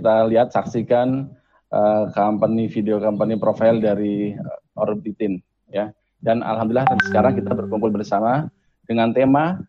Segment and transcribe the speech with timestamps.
[0.00, 1.28] kita lihat saksikan
[1.68, 5.92] uh, company video company profile dari uh, Orbitin ya.
[6.24, 8.48] Dan alhamdulillah sekarang kita berkumpul bersama
[8.88, 9.60] dengan tema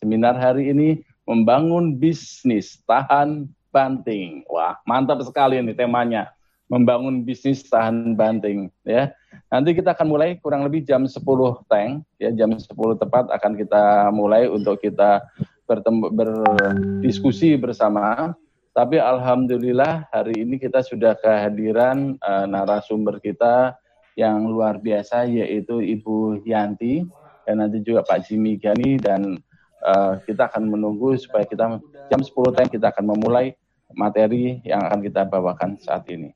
[0.00, 4.44] seminar hari ini membangun bisnis tahan banting.
[4.48, 6.32] Wah, mantap sekali ini temanya.
[6.68, 9.12] Membangun bisnis tahan banting ya.
[9.52, 11.20] Nanti kita akan mulai kurang lebih jam 10
[11.68, 12.64] tank ya, jam 10
[12.96, 15.24] tepat akan kita mulai untuk kita
[15.64, 18.36] bertemu berdiskusi bersama
[18.74, 23.78] tapi alhamdulillah hari ini kita sudah kehadiran uh, narasumber kita
[24.18, 27.06] yang luar biasa yaitu Ibu Yanti
[27.46, 29.38] dan nanti juga Pak Jimmy Gani dan
[29.86, 31.78] uh, kita akan menunggu supaya kita
[32.10, 33.54] jam 10 time kita akan memulai
[33.94, 36.34] materi yang akan kita bawakan saat ini.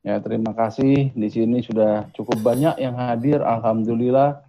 [0.00, 1.12] Ya, terima kasih.
[1.12, 3.44] Di sini sudah cukup banyak yang hadir.
[3.44, 4.40] Alhamdulillah.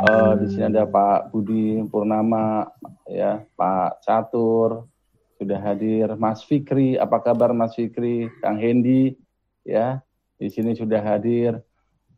[0.00, 2.66] Uh, di sini ada Pak Budi Purnama,
[3.04, 4.88] ya, Pak Catur
[5.36, 6.16] sudah hadir.
[6.16, 8.32] Mas Fikri, apa kabar Mas Fikri?
[8.40, 9.14] Kang Hendi,
[9.60, 10.00] ya,
[10.40, 11.60] di sini sudah hadir.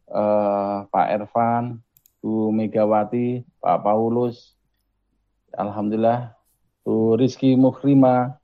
[0.06, 1.82] Uh, Pak Ervan,
[2.22, 4.54] Bu Megawati, Pak Paulus.
[5.58, 6.38] Alhamdulillah.
[6.86, 8.38] Bu Rizky Mukhrima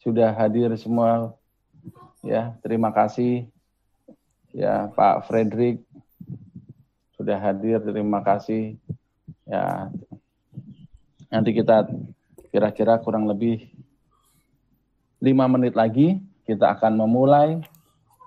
[0.00, 1.36] sudah hadir semua.
[2.24, 3.51] Ya, terima kasih
[4.52, 5.80] ya Pak Frederick
[7.16, 8.76] sudah hadir terima kasih.
[9.48, 9.90] Ya
[11.32, 11.88] nanti kita
[12.52, 13.72] kira-kira kurang lebih
[15.24, 17.62] lima menit lagi kita akan memulai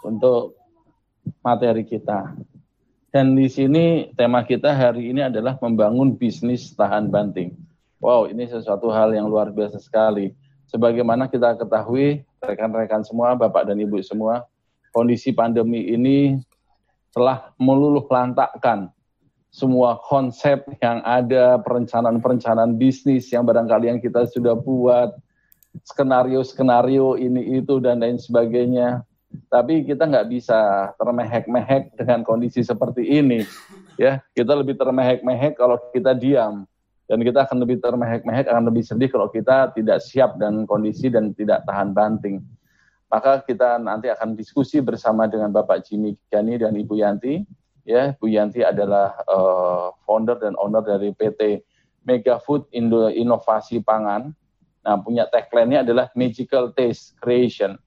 [0.02, 0.58] untuk
[1.46, 2.34] materi kita.
[3.14, 7.56] Dan di sini tema kita hari ini adalah membangun bisnis tahan banting.
[8.04, 10.36] Wow ini sesuatu hal yang luar biasa sekali.
[10.68, 14.44] Sebagaimana kita ketahui rekan-rekan semua bapak dan ibu semua
[14.96, 16.40] kondisi pandemi ini
[17.12, 18.96] telah meluluh lantakkan
[19.52, 25.16] semua konsep yang ada, perencanaan-perencanaan bisnis yang barangkali yang kita sudah buat,
[25.84, 29.04] skenario-skenario ini itu dan lain sebagainya.
[29.52, 33.44] Tapi kita nggak bisa termehek-mehek dengan kondisi seperti ini.
[33.96, 36.68] Ya, kita lebih termehek-mehek kalau kita diam
[37.08, 41.32] dan kita akan lebih termehek-mehek akan lebih sedih kalau kita tidak siap dan kondisi dan
[41.32, 42.44] tidak tahan banting.
[43.10, 47.46] Maka kita nanti akan diskusi bersama dengan Bapak Jimmy Gani dan Ibu Yanti.
[47.86, 51.62] Ya, Bu Yanti adalah uh, founder dan owner dari PT
[52.02, 54.34] Mega Food Indo Inovasi Pangan.
[54.86, 57.78] Nah, punya tagline-nya adalah Magical Taste Creation.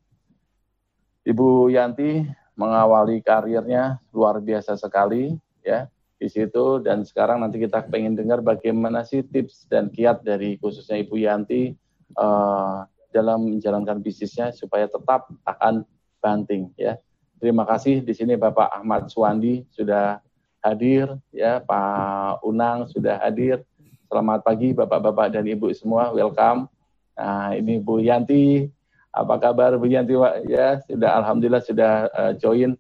[1.26, 2.22] Ibu Yanti
[2.58, 5.86] mengawali karirnya luar biasa sekali ya
[6.18, 10.98] di situ dan sekarang nanti kita pengen dengar bagaimana sih tips dan kiat dari khususnya
[10.98, 11.70] Ibu Yanti
[12.18, 12.82] uh,
[13.12, 15.84] dalam menjalankan bisnisnya supaya tetap tahan
[16.20, 16.96] banting ya.
[17.38, 20.19] Terima kasih di sini Bapak Ahmad Suwandi sudah
[20.58, 23.62] hadir ya, Pak Unang sudah hadir.
[24.08, 26.66] Selamat pagi Bapak-bapak dan Ibu semua, welcome.
[27.14, 28.66] Nah, ini Bu Yanti,
[29.12, 30.16] apa kabar Bu Yanti?
[30.49, 32.75] Ya, sudah alhamdulillah sudah uh, join.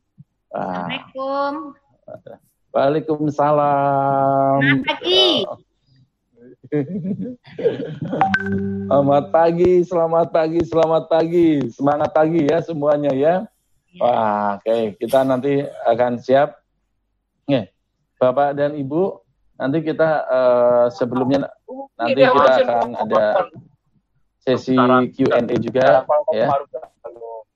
[0.48, 1.76] Assalamualaikum.
[2.72, 4.60] Waalaikumsalam.
[4.64, 5.44] Selamat pagi.
[8.88, 11.48] Selamat pagi, selamat pagi, selamat pagi.
[11.72, 13.48] Semangat pagi ya semuanya ya.
[13.88, 14.04] Iya.
[14.04, 14.82] Wah, oke, okay.
[15.00, 16.60] kita nanti akan siap.
[17.48, 17.72] Nih,
[18.20, 19.16] Bapak dan Ibu,
[19.56, 21.48] nanti kita uh, sebelumnya
[21.96, 23.48] nanti kita akan ada
[24.44, 24.76] sesi
[25.16, 26.04] Q&A juga
[26.36, 26.52] ya.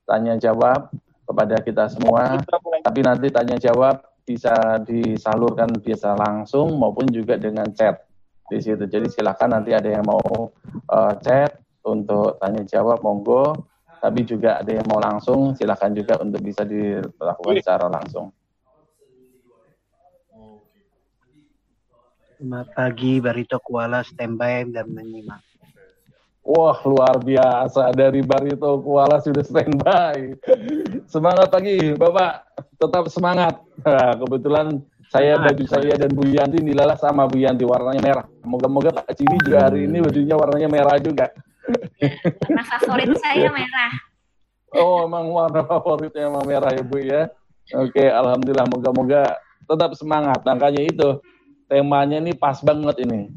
[0.09, 0.89] Tanya jawab
[1.29, 2.41] kepada kita semua.
[2.81, 8.12] Tapi nanti tanya jawab bisa disalurkan biasa langsung maupun juga dengan chat
[8.53, 8.85] di situ.
[8.85, 10.21] Jadi silakan nanti ada yang mau
[10.89, 13.57] uh, chat untuk tanya jawab monggo,
[13.99, 18.29] tapi juga ada yang mau langsung silakan juga untuk bisa dilakukan secara langsung.
[22.37, 25.39] Selamat pagi Barito Kuala standby dan menyimak.
[26.43, 30.35] Wah luar biasa dari Barito Kuala sudah standby.
[31.07, 32.43] Semangat pagi Bapak,
[32.75, 33.63] tetap semangat.
[33.79, 38.25] Nah, kebetulan saya baju saya dan Bu Yanti nilalah sama Bu Yanti warnanya merah.
[38.41, 41.29] Moga-moga Pak Cini juga hari ini bajunya warnanya merah juga.
[42.49, 43.93] Warna favorit saya merah.
[44.73, 47.29] Oh, emang warna favoritnya emang merah ya Bu ya.
[47.77, 49.37] Oke, alhamdulillah moga-moga
[49.69, 50.41] tetap semangat.
[50.41, 51.21] Makanya itu
[51.69, 53.29] temanya ini pas banget ini.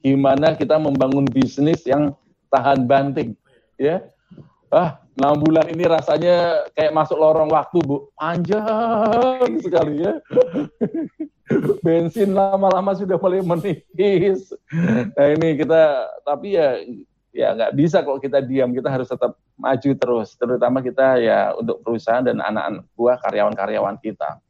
[0.00, 2.16] gimana kita membangun bisnis yang
[2.48, 3.36] tahan banting,
[3.76, 4.00] ya.
[4.72, 8.08] Ah, enam bulan ini rasanya kayak masuk lorong waktu, Bu.
[8.16, 10.16] Panjang sekali ya.
[11.84, 14.48] Bensin lama-lama sudah mulai menipis.
[15.12, 16.80] Nah ini kita, tapi ya
[17.30, 21.78] ya nggak bisa kalau kita diam kita harus tetap maju terus terutama kita ya untuk
[21.86, 24.42] perusahaan dan anak-anak buah karyawan-karyawan kita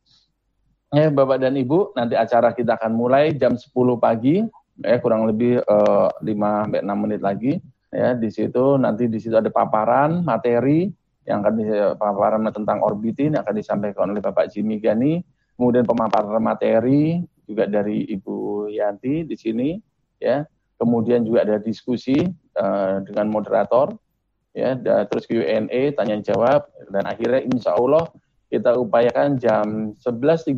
[0.88, 3.68] ya Bapak dan Ibu nanti acara kita akan mulai jam 10
[4.00, 4.40] pagi
[4.80, 7.52] ya kurang lebih uh, 5 sampai 6 menit lagi
[7.90, 10.90] ya di situ nanti di situ ada paparan materi
[11.28, 11.54] yang akan
[11.94, 15.20] paparan tentang orbitin akan disampaikan oleh Bapak Jimmy Gani.
[15.54, 19.76] Kemudian pemaparan materi juga dari Ibu Yanti di sini
[20.18, 20.42] ya.
[20.80, 22.16] Kemudian juga ada diskusi
[22.56, 23.92] uh, dengan moderator,
[24.56, 28.08] ya, dan terus Q&A, tanya jawab, dan akhirnya insya Allah
[28.48, 30.56] kita upayakan jam 11.30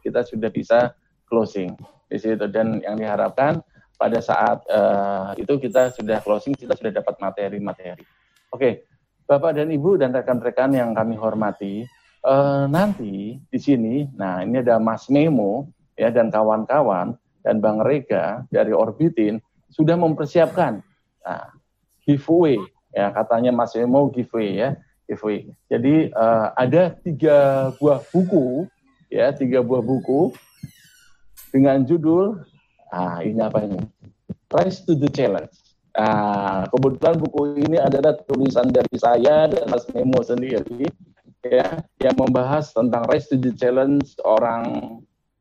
[0.00, 0.96] kita sudah bisa
[1.28, 1.76] closing.
[2.08, 3.60] Di situ dan yang diharapkan
[4.02, 8.02] pada saat uh, itu kita sudah closing kita sudah dapat materi-materi.
[8.50, 8.90] Oke,
[9.30, 11.86] Bapak dan Ibu dan rekan-rekan yang kami hormati,
[12.26, 17.14] uh, nanti di sini, nah ini ada Mas Memo ya dan kawan-kawan
[17.46, 19.38] dan Bang Rega dari Orbitin
[19.70, 20.82] sudah mempersiapkan
[21.22, 21.46] nah,
[22.02, 22.58] giveaway
[22.90, 24.68] ya katanya Mas mau giveaway ya
[25.06, 25.46] giveaway.
[25.70, 28.66] Jadi uh, ada tiga buah buku
[29.06, 30.34] ya tiga buah buku
[31.54, 32.42] dengan judul
[32.92, 33.80] ah ini apa ini
[34.52, 35.52] Rise to the Challenge.
[35.92, 40.88] Nah, kebetulan buku ini adalah tulisan dari saya dan Mas Memo sendiri
[41.44, 44.64] ya yang membahas tentang Rise to the Challenge orang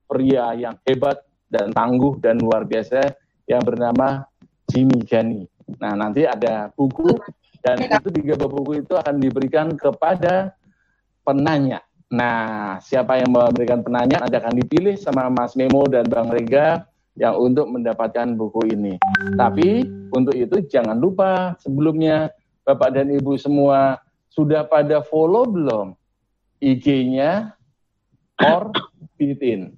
[0.07, 3.15] pria yang hebat dan tangguh dan luar biasa
[3.48, 4.24] yang bernama
[4.71, 5.44] Jimmy Gani.
[5.80, 7.15] Nah, nanti ada buku
[7.63, 10.56] dan itu tiga buku itu akan diberikan kepada
[11.24, 11.83] penanya.
[12.12, 17.36] Nah, siapa yang memberikan penanya nanti akan dipilih sama Mas Memo dan Bang Rega yang
[17.36, 18.96] untuk mendapatkan buku ini.
[19.36, 22.31] Tapi untuk itu jangan lupa sebelumnya
[22.63, 24.00] Bapak dan Ibu semua
[24.31, 25.98] sudah pada follow belum
[26.62, 27.58] IG-nya
[28.40, 29.75] Orbitin.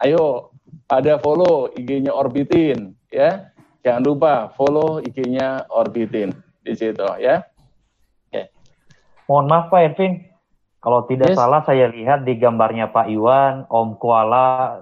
[0.00, 0.54] Ayo
[0.88, 3.50] pada follow IG-nya Orbitin ya.
[3.80, 6.32] Jangan lupa follow IG-nya Orbitin
[6.64, 7.44] di situ ya.
[8.28, 8.52] Okay.
[9.28, 10.12] Mohon maaf Pak Ervin,
[10.80, 11.36] kalau tidak yes.
[11.36, 14.80] salah saya lihat di gambarnya Pak Iwan, Om Kuala,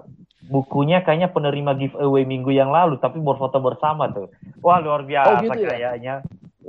[0.49, 4.33] bukunya kayaknya penerima giveaway minggu yang lalu, tapi berfoto bersama tuh.
[4.65, 5.69] Wah luar biasa oh, gitu ya?
[5.69, 6.15] kayaknya.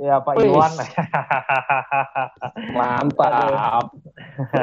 [0.01, 0.49] Ya Pak Wih.
[0.49, 0.71] Iwan.
[2.77, 3.85] Mantap.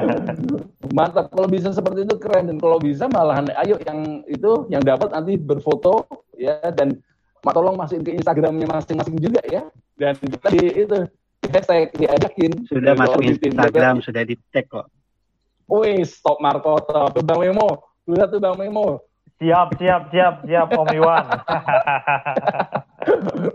[0.96, 1.26] Mantap.
[1.30, 5.38] Kalau bisa seperti itu keren dan kalau bisa malahan ayo yang itu yang dapat nanti
[5.38, 6.98] berfoto ya dan
[7.42, 9.62] tolong masukin ke Instagramnya masing-masing juga ya.
[9.98, 10.98] Dan kita di itu
[11.50, 12.52] hashtag diajakin.
[12.66, 14.86] Sudah masuk Instagram, sudah di tag kok.
[15.68, 17.12] Wih, stop Markoto.
[17.22, 17.84] Bang Memo.
[18.08, 19.04] Sudah tuh Bang Memo.
[19.38, 21.22] Siap, siap, siap, siap Om Iwan.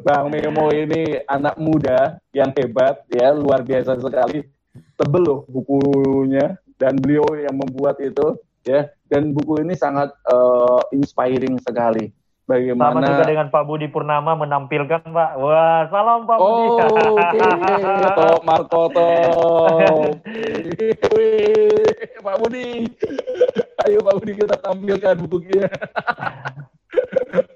[0.08, 4.48] Bang Memo ini anak muda yang hebat ya, luar biasa sekali.
[4.96, 8.88] Tebel loh bukunya dan beliau yang membuat itu ya.
[9.12, 12.16] Dan buku ini sangat uh, inspiring sekali.
[12.43, 15.31] Bagaimana Sama juga dengan Pak Budi Purnama menampilkan Pak.
[15.39, 16.65] Wah, salam Pak Budi.
[16.67, 17.15] Oh.
[17.15, 18.35] Okay.
[18.43, 19.07] Markoto.
[22.19, 22.88] Pak Budi.
[23.88, 25.71] Ayo Pak Budi kita tampilkan bukunya.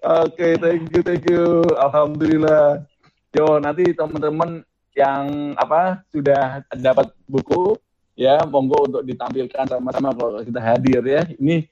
[0.07, 1.67] Oke, okay, thank you, thank you.
[1.75, 2.87] Alhamdulillah.
[3.35, 4.63] Yo, nanti teman-teman
[4.95, 7.75] yang apa sudah dapat buku
[8.15, 11.27] ya, monggo untuk ditampilkan sama-sama kalau kita hadir ya.
[11.35, 11.67] Ini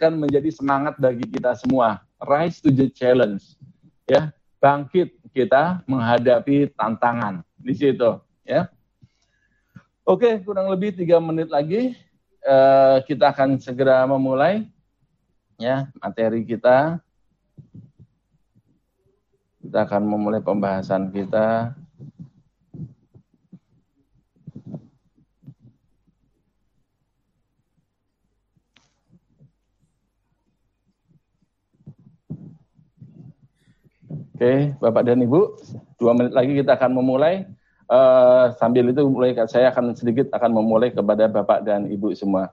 [0.00, 2.00] kan menjadi semangat bagi kita semua.
[2.22, 3.56] Rise to the challenge.
[4.08, 4.32] Ya,
[4.62, 8.72] bangkit kita menghadapi tantangan di situ ya.
[10.06, 11.98] Oke, kurang lebih tiga menit lagi
[12.46, 14.64] uh, kita akan segera memulai
[15.58, 17.02] ya materi kita.
[19.60, 21.74] Kita akan memulai pembahasan kita.
[34.36, 35.56] Oke, Bapak dan Ibu,
[35.96, 37.48] dua menit lagi kita akan memulai.
[37.88, 42.52] Uh, sambil itu mulai saya akan sedikit akan memulai kepada Bapak dan Ibu semua.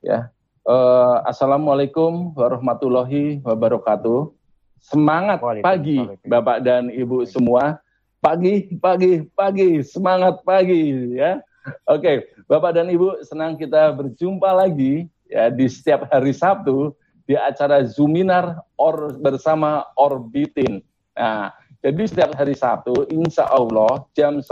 [0.00, 0.32] Ya,
[0.64, 4.32] uh, Assalamualaikum warahmatullahi wabarakatuh.
[4.80, 7.76] Semangat pagi Bapak dan Ibu semua.
[8.24, 11.44] Pagi, pagi, pagi, semangat pagi ya.
[11.92, 16.96] Oke, Bapak dan Ibu senang kita berjumpa lagi ya di setiap hari Sabtu
[17.28, 20.88] di acara Zuminar or bersama Orbitin.
[21.18, 21.50] Nah,
[21.82, 24.46] jadi setiap hari Sabtu, insya Allah jam 10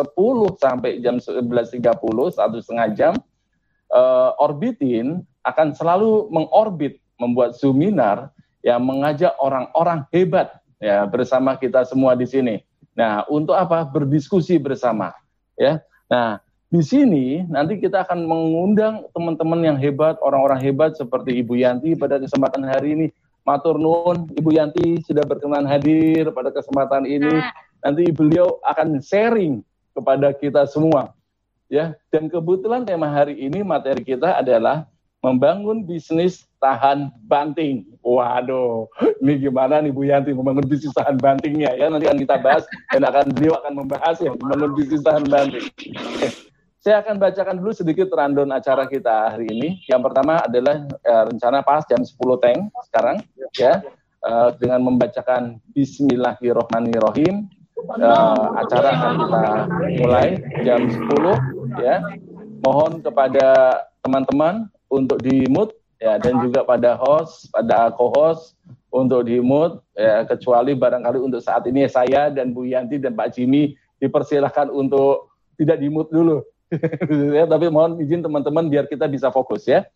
[0.59, 1.79] sampai jam 11.30,
[2.35, 3.15] satu setengah jam,
[3.95, 8.35] uh, Orbitin akan selalu mengorbit, membuat seminar
[8.67, 12.59] yang mengajak orang-orang hebat ya bersama kita semua di sini.
[12.99, 13.87] Nah, untuk apa?
[13.87, 15.15] Berdiskusi bersama,
[15.55, 15.79] ya.
[16.11, 21.95] Nah, di sini nanti kita akan mengundang teman-teman yang hebat, orang-orang hebat seperti Ibu Yanti
[21.95, 23.07] pada kesempatan hari ini.
[23.47, 27.31] Matur nuwun, Ibu Yanti sudah berkenan hadir pada kesempatan ini.
[27.31, 27.55] Nah.
[27.87, 29.63] Nanti beliau akan sharing
[29.95, 31.15] kepada kita semua.
[31.71, 34.87] Ya, dan kebetulan tema hari ini materi kita adalah
[35.23, 37.83] membangun bisnis tahan banting.
[38.03, 38.87] Waduh,
[39.19, 42.63] ini gimana nih Bu Yanti membangun bisnis tahan bantingnya ya nanti akan kita bahas
[42.95, 45.67] dan akan beliau akan membahas ya membangun bisnis tahan banting.
[46.87, 49.83] Saya akan bacakan dulu sedikit rundown acara kita hari ini.
[49.91, 53.27] Yang pertama adalah eh, rencana pas jam 10 teng sekarang
[53.59, 53.83] ya
[54.23, 57.51] eh, dengan membacakan Bismillahirrohmanirrohim.
[57.91, 59.45] Eh, acara akan kita
[59.99, 62.07] mulai jam 10 ya.
[62.63, 63.47] Mohon kepada
[64.07, 68.55] teman-teman untuk di mute ya dan juga pada host, pada co-host
[68.95, 73.35] untuk di mute ya kecuali barangkali untuk saat ini saya dan Bu Yanti dan Pak
[73.35, 76.47] Jimmy dipersilahkan untuk tidak di mute dulu.
[77.37, 79.87] Ya, tapi mohon izin teman-teman biar kita bisa fokus ya.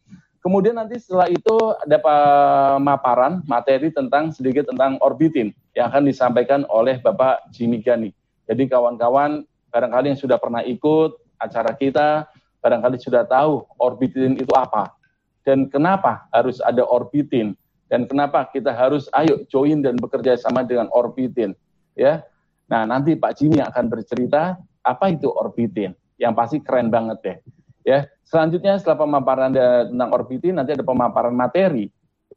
[0.41, 1.53] Kemudian nanti setelah itu
[1.85, 8.09] ada pemaparan materi tentang sedikit tentang orbitin yang akan disampaikan oleh Bapak Jimmy Gani.
[8.49, 12.25] Jadi kawan-kawan barangkali yang sudah pernah ikut acara kita,
[12.65, 14.97] barangkali sudah tahu orbitin itu apa
[15.45, 17.57] dan kenapa harus ada orbitin
[17.91, 21.57] dan kenapa kita harus ayo join dan bekerja sama dengan orbitin
[21.99, 22.23] ya.
[22.71, 24.55] Nah, nanti Pak Jimmy akan bercerita
[24.87, 25.91] apa itu orbitin.
[26.21, 27.37] Yang pasti keren banget deh.
[27.81, 31.89] Ya, selanjutnya setelah pemaparan tentang orbitin nanti ada pemaparan materi.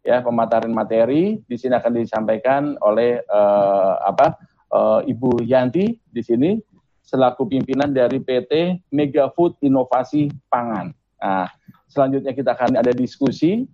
[0.03, 4.39] Ya, pemaparan materi di sini akan disampaikan oleh uh, apa?
[4.73, 6.57] Uh, Ibu Yanti di sini
[7.05, 10.89] selaku pimpinan dari PT Mega Food Inovasi Pangan.
[11.21, 11.45] Nah,
[11.85, 13.69] selanjutnya kita akan ada diskusi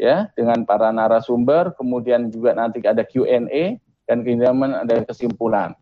[0.00, 3.76] ya dengan para narasumber, kemudian juga nanti ada Q&A
[4.08, 5.76] dan kemudian ada kesimpulan.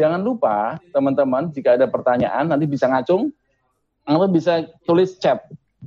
[0.00, 3.28] Jangan lupa teman-teman jika ada pertanyaan nanti bisa ngacung
[4.02, 5.44] atau bisa tulis chat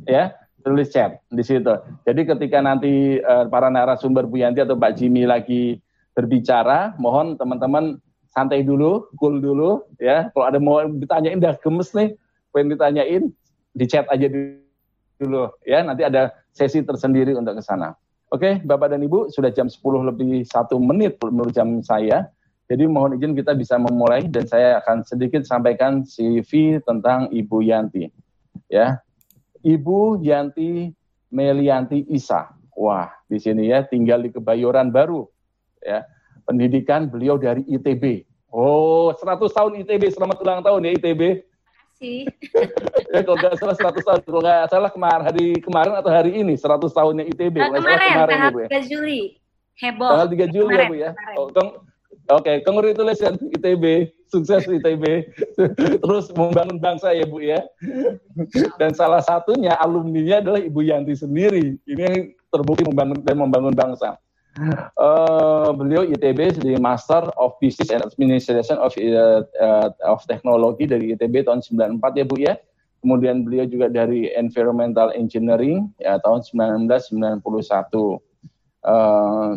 [0.07, 0.31] ya,
[0.61, 1.73] tulis chat di situ.
[2.05, 5.81] Jadi ketika nanti uh, para narasumber Bu Yanti atau Pak Jimmy lagi
[6.15, 7.99] berbicara, mohon teman-teman
[8.31, 10.31] santai dulu, cool dulu ya.
[10.31, 12.15] Kalau ada mau ditanyain udah gemes nih,
[12.55, 13.23] pengen ditanyain,
[13.75, 14.27] di chat aja
[15.19, 15.83] dulu ya.
[15.83, 17.91] Nanti ada sesi tersendiri untuk ke sana.
[18.33, 19.79] Oke, Bapak dan Ibu, sudah jam 10
[20.11, 22.25] lebih satu menit menurut jam saya.
[22.65, 28.09] Jadi mohon izin kita bisa memulai dan saya akan sedikit sampaikan CV tentang Ibu Yanti.
[28.65, 29.05] Ya,
[29.61, 30.89] Ibu Yanti
[31.29, 32.49] Melianti Isa.
[32.73, 35.29] Wah, di sini ya tinggal di Kebayoran Baru.
[35.85, 36.09] Ya,
[36.49, 38.25] pendidikan beliau dari ITB.
[38.49, 40.09] Oh, 100 tahun ITB.
[40.09, 41.45] Selamat ulang tahun ya ITB.
[42.01, 42.25] Sih.
[43.13, 46.57] ya kalau nggak salah 100 tahun, kalau nggak salah kemarin hari kemarin atau hari ini
[46.57, 47.55] 100 tahunnya ITB.
[47.61, 48.67] Nah, kemarin, kemarin ya, tanggal Bu ya.
[48.73, 49.21] 3 Juli.
[49.75, 50.11] Heboh.
[50.17, 51.11] Tanggal 3 Juli ya Kemarin, Bu ya.
[51.13, 51.37] kemarin.
[51.37, 51.47] Oh,
[52.25, 55.29] Oke, congratulations ITB, sukses ITB,
[56.01, 57.61] terus membangun bangsa ya Bu ya.
[58.81, 61.77] Dan salah satunya alumninya adalah Ibu Yanti sendiri.
[61.85, 62.17] Ini yang
[62.49, 64.17] terbukti membangun dan membangun bangsa.
[64.55, 71.11] Eh, beliau ITB di Master of Business and Administration of uh, uh, of Technology dari
[71.11, 72.55] ITB tahun 94 ya Bu ya.
[73.05, 76.41] Kemudian beliau juga dari Environmental Engineering ya tahun
[76.81, 77.37] 1991.
[78.85, 79.51] Eh,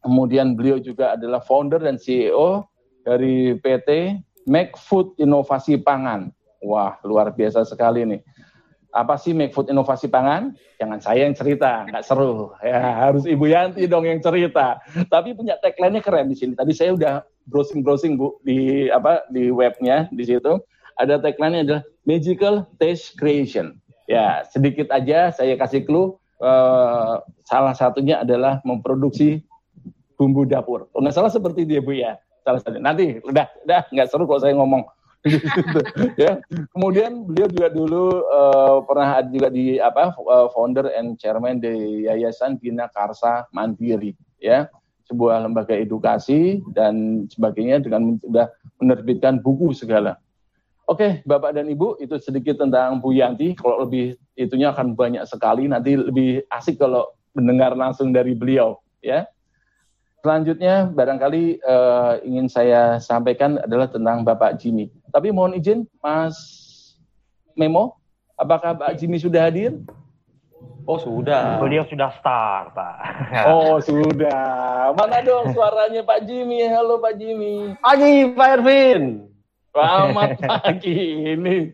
[0.00, 2.64] kemudian beliau juga adalah founder dan CEO
[3.04, 6.32] dari PT Make Food Inovasi Pangan.
[6.60, 8.20] Wah, luar biasa sekali nih.
[8.90, 10.52] Apa sih Make Food Inovasi Pangan?
[10.82, 12.50] Jangan saya yang cerita, nggak seru.
[12.60, 14.82] Ya, harus Ibu Yanti dong yang cerita.
[15.06, 16.52] Tapi punya tagline-nya keren di sini.
[16.58, 17.14] Tadi saya udah
[17.46, 20.58] browsing-browsing Bu di apa di webnya di situ.
[20.98, 23.78] Ada tagline-nya adalah Magical Taste Creation.
[24.10, 26.18] Ya, sedikit aja saya kasih clue.
[26.40, 27.14] Eh,
[27.44, 29.44] salah satunya adalah memproduksi
[30.20, 30.92] bumbu dapur.
[30.92, 32.20] Kalau nggak salah seperti dia Bu ya.
[32.44, 32.76] Salah satu.
[32.76, 34.84] Nanti udah udah nggak seru kalau saya ngomong.
[36.20, 36.44] ya.
[36.76, 42.60] Kemudian beliau juga dulu eh, pernah juga di apa eh, founder and chairman di Yayasan
[42.60, 44.68] Bina Karsa Mandiri ya.
[45.08, 48.46] Sebuah lembaga edukasi dan sebagainya dengan sudah
[48.78, 50.20] menerbitkan buku segala.
[50.86, 53.58] Oke, Bapak dan Ibu, itu sedikit tentang Bu Yanti.
[53.58, 55.66] Kalau lebih itunya akan banyak sekali.
[55.66, 59.26] Nanti lebih asik kalau mendengar langsung dari beliau, ya.
[60.20, 64.92] Selanjutnya barangkali eh, ingin saya sampaikan adalah tentang Bapak Jimmy.
[65.08, 66.36] Tapi mohon izin, Mas
[67.56, 67.96] Memo,
[68.36, 69.80] apakah Pak Jimmy sudah hadir?
[70.84, 71.56] Oh sudah.
[71.56, 72.96] Beliau sudah start, Pak.
[73.48, 74.92] Oh sudah.
[74.92, 76.68] Mana dong suaranya Pak Jimmy?
[76.68, 77.78] Halo Pak Jimmy.
[77.80, 79.29] Pagi Pak Ervin.
[79.70, 81.30] Selamat pagi.
[81.30, 81.70] Ini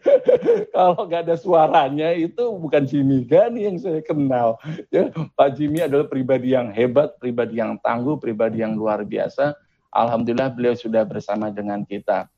[0.68, 4.60] kalau nggak ada suaranya itu bukan Jimmy Gani yang saya kenal.
[4.92, 9.56] Ya, Pak Jimmy adalah pribadi yang hebat, pribadi yang tangguh, pribadi yang luar biasa.
[9.96, 12.28] alhamdulillah beliau sudah bersama dengan kita.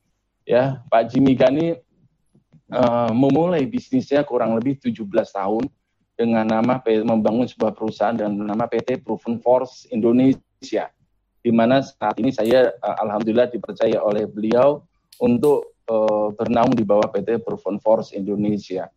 [0.47, 1.75] Ya, Pak Jimmy Gani
[2.71, 5.67] uh, memulai bisnisnya kurang lebih 17 tahun
[6.15, 10.87] dengan nama membangun sebuah perusahaan dengan nama PT Proven Force Indonesia
[11.43, 14.87] di mana saat ini saya uh, alhamdulillah dipercaya oleh beliau
[15.19, 18.87] untuk uh, bernaung di bawah PT Proven Force Indonesia.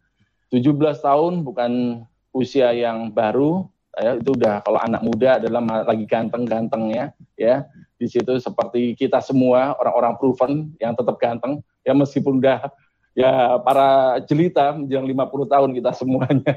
[0.48, 7.12] 17 tahun bukan usia yang baru, ya, itu udah kalau anak muda adalah lagi ganteng-gantengnya
[7.36, 7.66] ya.
[7.96, 10.52] Di situ seperti kita semua orang-orang proven
[10.82, 12.66] yang tetap ganteng ya meskipun udah
[13.14, 16.52] ya para jelita menjelang 50 tahun kita semuanya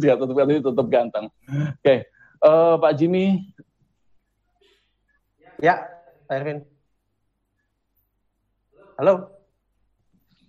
[0.00, 1.26] dia tetap tetap ganteng.
[1.28, 1.98] Oke, okay.
[2.42, 3.26] uh, eh, Pak Jimmy.
[5.62, 5.86] Ya,
[6.26, 6.71] Pak Erwin.
[9.00, 9.32] Halo.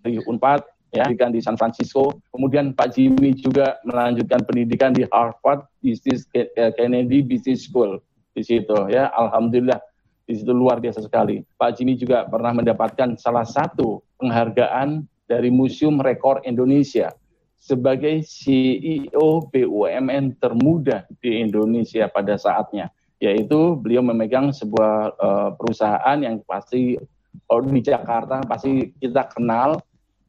[0.03, 2.19] Di Unpad ya pendidikan di San Francisco.
[2.35, 6.27] Kemudian Pak Jimmy juga melanjutkan pendidikan di Harvard Business
[6.75, 8.03] Kennedy Business School
[8.35, 9.07] di situ ya.
[9.15, 9.79] Alhamdulillah
[10.27, 11.39] di situ luar biasa sekali.
[11.55, 17.15] Pak Jimmy juga pernah mendapatkan salah satu penghargaan dari Museum Rekor Indonesia
[17.55, 22.91] sebagai CEO BUMN termuda di Indonesia pada saatnya,
[23.23, 26.99] yaitu beliau memegang sebuah uh, perusahaan yang pasti
[27.47, 29.81] kalau di Jakarta pasti kita kenal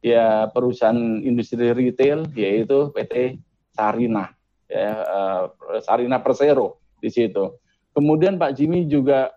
[0.05, 3.41] ya perusahaan industri retail yaitu PT
[3.73, 4.29] Sarina
[4.69, 5.49] ya uh,
[5.81, 7.57] Sarina Persero di situ.
[7.95, 9.31] Kemudian Pak Jimmy juga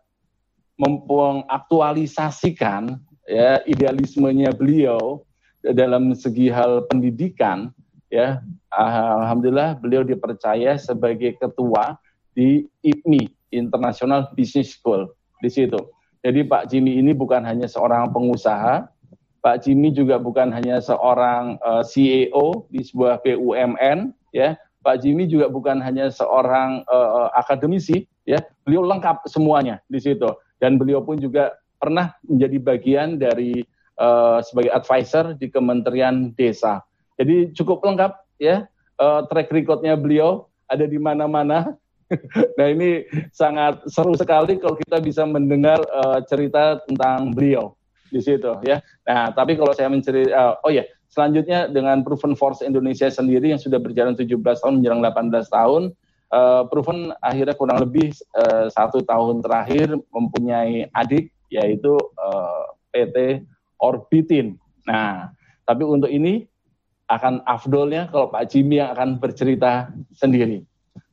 [0.78, 5.26] mengaktualisasikan ya idealismenya beliau
[5.62, 7.74] dalam segi hal pendidikan
[8.08, 8.40] ya
[8.72, 11.98] alhamdulillah beliau dipercaya sebagai ketua
[12.38, 15.10] di IPMI International Business School
[15.42, 15.78] di situ.
[16.26, 18.90] Jadi Pak Jimmy ini bukan hanya seorang pengusaha,
[19.48, 24.60] Pak Jimmy juga bukan hanya seorang uh, eh, CEO di sebuah BUMN ya.
[24.84, 28.40] Pak Jimmy juga bukan hanya seorang uh, akademisi ya.
[28.68, 30.28] Beliau lengkap semuanya di situ
[30.60, 33.64] dan beliau pun juga pernah menjadi bagian dari
[34.00, 36.84] uh, sebagai advisor di Kementerian Desa.
[37.16, 38.68] Jadi cukup lengkap ya
[39.00, 41.76] uh, track recordnya beliau ada di mana-mana.
[42.58, 43.04] nah ini
[43.36, 47.76] sangat seru sekali kalau kita bisa mendengar uh, cerita tentang beliau
[48.08, 48.80] di situ ya.
[49.04, 53.62] Nah tapi kalau saya mencari, uh, oh ya selanjutnya dengan Proven Force Indonesia sendiri yang
[53.62, 55.84] sudah berjalan 17 tahun menjelang 18 tahun,
[56.32, 63.44] uh, Proven akhirnya kurang lebih uh, satu tahun terakhir mempunyai adik yaitu uh, PT
[63.80, 64.56] orbitin.
[64.88, 65.32] Nah,
[65.68, 66.48] tapi untuk ini
[67.08, 70.64] akan afdolnya kalau Pak Jimmy yang akan bercerita sendiri.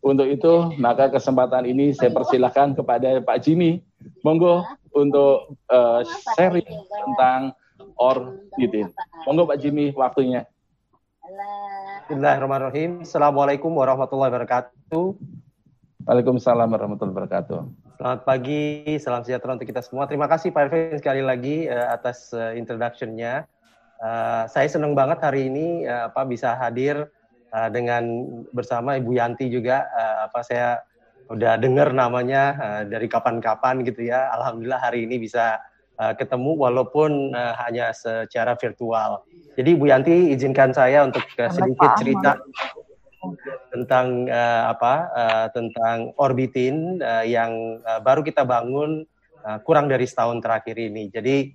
[0.04, 3.80] Untuk itu, maka kesempatan ini saya persilahkan kepada Pak Jimmy.
[4.20, 4.60] Monggo
[4.92, 6.04] untuk uh,
[6.36, 7.56] sharing tentang
[7.96, 8.92] orbitin.
[9.24, 10.44] Monggo Pak Jimmy, waktunya.
[12.04, 13.00] Bismillahirrahmanirrahim.
[13.00, 15.16] Assalamualaikum warahmatullahi wabarakatuh.
[16.04, 17.58] Waalaikumsalam warahmatullahi wabarakatuh.
[17.96, 20.04] Selamat pagi, salam sejahtera untuk kita semua.
[20.04, 23.48] Terima kasih Pak Ervin sekali lagi uh, atas uh, introduction-nya.
[24.04, 27.08] Uh, saya senang banget hari ini uh, apa bisa hadir
[27.54, 29.86] uh, dengan bersama Ibu Yanti juga.
[29.94, 30.82] Uh, apa saya
[31.30, 34.34] udah dengar namanya uh, dari kapan-kapan gitu ya.
[34.34, 35.62] Alhamdulillah hari ini bisa
[35.96, 39.22] uh, ketemu walaupun uh, hanya secara virtual.
[39.54, 42.42] Jadi Bu Yanti izinkan saya untuk uh, sedikit cerita
[43.72, 49.08] tentang uh, apa uh, tentang orbitin uh, yang uh, baru kita bangun
[49.48, 51.08] uh, kurang dari setahun terakhir ini.
[51.08, 51.48] Jadi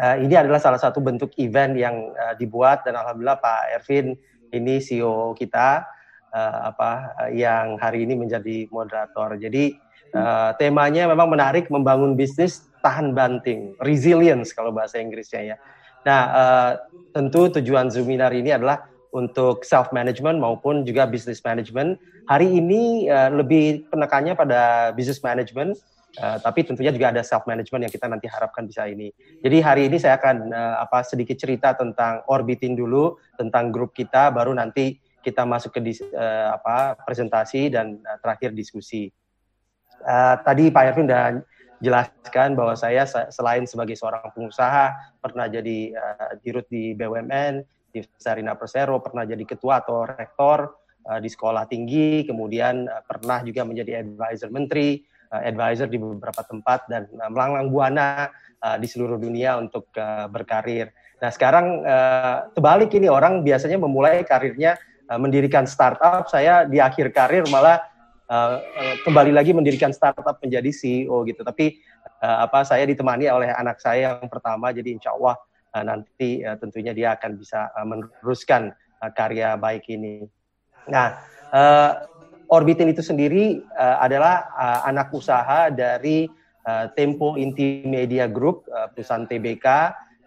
[0.00, 4.16] uh, ini adalah salah satu bentuk event yang uh, dibuat dan alhamdulillah Pak Ervin
[4.52, 5.86] ini CEO kita
[6.34, 9.38] uh, apa uh, yang hari ini menjadi moderator.
[9.38, 9.78] Jadi
[10.12, 15.56] uh, temanya memang menarik membangun bisnis tahan banting, resilience kalau bahasa Inggrisnya ya.
[16.04, 16.72] Nah, uh,
[17.16, 21.96] tentu tujuan Zoominar ini adalah untuk self management maupun juga business management.
[22.28, 25.80] Hari ini uh, lebih penekannya pada business management,
[26.20, 29.10] uh, tapi tentunya juga ada self management yang kita nanti harapkan bisa ini.
[29.42, 34.30] Jadi hari ini saya akan uh, apa sedikit cerita tentang orbiting dulu, tentang grup kita,
[34.30, 39.08] baru nanti kita masuk ke dis, uh, apa presentasi dan uh, terakhir diskusi.
[40.04, 41.40] Uh, tadi Pak Ervin sudah
[41.80, 48.52] jelaskan bahwa saya selain sebagai seorang pengusaha pernah jadi uh, dirut di BUMN di Sarina
[48.52, 50.82] Persero, pernah jadi ketua atau rektor
[51.20, 57.10] di sekolah tinggi, kemudian pernah juga menjadi advisor menteri, uh, advisor di beberapa tempat dan
[57.18, 58.30] uh, melanglang buana
[58.62, 60.94] uh, di seluruh dunia untuk uh, berkarir.
[61.18, 64.78] Nah sekarang uh, terbalik ini orang biasanya memulai karirnya
[65.10, 67.82] uh, mendirikan startup, saya di akhir karir malah
[68.30, 68.62] uh,
[69.02, 71.42] kembali lagi mendirikan startup menjadi CEO gitu.
[71.42, 71.82] Tapi
[72.22, 75.34] uh, apa saya ditemani oleh anak saya yang pertama, jadi insya Allah
[75.74, 80.24] uh, nanti uh, tentunya dia akan bisa uh, meneruskan uh, karya baik ini.
[80.88, 81.16] Nah,
[81.52, 81.90] uh,
[82.52, 86.28] Orbitin itu sendiri uh, adalah uh, anak usaha dari
[86.64, 89.66] uh, Tempo Inti Media Group, uh, perusahaan TBK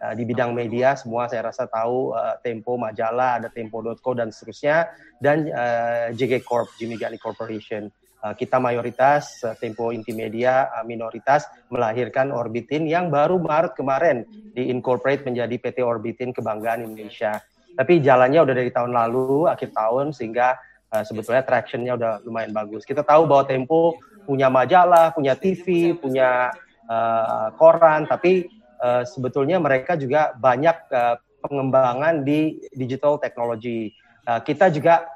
[0.01, 4.89] uh, di bidang media semua saya rasa tahu uh, Tempo majalah, ada Tempo.co dan seterusnya
[5.21, 7.89] dan uh, JG Corp, Jimmy Gani Corporation.
[8.17, 14.25] Uh, kita mayoritas uh, Tempo Inti Media uh, minoritas melahirkan Orbitin yang baru Maret kemarin
[14.57, 17.37] di incorporate menjadi PT Orbitin Kebanggaan Indonesia.
[17.77, 20.57] Tapi jalannya udah dari tahun lalu, akhir tahun sehingga
[20.91, 22.83] uh, sebetulnya tractionnya udah lumayan bagus.
[22.83, 26.51] Kita tahu bahwa Tempo punya majalah, punya TV, punya
[26.87, 28.47] uh, koran, tapi
[28.83, 33.95] uh, sebetulnya mereka juga banyak uh, pengembangan di digital technology.
[34.27, 35.07] Uh, kita juga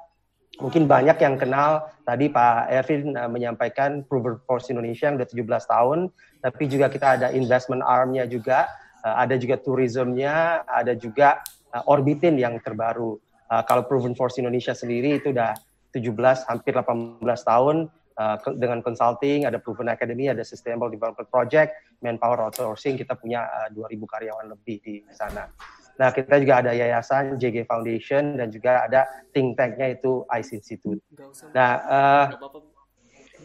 [0.59, 5.71] mungkin banyak yang kenal tadi Pak Ervin uh, menyampaikan Proven Force Indonesia yang udah 17
[5.73, 5.99] tahun,
[6.43, 8.67] tapi juga kita ada investment arm-nya juga,
[9.03, 11.39] uh, ada juga tourismnya, ada juga
[11.75, 13.19] uh, Orbitin yang terbaru.
[13.51, 15.51] Uh, kalau Proven Force Indonesia sendiri itu udah
[15.91, 16.07] 17
[16.47, 22.95] hampir 18 tahun uh, dengan consulting, ada Proven Academy, ada Sustainable Development Project, Manpower Outsourcing,
[22.95, 25.51] kita punya uh, 2000 karyawan lebih di sana.
[25.99, 31.03] Nah, kita juga ada yayasan JG Foundation dan juga ada think tanknya itu ICE Institute.
[31.51, 32.25] Nah, uh,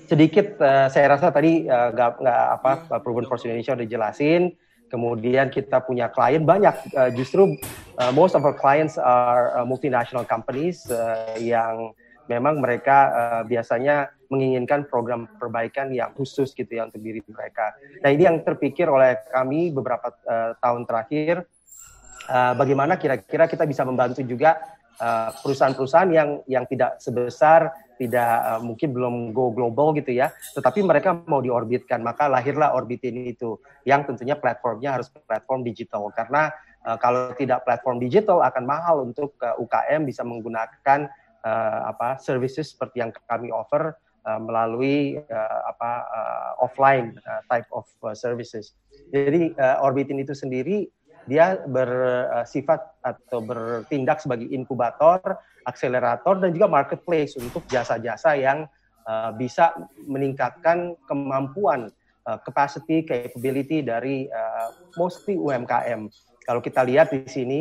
[0.07, 4.55] sedikit uh, saya rasa tadi uh, nggak nggak apa Proven Force Indonesia udah jelasin.
[4.87, 6.75] Kemudian kita punya klien banyak.
[6.95, 7.59] Uh, justru
[7.99, 11.91] uh, most of our clients are uh, multinational companies uh, yang
[12.31, 17.75] memang mereka uh, biasanya menginginkan program perbaikan yang khusus gitu ya untuk diri mereka.
[18.03, 21.47] Nah ini yang terpikir oleh kami beberapa uh, tahun terakhir
[22.27, 24.59] uh, bagaimana kira-kira kita bisa membantu juga
[25.45, 31.17] perusahaan-perusahaan yang yang tidak sebesar tidak uh, mungkin belum go global gitu ya, tetapi mereka
[31.25, 33.57] mau diorbitkan, maka lahirlah orbit ini itu
[33.89, 36.53] yang tentunya platformnya harus platform digital karena
[36.85, 41.11] uh, kalau tidak platform digital akan mahal untuk uh, UKM bisa menggunakan
[41.43, 47.67] uh, apa services seperti yang kami offer uh, melalui uh, apa uh, offline uh, type
[47.75, 48.75] of uh, services.
[49.15, 50.91] Jadi uh, orbitin itu sendiri
[51.27, 55.19] dia bersifat atau bertindak sebagai inkubator,
[55.67, 58.71] akselerator dan juga marketplace untuk jasa-jasa yang
[59.07, 59.75] uh, bisa
[60.07, 61.91] meningkatkan kemampuan
[62.31, 66.07] uh, capacity capability dari uh, mostly UMKM.
[66.47, 67.61] Kalau kita lihat di sini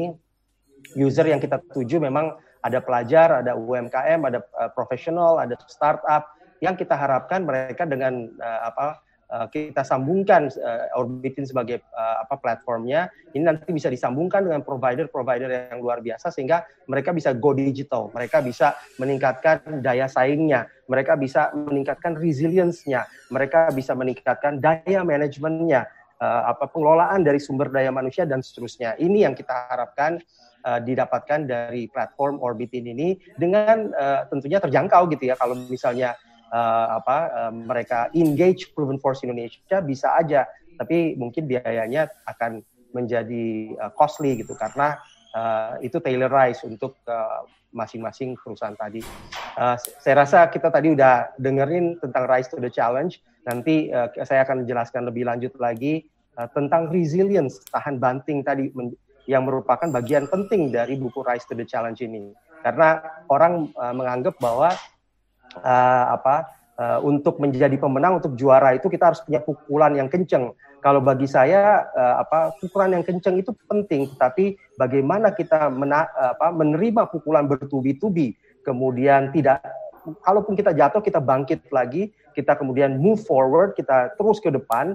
[0.94, 6.30] user yang kita tuju memang ada pelajar, ada UMKM, ada uh, profesional, ada startup
[6.62, 12.38] yang kita harapkan mereka dengan uh, apa Eh, kita sambungkan uh, Orbitin sebagai uh, apa
[12.38, 18.14] platformnya ini nanti bisa disambungkan dengan provider-provider yang luar biasa sehingga mereka bisa go digital,
[18.14, 25.90] mereka bisa meningkatkan daya saingnya, mereka bisa meningkatkan resilience-nya, mereka bisa meningkatkan daya manajemennya,
[26.22, 28.94] uh, apa pengelolaan dari sumber daya manusia dan seterusnya.
[29.02, 30.22] Ini yang kita harapkan
[30.66, 36.18] didapatkan dari platform Orbitin ini dengan uh, tentunya terjangkau gitu ya kalau misalnya
[36.52, 42.62] uh, apa uh, mereka engage Proven Force Indonesia bisa aja, tapi mungkin biayanya akan
[42.96, 45.00] menjadi uh, costly gitu karena
[45.36, 46.96] uh, itu tailorize untuk
[47.76, 49.04] masing-masing uh, perusahaan tadi.
[49.56, 53.16] Uh, saya rasa kita tadi udah dengerin tentang Rise to the Challenge.
[53.46, 56.08] Nanti uh, saya akan jelaskan lebih lanjut lagi
[56.40, 58.72] uh, tentang resilience tahan banting tadi
[59.26, 62.32] yang merupakan bagian penting dari buku Rise to the Challenge ini.
[62.64, 62.98] Karena
[63.30, 64.74] orang uh, menganggap bahwa
[65.62, 66.36] uh, apa
[66.80, 70.52] uh, untuk menjadi pemenang untuk juara itu kita harus punya pukulan yang kenceng.
[70.84, 76.54] Kalau bagi saya uh, apa pukulan yang kenceng itu penting, tapi bagaimana kita mena, apa,
[76.54, 79.66] menerima pukulan bertubi-tubi, kemudian tidak
[80.22, 84.94] kalaupun kita jatuh kita bangkit lagi, kita kemudian move forward, kita terus ke depan,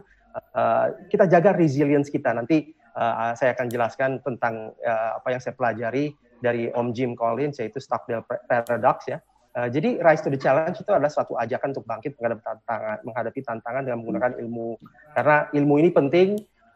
[0.54, 2.30] uh, kita jaga resilience kita.
[2.30, 7.60] Nanti uh, saya akan jelaskan tentang uh, apa yang saya pelajari dari Om Jim Collins
[7.60, 9.20] yaitu Stockdale Paradox ya
[9.50, 13.40] Uh, jadi Rise to the Challenge itu adalah suatu ajakan untuk bangkit menghadapi tantangan, menghadapi
[13.42, 14.78] tantangan dengan menggunakan ilmu.
[15.14, 16.28] Karena ilmu ini penting.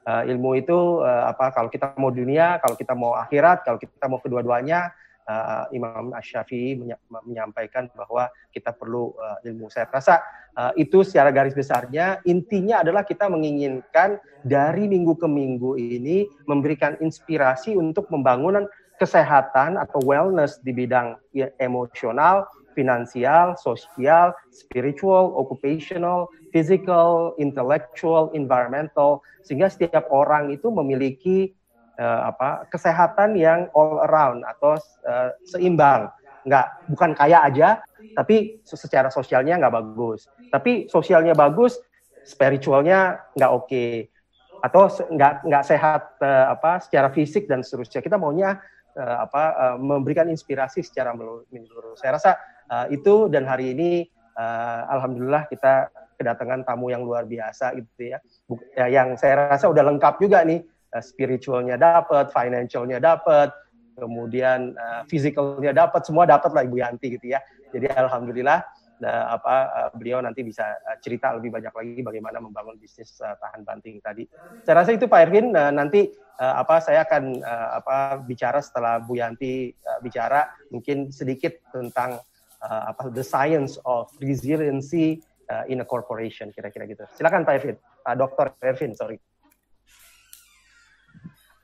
[0.04, 1.48] Uh, ilmu itu uh, apa?
[1.54, 4.92] Kalau kita mau dunia, kalau kita mau akhirat, kalau kita mau kedua-duanya,
[5.28, 6.76] uh, Imam Ash-Syafi'i
[7.08, 9.72] menyampaikan bahwa kita perlu uh, ilmu.
[9.72, 10.20] Saya rasa
[10.56, 17.00] uh, itu secara garis besarnya intinya adalah kita menginginkan dari minggu ke minggu ini memberikan
[17.00, 18.68] inspirasi untuk pembangunan
[19.00, 29.70] kesehatan atau wellness di bidang ya, emosional, finansial, sosial, spiritual, occupational, physical, intellectual, environmental, sehingga
[29.70, 31.54] setiap orang itu memiliki
[31.98, 36.10] uh, apa kesehatan yang all around atau uh, seimbang,
[36.46, 37.82] nggak bukan kaya aja,
[38.14, 41.78] tapi secara sosialnya nggak bagus, tapi sosialnya bagus,
[42.22, 44.08] spiritualnya nggak oke, okay.
[44.62, 48.00] atau nggak nggak sehat uh, apa secara fisik dan seterusnya.
[48.00, 48.62] Kita maunya
[48.96, 51.98] uh, apa uh, memberikan inspirasi secara menyeluruh.
[51.98, 52.30] Saya rasa
[52.70, 58.18] uh, itu dan hari ini uh, alhamdulillah kita kedatangan tamu yang luar biasa gitu ya.
[58.46, 60.62] Buk, ya yang saya rasa udah lengkap juga nih,
[60.94, 63.50] uh, spiritualnya dapat, financialnya dapat,
[63.98, 67.42] kemudian uh, physicalnya dapat, semua dapat lah Ibu Yanti gitu ya.
[67.74, 68.62] Jadi alhamdulillah
[69.02, 69.54] uh, apa
[69.98, 74.30] beliau nanti bisa cerita lebih banyak lagi bagaimana membangun bisnis uh, tahan banting tadi.
[74.62, 76.06] Saya rasa itu Pak Erwin uh, nanti
[76.38, 82.22] uh, apa saya akan uh, apa bicara setelah Bu Yanti uh, bicara mungkin sedikit tentang
[82.64, 85.20] uh, apa the science of resiliency
[85.52, 87.04] uh, in a corporation kira-kira gitu.
[87.14, 88.46] Silakan Pak Erwin, Pak Dr.
[88.64, 89.20] Erwin, sorry.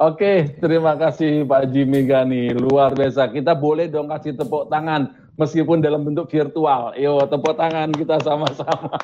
[0.01, 2.57] Oke, terima kasih Pak Jimmy Gani.
[2.57, 3.29] Luar biasa.
[3.29, 6.97] Kita boleh dong kasih tepuk tangan meskipun dalam bentuk virtual.
[6.97, 8.97] Yo, tepuk tangan kita sama-sama.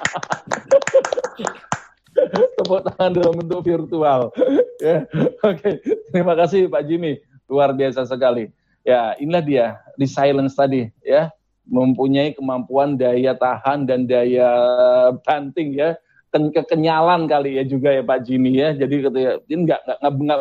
[2.57, 4.33] tepuk tangan dalam bentuk virtual.
[4.81, 5.05] ya.
[5.45, 5.85] Oke,
[6.17, 7.21] terima kasih Pak Jimmy.
[7.45, 8.49] Luar biasa sekali.
[8.81, 9.67] Ya, inilah dia
[10.01, 11.29] resilience tadi ya,
[11.67, 14.49] mempunyai kemampuan daya tahan dan daya
[15.27, 15.99] banting ya,
[16.31, 18.73] kekenyalan kali ya juga ya Pak Jimmy ya.
[18.75, 20.41] Jadi ketika ini enggak enggak, enggak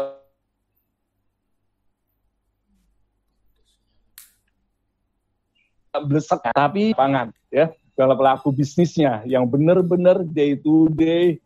[6.05, 7.71] blesek tapi pangan ya.
[7.95, 11.39] Kalau pelaku bisnisnya yang benar-benar day to day.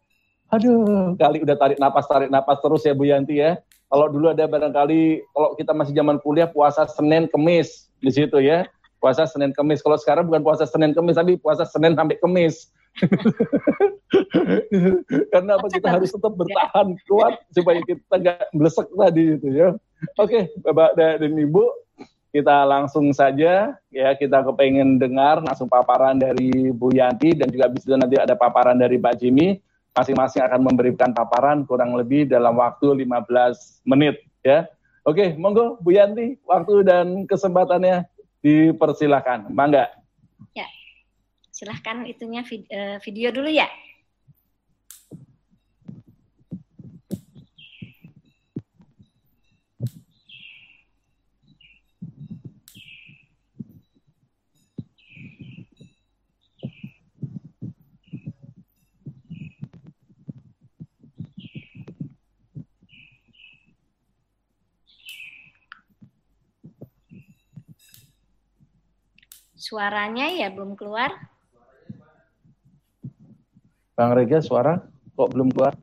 [0.50, 3.62] Aduh kali udah tarik napas tarik napas terus ya Bu Yanti ya.
[3.90, 8.66] Kalau dulu ada barangkali kalau kita masih zaman kuliah puasa Senin Kemis di situ ya
[9.00, 9.82] puasa Senin Kemis.
[9.82, 12.70] Kalau sekarang bukan puasa Senin Kemis tapi puasa Senin sampai Kemis.
[15.32, 15.68] Karena apa?
[15.72, 19.70] Kita harus tetap bertahan kuat supaya kita nggak blesek tadi itu ya.
[20.20, 21.64] Oke Bapak dan Ibu
[22.30, 24.10] kita langsung saja ya.
[24.20, 29.00] Kita kepengen dengar langsung paparan dari Bu Yanti dan juga bisa nanti ada paparan dari
[29.00, 29.58] Pak Jimmy.
[29.98, 34.70] Masing-masing akan memberikan paparan kurang lebih dalam waktu 15 menit ya.
[35.08, 38.06] Oke, monggo Bu Yanti waktu dan kesempatannya
[38.44, 39.52] dipersilakan.
[39.52, 39.92] Mangga.
[40.56, 40.68] Ya.
[41.52, 43.68] Silahkan itunya eh, video dulu ya.
[69.70, 71.14] Suaranya ya belum keluar.
[73.94, 74.82] Bang Rega suara
[75.14, 75.78] kok belum keluar?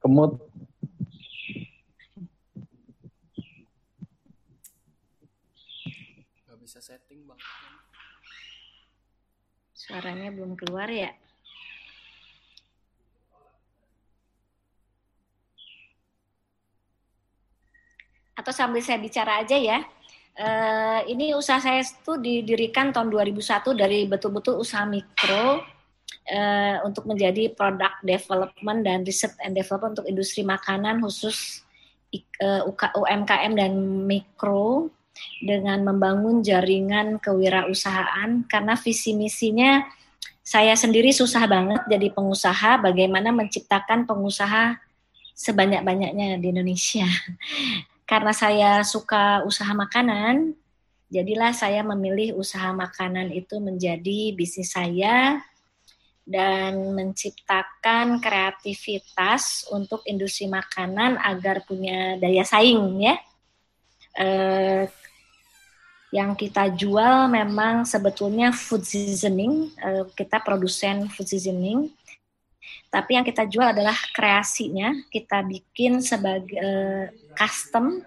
[0.00, 0.40] Kemut.
[6.48, 7.40] Gak bisa setting bang.
[9.76, 11.12] Suaranya belum keluar ya.
[18.32, 19.84] Atau sambil saya bicara aja ya.
[20.36, 25.64] Uh, ini usaha saya itu didirikan tahun 2001 dari betul-betul usaha mikro
[26.28, 31.64] uh, untuk menjadi product development dan research and development untuk industri makanan khusus
[32.44, 33.72] uh, UMKM dan
[34.04, 34.92] mikro
[35.40, 38.44] dengan membangun jaringan kewirausahaan.
[38.44, 39.88] Karena visi misinya
[40.44, 44.76] saya sendiri susah banget jadi pengusaha bagaimana menciptakan pengusaha
[45.32, 47.08] sebanyak-banyaknya di Indonesia
[48.06, 50.54] karena saya suka usaha makanan,
[51.10, 55.42] jadilah saya memilih usaha makanan itu menjadi bisnis saya
[56.26, 63.14] dan menciptakan kreativitas untuk industri makanan agar punya daya saing ya.
[64.16, 64.86] Eh,
[66.14, 71.90] yang kita jual memang sebetulnya food seasoning, eh, kita produsen food seasoning
[72.96, 77.04] tapi yang kita jual adalah kreasinya, kita bikin sebagai uh,
[77.36, 78.00] custom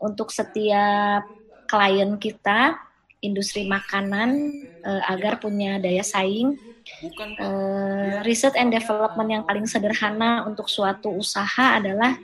[0.00, 1.28] untuk setiap
[1.68, 2.80] klien kita
[3.20, 4.48] industri makanan
[4.80, 6.56] uh, agar punya daya saing.
[7.04, 12.16] Bukan, uh, riset and development yang paling sederhana untuk suatu usaha adalah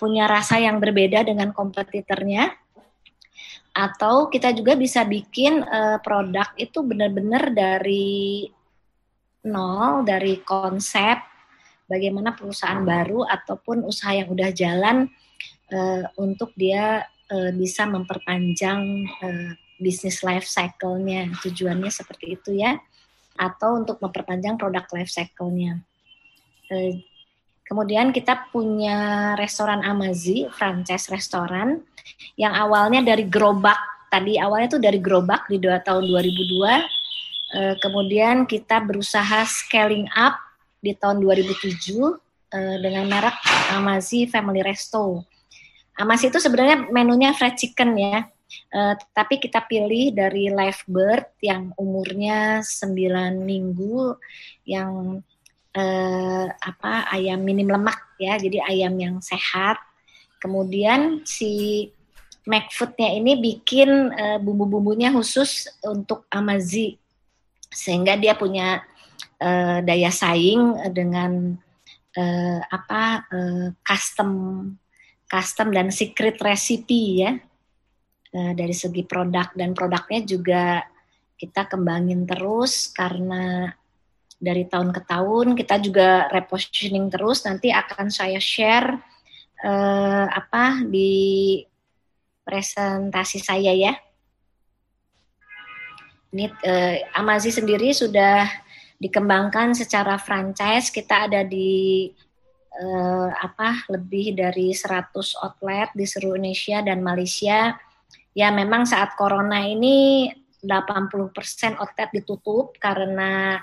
[0.00, 2.48] punya rasa yang berbeda dengan kompetitornya
[3.76, 8.48] atau kita juga bisa bikin uh, produk itu benar-benar dari
[9.44, 11.27] nol dari konsep
[11.88, 15.08] bagaimana perusahaan baru ataupun usaha yang udah jalan
[15.72, 21.32] uh, untuk dia uh, bisa memperpanjang uh, bisnis life cycle-nya.
[21.40, 22.76] Tujuannya seperti itu ya.
[23.40, 25.80] Atau untuk memperpanjang produk life cycle-nya.
[26.68, 27.00] Uh,
[27.64, 31.80] kemudian kita punya restoran Amazi, franchise restoran
[32.36, 33.80] yang awalnya dari gerobak.
[34.08, 36.84] Tadi awalnya tuh dari gerobak di tahun 2002.
[37.48, 40.47] Uh, kemudian kita berusaha scaling up
[40.78, 42.14] di tahun 2007 uh,
[42.54, 43.36] eh, dengan merek
[43.74, 45.26] Amazi Family Resto.
[45.98, 48.26] Amazi itu sebenarnya menunya fried chicken ya.
[48.72, 54.16] Uh, tapi kita pilih dari live bird yang umurnya 9 minggu
[54.64, 55.20] yang
[55.76, 59.76] uh, apa ayam minim lemak ya, jadi ayam yang sehat.
[60.40, 61.90] Kemudian si
[62.48, 66.96] McFoodnya ini bikin uh, bumbu-bumbunya khusus untuk Amazi
[67.68, 68.80] sehingga dia punya
[69.42, 71.56] uh, daya saing dengan
[72.16, 74.30] uh, apa uh, custom
[75.28, 77.36] custom dan secret recipe ya
[78.34, 80.64] uh, dari segi produk dan produknya juga
[81.38, 83.70] kita kembangin terus karena
[84.38, 88.98] dari tahun ke tahun kita juga repositioning terus nanti akan saya share
[89.66, 91.62] uh, apa di
[92.46, 93.92] presentasi saya ya.
[96.28, 98.46] Ini uh, Amazi sendiri sudah
[98.98, 100.90] dikembangkan secara franchise.
[100.90, 102.10] Kita ada di
[102.82, 107.78] uh, apa lebih dari 100 outlet di seluruh Indonesia dan Malaysia.
[108.34, 110.28] Ya memang saat corona ini
[110.62, 113.62] 80% outlet ditutup karena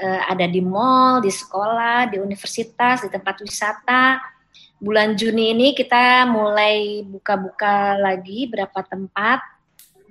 [0.00, 4.34] uh, ada di mall, di sekolah, di universitas, di tempat wisata
[4.84, 9.40] bulan Juni ini kita mulai buka-buka lagi berapa tempat.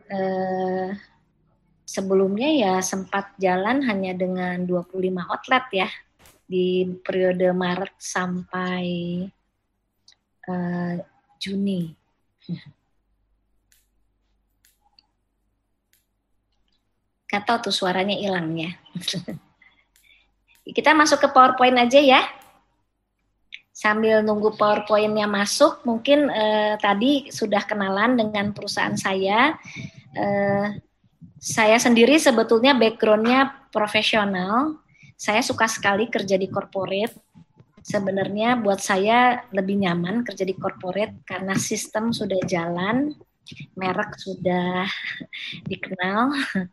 [0.09, 0.87] Eh,
[1.93, 4.97] sebelumnya ya sempat jalan hanya dengan 25
[5.29, 5.89] outlet ya
[6.49, 8.85] di periode Maret sampai
[10.49, 10.93] eh,
[11.37, 11.93] Juni.
[17.33, 18.73] Tahu tuh suaranya hilang ya.
[20.77, 22.21] Kita masuk ke PowerPoint aja ya
[23.73, 29.57] sambil nunggu PowerPoint-nya masuk, mungkin eh, tadi sudah kenalan dengan perusahaan saya.
[30.13, 30.92] Eh,
[31.43, 34.79] saya sendiri sebetulnya background-nya profesional.
[35.19, 37.19] Saya suka sekali kerja di corporate.
[37.83, 43.11] Sebenarnya buat saya lebih nyaman kerja di corporate karena sistem sudah jalan,
[43.75, 44.87] merek sudah
[45.71, 46.31] dikenal.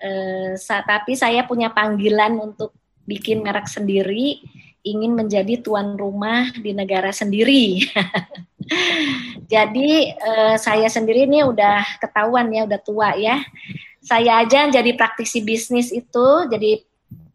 [0.00, 2.72] Eh, tapi saya punya panggilan untuk
[3.04, 4.40] bikin merek sendiri
[4.80, 7.84] ingin menjadi tuan rumah di negara sendiri.
[9.52, 13.44] jadi eh, saya sendiri ini udah ketahuan ya, udah tua ya.
[14.00, 16.80] Saya aja jadi praktisi bisnis itu, jadi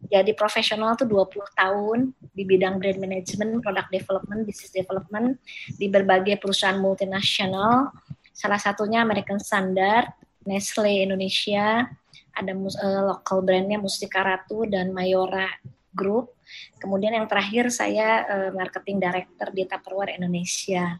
[0.06, 1.98] jadi profesional tuh 20 tahun
[2.30, 5.38] di bidang brand management, product development, business development
[5.74, 7.90] di berbagai perusahaan multinasional.
[8.30, 10.06] Salah satunya American Standard,
[10.46, 11.90] Nestle Indonesia,
[12.36, 15.48] ada uh, local brandnya Mustika Ratu dan Mayora
[15.96, 16.36] Group
[16.78, 20.98] Kemudian yang terakhir saya uh, marketing director di Tupperware Indonesia.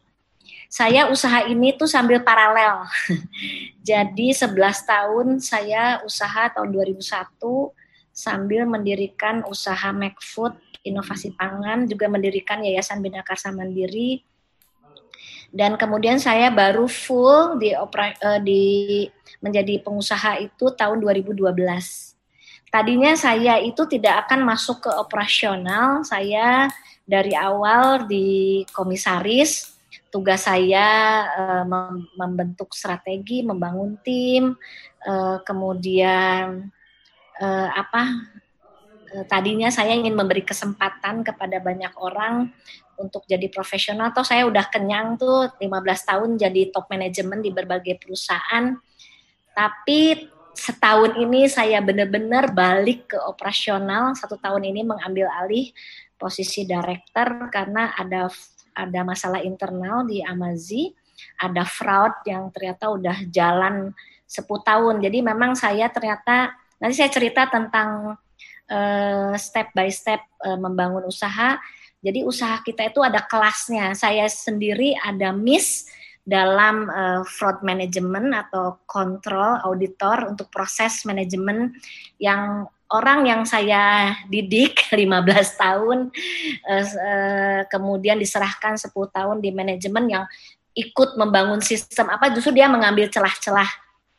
[0.67, 2.87] Saya usaha ini tuh sambil paralel.
[3.89, 4.55] Jadi 11
[4.87, 7.03] tahun saya usaha tahun 2001
[8.11, 10.57] sambil mendirikan usaha McFood
[10.87, 14.23] inovasi pangan, juga mendirikan Yayasan Bina Karsa Mandiri.
[15.51, 19.07] Dan kemudian saya baru full di, opera, uh, di
[19.39, 22.16] menjadi pengusaha itu tahun 2012
[22.67, 26.67] Tadinya saya itu tidak akan masuk ke operasional, saya
[27.07, 29.79] dari awal di komisaris,
[30.11, 30.87] tugas saya
[31.31, 31.65] uh,
[32.19, 34.59] membentuk strategi, membangun tim,
[35.07, 36.69] uh, kemudian
[37.39, 38.35] uh, apa?
[39.31, 42.53] Tadinya saya ingin memberi kesempatan kepada banyak orang
[43.01, 44.13] untuk jadi profesional.
[44.13, 45.63] Atau saya udah kenyang tuh 15
[46.11, 48.77] tahun jadi top manajemen di berbagai perusahaan.
[49.57, 54.17] Tapi setahun ini saya benar-benar balik ke operasional.
[54.17, 55.71] Satu tahun ini mengambil alih
[56.17, 58.33] posisi director karena ada
[58.77, 60.93] ada masalah internal di Amazi,
[61.41, 63.93] ada fraud yang ternyata udah jalan
[64.25, 64.95] 10 tahun.
[65.05, 68.17] Jadi memang saya ternyata nanti saya cerita tentang
[68.69, 71.57] uh, step by step uh, membangun usaha.
[72.05, 73.97] Jadi usaha kita itu ada kelasnya.
[73.97, 75.89] Saya sendiri ada miss
[76.27, 81.71] dalam uh, fraud management atau kontrol auditor untuk proses manajemen
[82.19, 85.23] yang orang yang saya didik 15
[85.55, 85.99] tahun
[86.67, 90.25] uh, uh, kemudian diserahkan 10 tahun di manajemen yang
[90.77, 92.13] ikut membangun sistem.
[92.13, 93.71] Apa justru dia mengambil celah-celah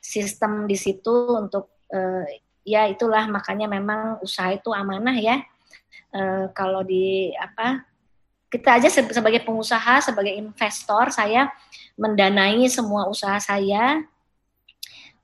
[0.02, 2.26] sistem di situ untuk uh,
[2.66, 5.44] ya itulah makanya memang usaha itu amanah ya.
[6.16, 7.84] Uh, kalau di apa
[8.48, 11.52] kita aja sebagai pengusaha sebagai investor saya
[12.00, 14.08] mendanai semua usaha saya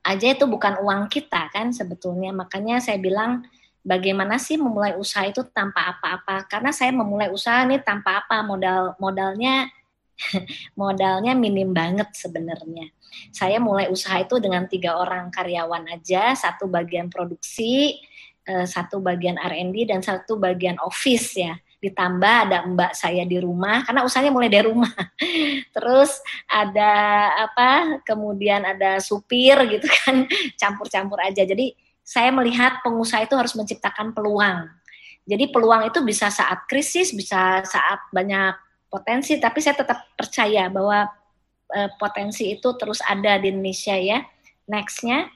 [0.04, 2.30] aja itu bukan uang kita kan sebetulnya.
[2.36, 3.48] Makanya saya bilang
[3.80, 6.44] bagaimana sih memulai usaha itu tanpa apa-apa?
[6.46, 9.72] Karena saya memulai usaha ini tanpa apa modal modalnya
[10.80, 12.92] modalnya minim banget sebenarnya.
[13.32, 18.04] Saya mulai usaha itu dengan tiga orang karyawan aja, satu bagian produksi,
[18.44, 23.84] eh, satu bagian R&D dan satu bagian office ya ditambah ada mbak saya di rumah
[23.84, 24.90] karena usahanya mulai dari rumah.
[25.76, 26.16] Terus
[26.48, 26.92] ada
[27.44, 30.24] apa kemudian ada supir gitu kan
[30.60, 31.44] campur-campur aja.
[31.44, 34.68] Jadi saya melihat pengusaha itu harus menciptakan peluang.
[35.24, 38.56] Jadi peluang itu bisa saat krisis bisa saat banyak
[38.88, 41.08] potensi tapi saya tetap percaya bahwa
[41.72, 44.24] uh, potensi itu terus ada di Indonesia ya.
[44.64, 45.28] Nextnya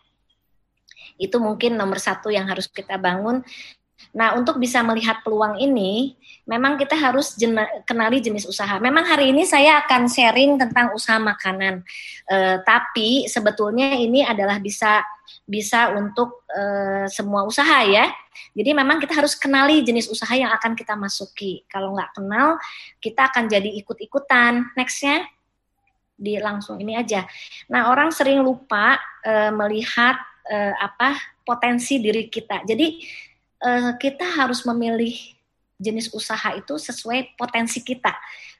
[1.18, 3.42] itu mungkin nomor satu yang harus kita bangun
[4.16, 6.16] Nah, untuk bisa melihat peluang ini,
[6.48, 7.52] memang kita harus jen
[7.84, 8.80] kenali jenis usaha.
[8.80, 11.84] Memang hari ini saya akan sharing tentang usaha makanan,
[12.24, 15.04] e, tapi sebetulnya ini adalah bisa
[15.44, 16.62] bisa untuk e,
[17.12, 18.08] semua usaha ya.
[18.56, 21.64] Jadi memang kita harus kenali jenis usaha yang akan kita masuki.
[21.68, 22.56] Kalau nggak kenal,
[23.00, 24.72] kita akan jadi ikut-ikutan.
[24.72, 25.28] Nextnya
[26.18, 27.28] di langsung ini aja.
[27.70, 30.16] Nah, orang sering lupa e, melihat
[30.48, 32.64] e, apa potensi diri kita.
[32.64, 33.00] Jadi
[33.62, 35.14] uh, kita harus memilih
[35.78, 38.10] jenis usaha itu sesuai potensi kita.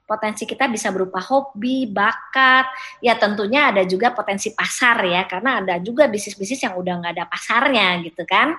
[0.09, 2.65] Potensi kita bisa berupa hobi, bakat,
[3.05, 7.27] ya tentunya ada juga potensi pasar ya, karena ada juga bisnis-bisnis yang udah nggak ada
[7.29, 8.57] pasarnya gitu kan.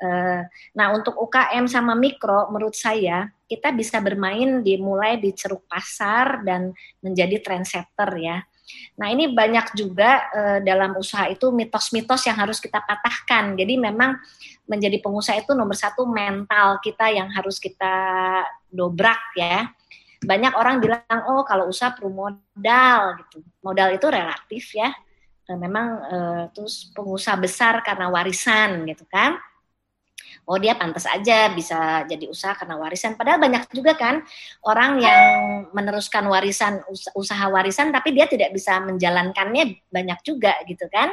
[0.00, 6.40] Uh, nah untuk UKM sama mikro, menurut saya kita bisa bermain dimulai di ceruk pasar
[6.42, 6.72] dan
[7.04, 8.40] menjadi trendsetter ya.
[8.98, 13.56] Nah, ini banyak juga uh, dalam usaha itu mitos-mitos yang harus kita patahkan.
[13.56, 14.18] Jadi memang
[14.68, 17.92] menjadi pengusaha itu nomor satu mental kita yang harus kita
[18.70, 19.68] dobrak ya.
[20.20, 23.40] Banyak orang bilang, oh kalau usaha perlu modal gitu.
[23.64, 24.92] Modal itu relatif ya.
[25.50, 29.34] memang uh, terus pengusaha besar karena warisan gitu kan
[30.48, 33.14] oh dia pantas aja bisa jadi usaha karena warisan.
[33.14, 34.24] Padahal banyak juga kan
[34.66, 35.24] orang yang
[35.72, 36.80] meneruskan warisan
[37.16, 41.12] usaha warisan tapi dia tidak bisa menjalankannya banyak juga gitu kan.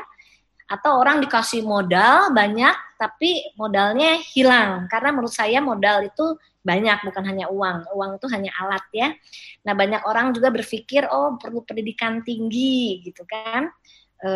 [0.68, 6.36] Atau orang dikasih modal banyak tapi modalnya hilang karena menurut saya modal itu
[6.68, 7.88] banyak bukan hanya uang.
[7.96, 9.16] Uang itu hanya alat ya.
[9.64, 13.72] Nah, banyak orang juga berpikir oh perlu pendidikan tinggi gitu kan.
[14.20, 14.30] E,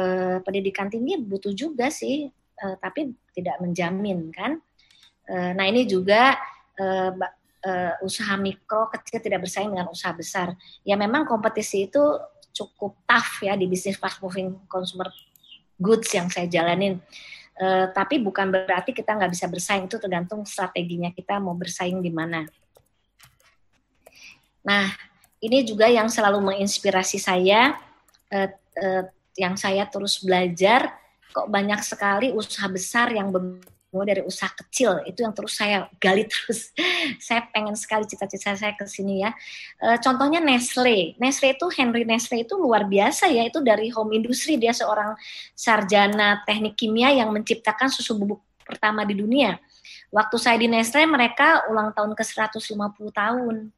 [0.48, 4.62] pendidikan tinggi butuh juga sih, e, tapi tidak menjamin kan
[5.32, 6.36] Eh, nah ini juga
[6.76, 7.12] uh,
[7.64, 10.52] uh, usaha mikro kecil tidak bersaing dengan usaha besar.
[10.84, 12.02] Ya memang kompetisi itu
[12.52, 15.08] cukup tough ya di bisnis fast moving consumer
[15.80, 17.00] goods yang saya jalanin.
[17.56, 22.12] Uh, tapi bukan berarti kita nggak bisa bersaing itu tergantung strateginya kita mau bersaing di
[22.12, 22.44] mana.
[24.68, 24.92] Nah
[25.40, 27.80] ini juga yang selalu menginspirasi saya,
[28.36, 28.50] uh,
[28.84, 29.04] uh,
[29.40, 31.01] yang saya terus belajar.
[31.32, 33.32] Kok banyak sekali usaha besar yang
[33.92, 35.04] mulai dari usaha kecil.
[35.04, 36.72] Itu yang terus saya gali terus.
[37.20, 39.36] Saya pengen sekali cita-cita saya ke sini ya.
[39.78, 41.20] E, contohnya Nestle.
[41.20, 43.44] Nestle itu Henry Nestle itu luar biasa ya.
[43.46, 44.56] Itu dari home industry.
[44.56, 45.16] Dia seorang
[45.54, 49.60] sarjana teknik kimia yang menciptakan susu bubuk pertama di dunia.
[50.12, 52.64] Waktu saya di Nestle mereka ulang tahun ke 150
[53.12, 53.72] tahun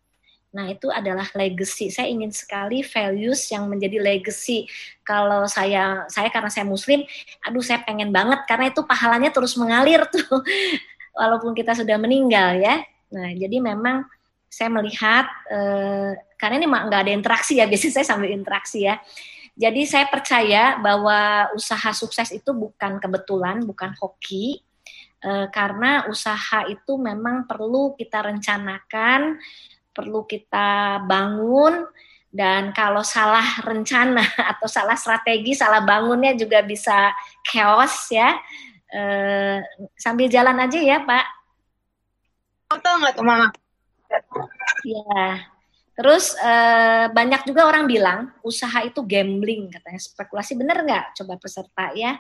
[0.54, 1.90] Nah, itu adalah legacy.
[1.90, 4.70] Saya ingin sekali values yang menjadi legacy.
[5.02, 7.02] Kalau saya saya karena saya muslim,
[7.42, 10.46] aduh saya pengen banget karena itu pahalanya terus mengalir tuh
[11.18, 12.86] walaupun kita sudah meninggal ya.
[13.10, 14.06] Nah, jadi memang
[14.46, 19.02] saya melihat eh, karena ini nggak ada interaksi ya, biasanya saya sambil interaksi ya.
[19.54, 24.62] Jadi saya percaya bahwa usaha sukses itu bukan kebetulan, bukan hoki,
[25.26, 29.42] eh, karena usaha itu memang perlu kita rencanakan,
[29.94, 31.88] perlu kita bangun
[32.34, 34.26] dan kalau salah rencana
[34.58, 37.14] atau salah strategi, salah bangunnya juga bisa
[37.46, 38.34] chaos ya.
[38.90, 39.02] E,
[39.94, 41.26] sambil jalan aja ya Pak.
[42.74, 43.54] Betul nggak tuh Mama?
[44.82, 45.46] Ya.
[45.94, 46.54] Terus e,
[47.14, 51.14] banyak juga orang bilang usaha itu gambling katanya spekulasi bener nggak?
[51.22, 52.18] Coba peserta ya.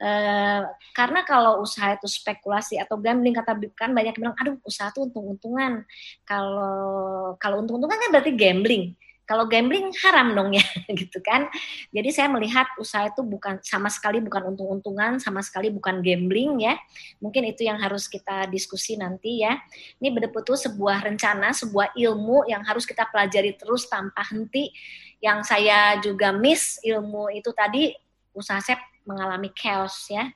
[0.00, 0.64] Uh,
[0.96, 5.84] karena kalau usaha itu spekulasi atau gambling kata kan banyak bilang aduh usaha itu untung-untungan.
[6.24, 8.96] Kalau kalau untung-untungan kan berarti gambling.
[9.30, 10.64] Kalau gambling haram dong ya
[11.00, 11.46] gitu kan.
[11.94, 16.74] Jadi saya melihat usaha itu bukan sama sekali bukan untung-untungan sama sekali bukan gambling ya.
[17.22, 19.54] Mungkin itu yang harus kita diskusi nanti ya.
[20.02, 24.74] Ini betul-betul sebuah rencana sebuah ilmu yang harus kita pelajari terus tanpa henti.
[25.22, 27.94] Yang saya juga miss ilmu itu tadi
[28.34, 30.28] usaha saya mengalami chaos ya.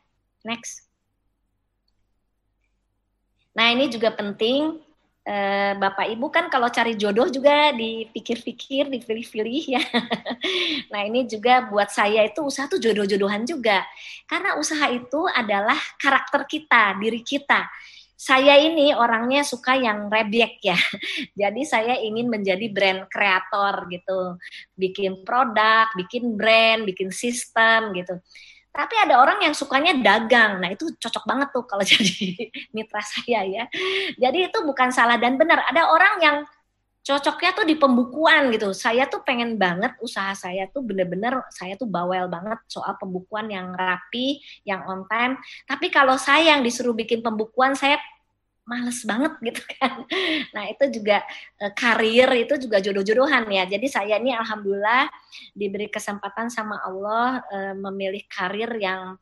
[0.45, 0.85] Next.
[3.55, 4.83] Nah ini juga penting
[5.25, 9.83] eh, Bapak Ibu kan kalau cari jodoh juga dipikir-pikir, dipilih-pilih ya.
[10.93, 13.87] nah ini juga buat saya itu usaha tuh jodoh-jodohan juga.
[14.29, 17.71] Karena usaha itu adalah karakter kita, diri kita
[18.25, 20.79] saya ini orangnya suka yang rebek ya.
[21.45, 24.41] Jadi saya ingin menjadi brand kreator gitu.
[24.73, 28.17] Bikin produk, bikin brand, bikin sistem gitu.
[28.75, 30.59] Tapi ada orang yang sukanya dagang.
[30.59, 33.65] Nah, itu cocok banget tuh kalau jadi mitra saya ya.
[34.19, 35.63] Jadi itu bukan salah dan benar.
[35.71, 36.37] Ada orang yang
[37.05, 38.75] cocoknya tuh di pembukuan gitu.
[38.75, 43.77] Saya tuh pengen banget usaha saya tuh bener-bener saya tuh bawel banget soal pembukuan yang
[43.77, 45.39] rapi, yang on time.
[45.71, 48.01] Tapi kalau saya yang disuruh bikin pembukuan, saya
[48.65, 50.05] males banget gitu kan.
[50.53, 51.23] Nah itu juga
[51.61, 53.65] e, karir itu juga jodoh-jodohan ya.
[53.69, 55.09] Jadi saya ini alhamdulillah
[55.53, 59.17] diberi kesempatan sama Allah e, memilih karir yang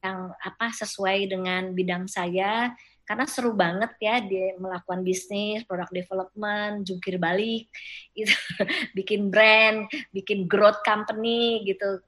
[0.00, 2.72] yang apa sesuai dengan bidang saya
[3.10, 7.66] karena seru banget ya dia melakukan bisnis, product development, jungkir balik,
[8.22, 8.30] itu
[8.94, 11.98] bikin brand, bikin growth company gitu,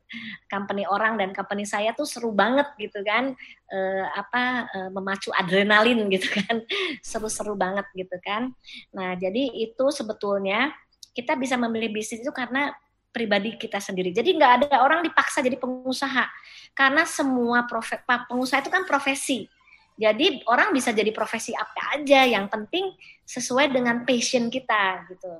[0.46, 3.34] company orang dan company saya tuh seru banget gitu kan,
[3.66, 3.78] e,
[4.14, 6.62] apa e, memacu adrenalin gitu kan,
[7.03, 8.55] seru-seru banget gitu kan.
[8.94, 10.70] Nah jadi itu sebetulnya
[11.18, 12.70] kita bisa memilih bisnis itu karena
[13.11, 14.14] pribadi kita sendiri.
[14.14, 16.30] Jadi nggak ada orang dipaksa jadi pengusaha.
[16.78, 19.50] Karena semua profe, pengusaha itu kan profesi
[19.97, 22.97] jadi orang bisa jadi profesi apa aja, yang penting
[23.28, 25.32] sesuai dengan passion kita gitu.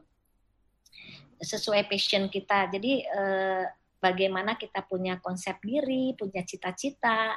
[1.40, 2.68] Sesuai passion kita.
[2.68, 3.64] Jadi eh,
[3.96, 7.32] bagaimana kita punya konsep diri, punya cita-cita,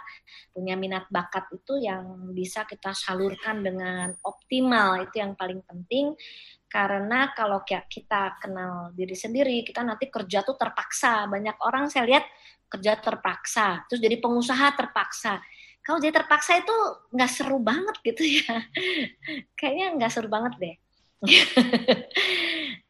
[0.52, 5.08] punya minat bakat itu yang bisa kita salurkan dengan optimal.
[5.08, 6.14] Itu yang paling penting
[6.68, 11.32] karena kalau kita kenal diri sendiri, kita nanti kerja tuh terpaksa.
[11.32, 12.28] Banyak orang saya lihat
[12.66, 15.40] kerja terpaksa, terus jadi pengusaha terpaksa
[15.86, 16.76] kalau jadi terpaksa itu
[17.14, 18.58] nggak seru banget gitu ya.
[19.60, 20.76] Kayaknya nggak seru banget deh.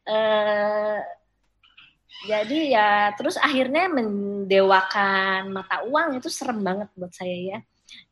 [0.08, 0.98] Uh,
[2.32, 7.58] jadi ya terus akhirnya mendewakan mata uang itu serem banget buat saya ya.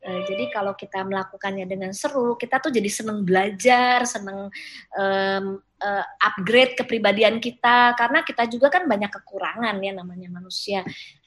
[0.05, 4.53] Uh, jadi kalau kita melakukannya dengan seru, kita tuh jadi seneng belajar, seneng
[4.95, 5.45] um,
[5.85, 10.81] uh, upgrade kepribadian kita, karena kita juga kan banyak kekurangan ya namanya manusia.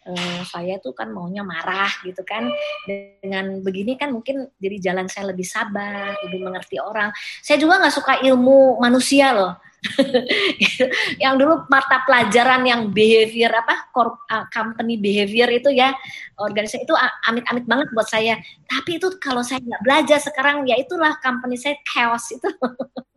[0.08, 2.50] Uh, saya tuh kan maunya marah gitu kan,
[2.90, 7.14] dengan begini kan mungkin jadi jalan saya lebih sabar, lebih mengerti orang.
[7.44, 9.54] Saya juga nggak suka ilmu manusia loh.
[11.24, 15.94] Yang dulu mata pelajaran yang behavior apa uh, company behavior itu ya
[16.34, 16.98] organisasi itu
[17.30, 18.42] amit-amit banget buat saya.
[18.66, 22.50] Tapi itu kalau saya nggak belajar sekarang ya itulah company saya chaos itu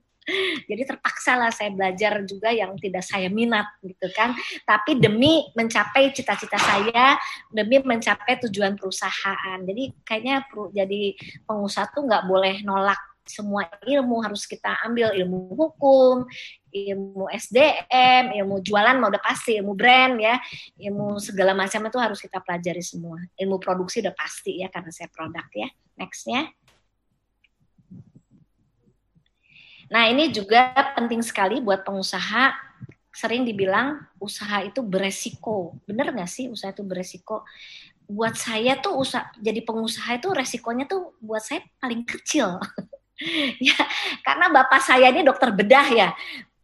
[0.70, 6.10] jadi terpaksa lah saya belajar juga yang tidak saya minat gitu kan tapi demi mencapai
[6.14, 7.18] cita-cita saya
[7.50, 11.02] demi mencapai tujuan perusahaan jadi kayaknya jadi
[11.44, 13.00] pengusaha tuh nggak boleh nolak
[13.30, 16.26] semua ilmu harus kita ambil ilmu hukum,
[16.74, 20.34] ilmu SDM, ilmu jualan mau udah pasti, ilmu brand ya,
[20.82, 23.22] ilmu segala macam itu harus kita pelajari semua.
[23.38, 25.70] Ilmu produksi udah pasti ya karena saya produk ya.
[25.94, 26.50] Nextnya.
[29.90, 32.54] Nah ini juga penting sekali buat pengusaha.
[33.10, 35.74] Sering dibilang usaha itu beresiko.
[35.82, 37.42] Bener nggak sih usaha itu beresiko?
[38.06, 42.62] Buat saya tuh usaha jadi pengusaha itu resikonya tuh buat saya paling kecil.
[43.68, 43.76] ya
[44.24, 46.08] karena bapak saya ini dokter bedah ya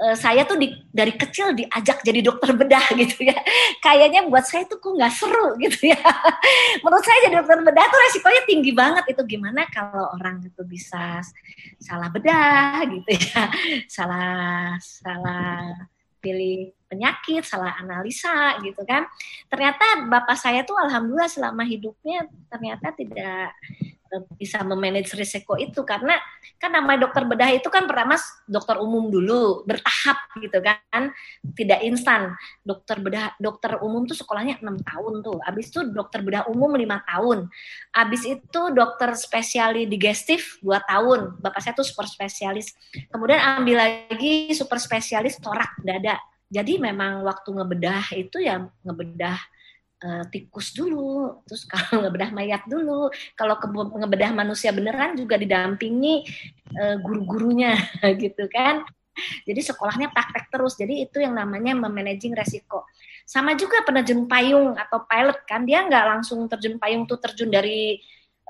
[0.00, 3.36] uh, saya tuh di, dari kecil diajak jadi dokter bedah gitu ya.
[3.80, 6.00] Kayaknya buat saya tuh kok nggak seru gitu ya.
[6.84, 9.04] Menurut saya jadi dokter bedah tuh resikonya tinggi banget.
[9.12, 11.20] Itu gimana kalau orang itu bisa
[11.80, 13.42] salah bedah gitu ya.
[13.96, 15.86] Salah salah
[16.20, 19.06] pilih penyakit, salah analisa gitu kan.
[19.46, 23.54] Ternyata bapak saya tuh alhamdulillah selama hidupnya ternyata tidak
[24.36, 25.82] bisa memanage risiko itu.
[25.82, 26.16] Karena
[26.56, 28.16] kan namanya dokter bedah itu kan pertama
[28.48, 31.12] dokter umum dulu bertahap gitu kan.
[31.42, 32.32] Tidak instan.
[32.62, 35.38] Dokter bedah dokter umum tuh sekolahnya enam tahun tuh.
[35.44, 37.50] Abis itu dokter bedah umum lima tahun.
[37.92, 41.36] Abis itu dokter spesialis digestif dua tahun.
[41.42, 42.72] Bapak saya tuh super spesialis.
[43.12, 46.16] Kemudian ambil lagi super spesialis torak dada.
[46.46, 49.55] Jadi memang waktu ngebedah itu ya ngebedah
[50.02, 56.26] uh, tikus dulu, terus kalau ngebedah mayat dulu, kalau ke, ngebedah manusia beneran juga didampingi
[56.76, 57.76] uh, guru-gurunya
[58.22, 58.84] gitu kan.
[59.48, 60.76] Jadi sekolahnya praktek terus.
[60.76, 62.84] Jadi itu yang namanya memanaging resiko.
[63.24, 67.96] Sama juga penerjun payung atau pilot kan dia nggak langsung terjun payung tuh terjun dari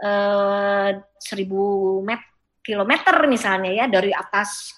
[0.02, 0.90] uh,
[1.22, 2.18] seribu met
[2.66, 4.74] kilometer misalnya ya dari atas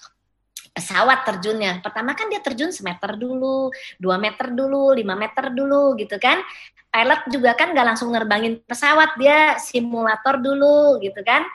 [0.71, 1.81] pesawat terjunnya.
[1.83, 6.41] Pertama kan dia terjun semeter dulu, dua meter dulu, lima meter dulu gitu kan.
[6.89, 11.45] Pilot juga kan nggak langsung nerbangin pesawat, dia simulator dulu gitu kan.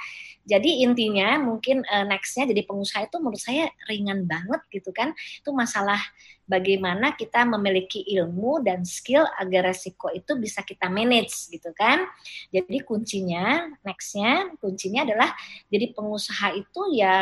[0.44, 5.16] Jadi intinya mungkin uh, nextnya jadi pengusaha itu menurut saya ringan banget gitu kan.
[5.40, 5.96] Itu masalah
[6.44, 12.04] bagaimana kita memiliki ilmu dan skill agar resiko itu bisa kita manage gitu kan.
[12.52, 15.32] Jadi kuncinya nextnya kuncinya adalah
[15.72, 17.16] jadi pengusaha itu ya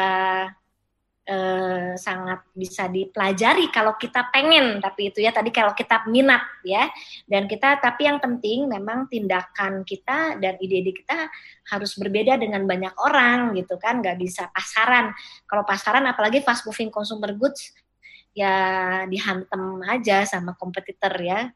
[1.23, 4.83] eh, sangat bisa dipelajari kalau kita pengen.
[4.83, 6.91] Tapi itu ya tadi kalau kita minat ya.
[7.27, 11.31] Dan kita tapi yang penting memang tindakan kita dan ide-ide kita
[11.71, 14.03] harus berbeda dengan banyak orang gitu kan.
[14.03, 15.15] Nggak bisa pasaran.
[15.47, 17.71] Kalau pasaran apalagi fast moving consumer goods
[18.33, 21.51] ya dihantam aja sama kompetitor ya.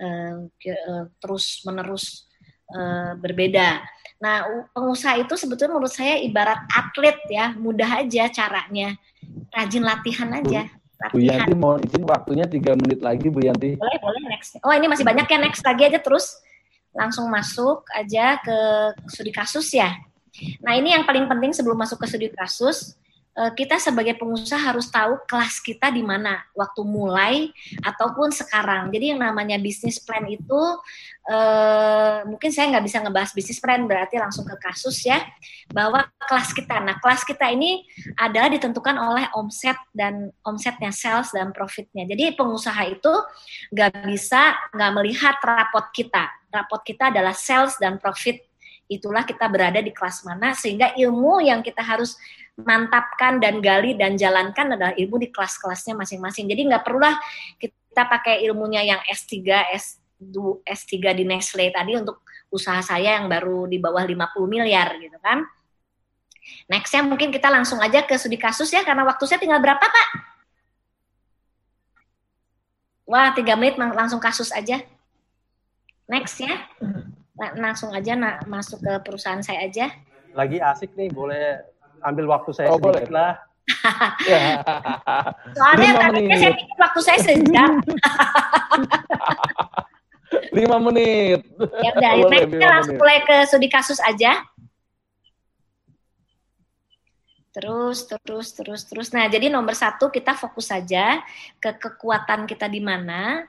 [0.00, 2.24] Eh, eh, terus menerus
[2.72, 4.44] eh, berbeda Nah,
[4.76, 9.00] pengusaha itu sebetulnya menurut saya ibarat atlet ya, mudah aja caranya.
[9.48, 10.68] Rajin latihan aja.
[11.00, 11.16] Latihan.
[11.16, 13.80] Bu Yanti mau izin waktunya tiga menit lagi Bu Yanti.
[13.80, 14.60] Boleh, boleh next.
[14.60, 16.36] Oh, ini masih banyak ya next lagi aja terus.
[16.92, 18.56] Langsung masuk aja ke
[19.08, 19.96] studi kasus ya.
[20.60, 23.00] Nah, ini yang paling penting sebelum masuk ke studi kasus,
[23.30, 27.34] kita sebagai pengusaha harus tahu kelas kita di mana waktu mulai
[27.80, 28.90] ataupun sekarang.
[28.90, 30.60] Jadi yang namanya bisnis plan itu
[31.30, 35.22] eh, mungkin saya nggak bisa ngebahas bisnis plan berarti langsung ke kasus ya
[35.70, 36.82] bahwa kelas kita.
[36.82, 37.86] Nah kelas kita ini
[38.18, 42.04] adalah ditentukan oleh omset dan omsetnya sales dan profitnya.
[42.10, 43.12] Jadi pengusaha itu
[43.70, 46.28] nggak bisa nggak melihat rapot kita.
[46.50, 48.42] Rapot kita adalah sales dan profit
[48.90, 52.18] itulah kita berada di kelas mana sehingga ilmu yang kita harus
[52.64, 56.46] mantapkan dan gali dan jalankan adalah ilmu di kelas-kelasnya masing-masing.
[56.48, 57.16] Jadi nggak perlulah
[57.58, 59.34] kita pakai ilmunya yang S3,
[59.74, 65.16] S2, S3 di Nestle tadi untuk usaha saya yang baru di bawah 50 miliar gitu
[65.22, 65.46] kan.
[66.66, 70.08] Nextnya mungkin kita langsung aja ke studi kasus ya karena waktu saya tinggal berapa Pak?
[73.10, 74.82] Wah tiga menit langsung kasus aja.
[76.10, 76.66] Next ya,
[77.54, 79.94] langsung aja masuk ke perusahaan saya aja.
[80.34, 81.58] Lagi asik nih, boleh
[82.04, 83.14] ambil waktu saya oh, sedikit boleh.
[83.14, 83.32] lah.
[85.58, 87.70] Soalnya tadinya saya pikir waktu saya sejam.
[90.54, 91.42] lima menit.
[91.82, 94.42] Ya udah, boleh, kita langsung mulai ke studi kasus aja.
[97.50, 99.08] Terus, terus, terus, terus.
[99.10, 101.18] Nah, jadi nomor satu kita fokus saja
[101.58, 103.42] ke kekuatan kita di mana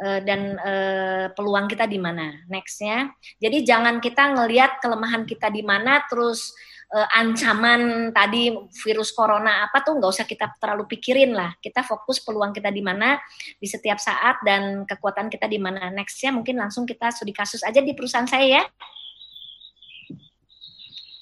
[0.00, 2.40] eh, dan uh, peluang kita di mana.
[2.48, 6.56] Nextnya, jadi jangan kita ngelihat kelemahan kita di mana, terus
[6.94, 8.54] uh, ancaman tadi
[8.86, 11.50] virus corona apa tuh nggak usah kita terlalu pikirin lah.
[11.58, 13.18] Kita fokus peluang kita di mana
[13.58, 15.90] di setiap saat dan kekuatan kita di mana.
[15.90, 18.64] Nextnya mungkin langsung kita studi kasus aja di perusahaan saya ya.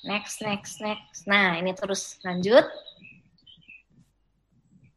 [0.05, 1.25] Next, next, next.
[1.25, 2.69] Nah ini terus lanjut.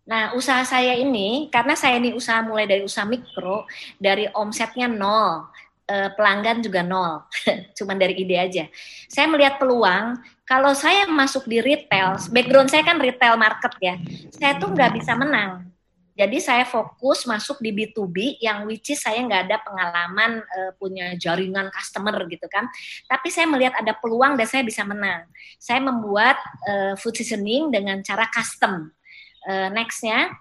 [0.06, 3.66] Nah, usaha saya ini, karena saya ini usaha mulai dari usaha mikro,
[3.98, 5.50] dari omsetnya nol,
[5.90, 7.26] eh, pelanggan juga nol,
[7.78, 8.70] cuman dari ide aja.
[9.10, 13.96] Saya melihat peluang kalau saya masuk di retail, background saya kan retail market ya,
[14.30, 15.66] saya tuh nggak bisa menang.
[16.16, 21.12] Jadi saya fokus masuk di B2B yang which is saya nggak ada pengalaman uh, punya
[21.20, 22.72] jaringan customer gitu kan.
[23.04, 25.28] Tapi saya melihat ada peluang dan saya bisa menang.
[25.60, 26.40] Saya membuat
[26.72, 28.96] uh, food seasoning dengan cara custom.
[29.44, 30.32] Uh, nextnya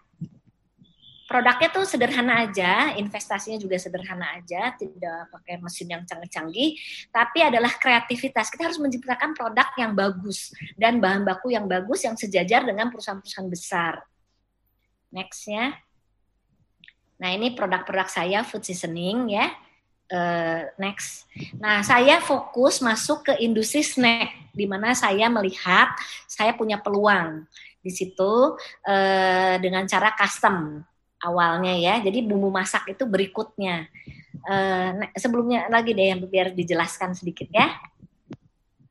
[1.35, 6.79] produknya tuh sederhana aja, investasinya juga sederhana aja, tidak pakai mesin yang canggih-canggih,
[7.11, 8.55] tapi adalah kreativitas.
[8.55, 13.51] Kita harus menciptakan produk yang bagus dan bahan baku yang bagus yang sejajar dengan perusahaan-perusahaan
[13.51, 14.07] besar.
[15.11, 15.75] Next ya.
[17.19, 19.51] Nah ini produk-produk saya food seasoning ya.
[20.15, 21.27] Uh, next.
[21.59, 25.99] Nah saya fokus masuk ke industri snack, di mana saya melihat
[26.31, 27.43] saya punya peluang
[27.83, 28.55] di situ
[28.87, 30.87] uh, dengan cara custom
[31.25, 32.05] awalnya ya.
[32.05, 33.89] Jadi bumbu masak itu berikutnya.
[34.45, 37.73] Uh, sebelumnya lagi deh yang biar dijelaskan sedikit ya.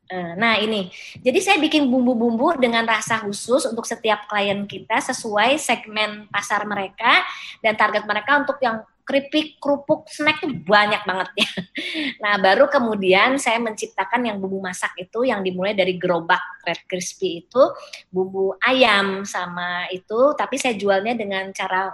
[0.10, 5.58] Uh, nah ini, jadi saya bikin bumbu-bumbu dengan rasa khusus untuk setiap klien kita sesuai
[5.58, 7.24] segmen pasar mereka
[7.64, 11.50] dan target mereka untuk yang keripik, kerupuk, snack itu banyak banget ya.
[12.24, 17.44] Nah, baru kemudian saya menciptakan yang bumbu masak itu yang dimulai dari gerobak red crispy
[17.44, 17.64] itu
[18.08, 21.92] bumbu ayam sama itu, tapi saya jualnya dengan cara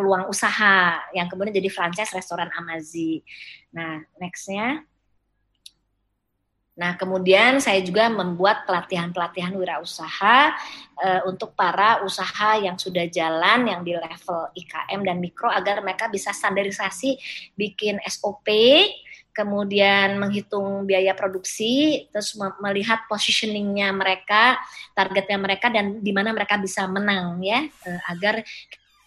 [0.00, 3.20] peluang usaha yang kemudian jadi franchise restoran Amazi.
[3.76, 4.88] Nah, nextnya.
[6.80, 10.56] Nah, kemudian saya juga membuat pelatihan-pelatihan wirausaha
[10.96, 16.08] uh, untuk para usaha yang sudah jalan, yang di level IKM dan mikro, agar mereka
[16.08, 17.20] bisa standarisasi,
[17.52, 18.48] bikin SOP,
[19.36, 22.32] kemudian menghitung biaya produksi, terus
[22.64, 24.56] melihat positioningnya mereka,
[24.96, 28.40] targetnya mereka, dan di mana mereka bisa menang ya, uh, agar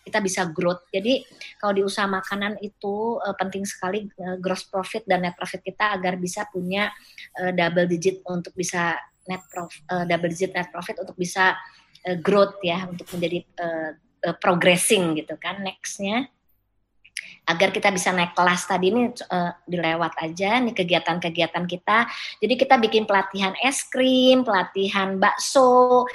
[0.04, 0.84] kita bisa growth.
[0.92, 1.24] Jadi
[1.58, 5.96] kalau di usaha makanan itu uh, penting sekali uh, gross profit dan net profit kita
[5.96, 6.92] agar bisa punya
[7.40, 11.56] uh, double digit untuk bisa net profit, uh, double digit net profit untuk bisa
[12.06, 13.92] uh, growth ya untuk menjadi uh,
[14.28, 16.28] uh, progressing gitu kan nextnya
[17.44, 22.08] agar kita bisa naik kelas tadi ini uh, dilewat aja nih kegiatan-kegiatan kita.
[22.40, 26.08] Jadi kita bikin pelatihan es krim, pelatihan bakso,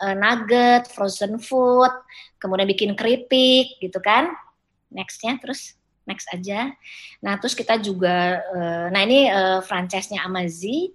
[0.00, 1.92] uh, nugget, frozen food,
[2.40, 4.32] kemudian bikin keripik gitu kan.
[4.90, 5.78] Nextnya terus
[6.08, 6.74] next aja.
[7.22, 10.90] Nah terus kita juga, uh, nah ini uh, franchise-nya Amazi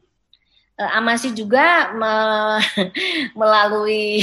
[0.75, 2.11] Amasi juga me
[3.39, 4.19] melalui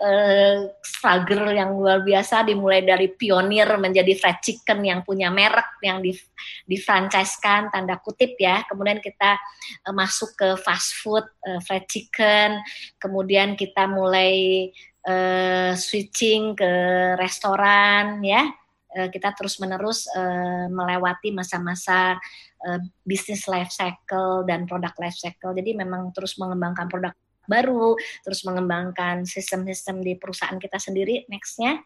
[0.00, 6.00] uh, struggle yang luar biasa dimulai dari pionir menjadi fried chicken yang punya merek yang
[6.00, 6.16] di
[6.64, 8.64] di franchise-kan tanda kutip ya.
[8.64, 9.36] Kemudian kita
[9.84, 12.56] uh, masuk ke fast food uh, fried chicken,
[12.96, 14.72] kemudian kita mulai
[15.04, 16.72] uh, switching ke
[17.20, 18.48] restoran ya.
[18.96, 22.16] kita terus menerus uh, melewati masa-masa
[22.64, 25.52] uh, bisnis life cycle dan produk life cycle.
[25.52, 27.12] Jadi memang terus mengembangkan produk
[27.46, 27.94] baru,
[28.26, 31.24] terus mengembangkan sistem-sistem di perusahaan kita sendiri.
[31.30, 31.78] Nextnya,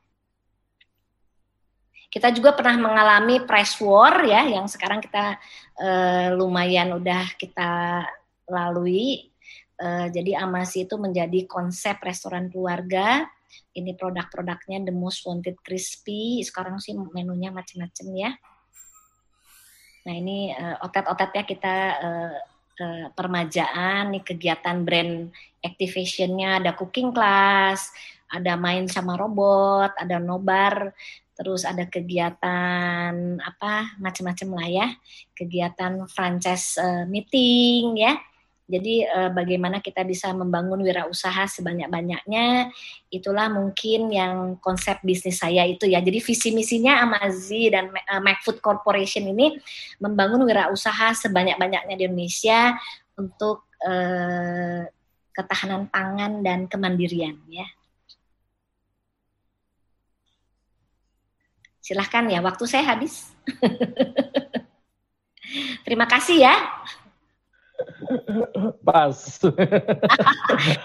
[2.10, 5.38] kita juga pernah mengalami price war ya, yang sekarang kita
[5.78, 8.02] uh, lumayan udah kita
[8.48, 9.30] lalui.
[9.80, 13.24] Uh, jadi Amasi itu menjadi konsep restoran keluarga.
[13.70, 16.42] Ini produk-produknya The Most Wanted Crispy.
[16.42, 18.30] Sekarang sih menunya macam-macam ya
[20.10, 22.34] Nah ini uh, otet-otetnya kita uh,
[22.82, 25.30] uh, permajaan, nih kegiatan brand
[25.62, 26.58] activationnya.
[26.58, 27.94] Ada cooking class,
[28.26, 30.90] ada main sama robot, ada nobar,
[31.38, 34.88] terus ada kegiatan apa macam-macam lah ya,
[35.38, 38.18] kegiatan franchise uh, meeting ya
[38.70, 42.70] jadi eh, bagaimana kita bisa membangun wirausaha sebanyak-banyaknya,
[43.10, 45.98] itulah mungkin yang konsep bisnis saya itu ya.
[45.98, 49.58] Jadi visi misinya Amazi dan eh, MacFood Corporation ini
[49.98, 52.78] membangun wirausaha sebanyak-banyaknya di Indonesia
[53.18, 54.86] untuk eh,
[55.34, 57.66] ketahanan pangan dan kemandirian ya.
[61.82, 63.34] Silahkan ya, waktu saya habis.
[65.82, 66.54] Terima kasih ya.
[68.86, 69.16] Pas.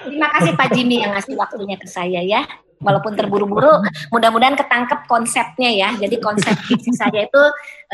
[0.05, 2.43] Terima kasih Pak Jimmy yang ngasih waktunya ke saya ya.
[2.75, 3.71] Walaupun terburu-buru,
[4.11, 5.89] mudah-mudahan ketangkep konsepnya ya.
[5.95, 7.43] Jadi konsep bisnis saya itu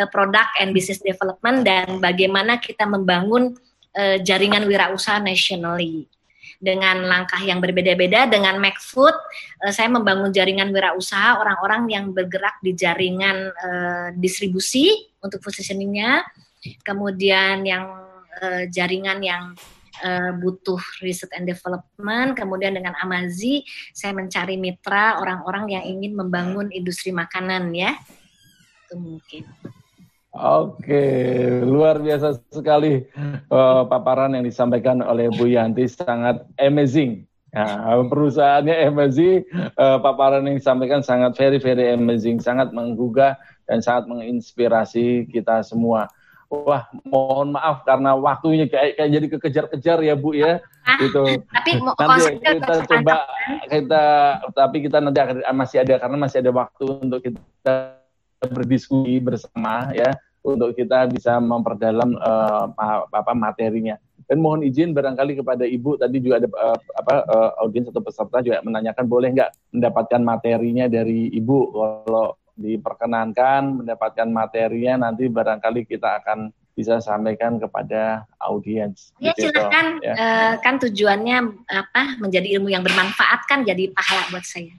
[0.01, 3.53] uh, product and business development dan bagaimana kita membangun
[3.95, 6.09] uh, jaringan wirausaha nationally
[6.61, 9.17] dengan langkah yang berbeda-beda dengan MacFood
[9.65, 14.93] uh, saya membangun jaringan wirausaha orang-orang yang bergerak di jaringan uh, distribusi
[15.25, 16.21] untuk positioningnya
[16.85, 19.43] kemudian yang uh, jaringan yang
[19.99, 22.39] uh, butuh research and development.
[22.39, 27.95] Kemudian dengan Amazi, saya mencari mitra orang-orang yang ingin membangun industri makanan ya.
[28.87, 29.43] Itu mungkin.
[30.31, 31.03] Oke,
[31.67, 33.03] luar biasa sekali
[33.51, 37.27] uh, paparan yang disampaikan oleh Bu Yanti sangat amazing.
[37.51, 39.43] Nah, perusahaannya amazing,
[39.75, 43.35] uh, paparan yang disampaikan sangat very very amazing, sangat menggugah
[43.67, 46.07] dan sangat menginspirasi kita semua.
[46.51, 50.59] Wah, mohon maaf karena waktunya kayak, kayak jadi kekejar-kejar ya Bu ya.
[50.83, 51.23] Ah, gitu.
[51.47, 53.15] Tapi nanti kita coba
[53.71, 54.03] kita
[54.51, 57.95] tapi kita nanti akan masih ada karena masih ada waktu untuk kita
[58.51, 60.11] berdiskusi bersama ya
[60.43, 62.67] untuk kita bisa memperdalam uh,
[63.15, 63.95] apa materinya.
[64.27, 68.43] Dan mohon izin barangkali kepada Ibu tadi juga ada uh, apa uh, audiens atau peserta
[68.43, 76.23] juga menanyakan boleh nggak mendapatkan materinya dari Ibu kalau diperkenankan mendapatkan materinya nanti barangkali kita
[76.23, 79.11] akan bisa sampaikan kepada audiens.
[79.19, 79.99] Ya gitu, silakan.
[79.99, 80.13] Ya.
[80.15, 81.37] Uh, kan tujuannya
[81.67, 82.17] apa?
[82.23, 84.71] Menjadi ilmu yang bermanfaat kan jadi pahala buat saya.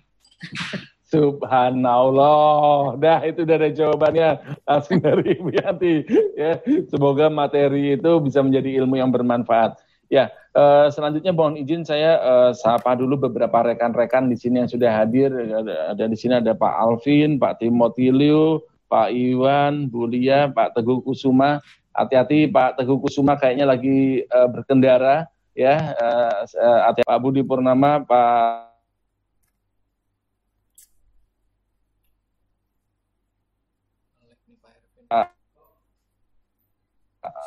[1.12, 2.96] Subhanallah.
[2.96, 4.28] Dah itu udah ada jawabannya
[4.64, 6.08] langsung dari Ibu Yanti.
[6.32, 6.56] Ya,
[6.88, 9.76] semoga materi itu bisa menjadi ilmu yang bermanfaat.
[10.12, 14.92] Ya, uh, selanjutnya mohon izin saya uh, sapa dulu beberapa rekan-rekan di sini yang sudah
[14.92, 15.32] hadir.
[15.32, 18.60] Ada, ada di sini ada Pak Alvin, Pak Timothy Liu,
[18.92, 21.64] Pak Iwan, Bu Lia, Pak Teguh Kusuma.
[21.96, 25.96] Hati-hati Pak Teguh Kusuma kayaknya lagi uh, berkendara ya.
[25.96, 28.68] Uh, uh, Pak Budi Purnama, Pak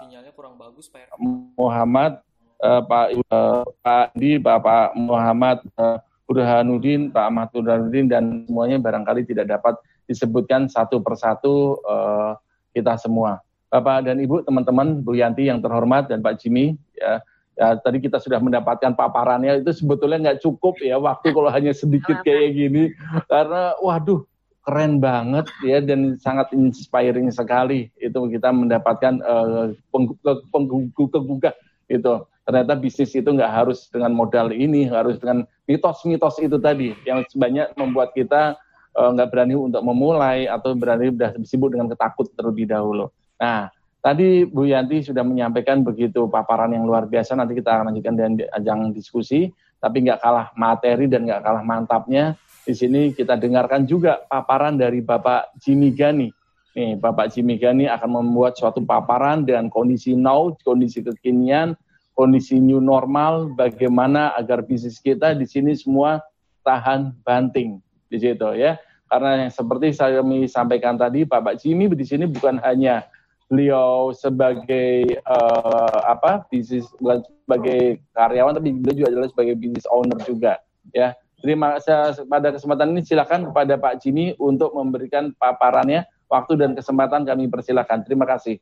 [0.02, 1.14] sinyalnya kurang bagus Pak
[1.54, 2.25] Muhammad
[2.62, 9.28] uh, Pak uh, Pak Di, Bapak Muhammad uh, Burhanuddin, Pak Ahmad Burhanuddin dan semuanya barangkali
[9.28, 12.38] tidak dapat disebutkan satu persatu uh,
[12.74, 13.42] kita semua.
[13.70, 17.20] Bapak dan Ibu, teman-teman, Bu Yanti yang terhormat dan Pak Jimmy, ya,
[17.58, 22.22] ya tadi kita sudah mendapatkan paparannya itu sebetulnya nggak cukup ya waktu kalau hanya sedikit
[22.24, 22.94] kayak gini.
[23.28, 24.24] Karena waduh
[24.66, 31.54] keren banget ya dan sangat inspiring sekali itu kita mendapatkan uh, penggugah
[31.86, 32.14] itu
[32.46, 37.74] ternyata bisnis itu nggak harus dengan modal ini, harus dengan mitos-mitos itu tadi yang sebanyak
[37.74, 38.54] membuat kita
[38.94, 43.10] uh, nggak berani untuk memulai atau berani sudah sibuk dengan ketakut terlebih dahulu.
[43.42, 47.34] Nah, tadi Bu Yanti sudah menyampaikan begitu paparan yang luar biasa.
[47.34, 49.52] Nanti kita lanjutkan dengan ajang diskusi.
[49.76, 52.34] tapi nggak kalah materi dan nggak kalah mantapnya.
[52.66, 56.34] Di sini kita dengarkan juga paparan dari Bapak Jimmy Gani.
[56.74, 61.78] Nih, Bapak Jimmy Gani akan membuat suatu paparan dengan kondisi now, kondisi kekinian,
[62.16, 66.24] kondisi new normal, bagaimana agar bisnis kita di sini semua
[66.64, 68.80] tahan banting di situ ya.
[69.06, 73.06] Karena yang seperti saya sampaikan tadi, Bapak Jimmy di sini bukan hanya
[73.46, 80.58] beliau sebagai uh, apa bisnis sebagai karyawan tapi beliau juga adalah sebagai bisnis owner juga
[80.98, 81.14] ya.
[81.46, 87.22] Terima kasih pada kesempatan ini silakan kepada Pak Jimmy untuk memberikan paparannya waktu dan kesempatan
[87.22, 88.02] kami persilakan.
[88.02, 88.58] Terima kasih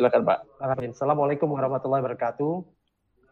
[0.00, 0.38] silakan Pak
[0.96, 2.64] Assalamualaikum warahmatullahi wabarakatuh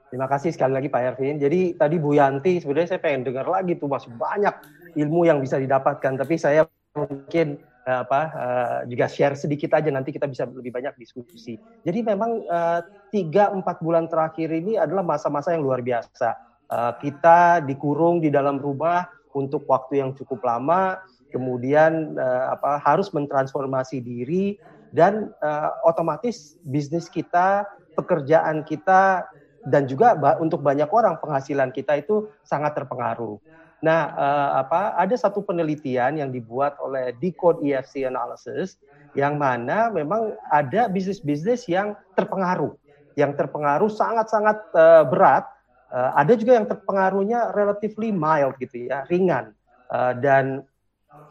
[0.08, 1.36] Terima kasih sekali lagi Pak Ervin.
[1.36, 4.56] Jadi tadi Bu Yanti sebenarnya saya pengen dengar lagi tuh masih banyak
[4.96, 6.16] ilmu yang bisa didapatkan.
[6.16, 6.64] Tapi saya
[6.96, 11.60] mungkin uh, apa uh, juga share sedikit aja nanti kita bisa lebih banyak diskusi.
[11.84, 12.80] Jadi memang eh,
[13.12, 16.40] tiga empat bulan terakhir ini adalah masa-masa yang luar biasa.
[16.72, 23.12] Uh, kita dikurung di dalam rumah untuk waktu yang cukup lama, kemudian uh, apa harus
[23.12, 24.56] mentransformasi diri
[24.92, 27.66] dan uh, otomatis bisnis kita,
[27.98, 29.26] pekerjaan kita
[29.66, 33.36] dan juga untuk banyak orang penghasilan kita itu sangat terpengaruh.
[33.78, 38.74] Nah, uh, apa ada satu penelitian yang dibuat oleh Decode EFC Analysis
[39.14, 42.74] yang mana memang ada bisnis-bisnis yang terpengaruh,
[43.14, 45.46] yang terpengaruh sangat-sangat uh, berat.
[45.88, 49.54] Uh, ada juga yang terpengaruhnya relatively mild gitu ya, ringan.
[49.88, 50.66] Uh, dan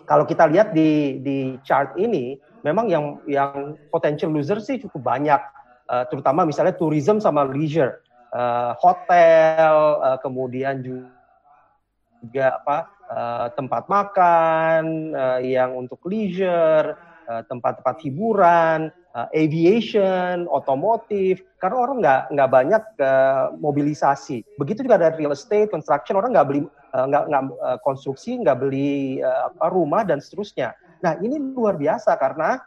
[0.07, 5.41] kalau kita lihat di di chart ini, memang yang yang potential loser sih cukup banyak,
[5.89, 8.01] uh, terutama misalnya tourism sama leisure,
[8.33, 12.77] uh, hotel, uh, kemudian juga apa
[13.09, 16.97] uh, tempat makan uh, yang untuk leisure,
[17.29, 21.45] uh, tempat-tempat hiburan, uh, aviation, otomotif.
[21.61, 24.45] Karena orang nggak nggak banyak uh, mobilisasi.
[24.57, 26.61] Begitu juga ada real estate, construction orang nggak beli
[26.97, 30.73] nggak uh, nggak uh, konstruksi, nggak beli uh, apa, rumah dan seterusnya.
[31.03, 32.61] Nah ini luar biasa karena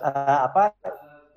[0.00, 0.64] uh, apa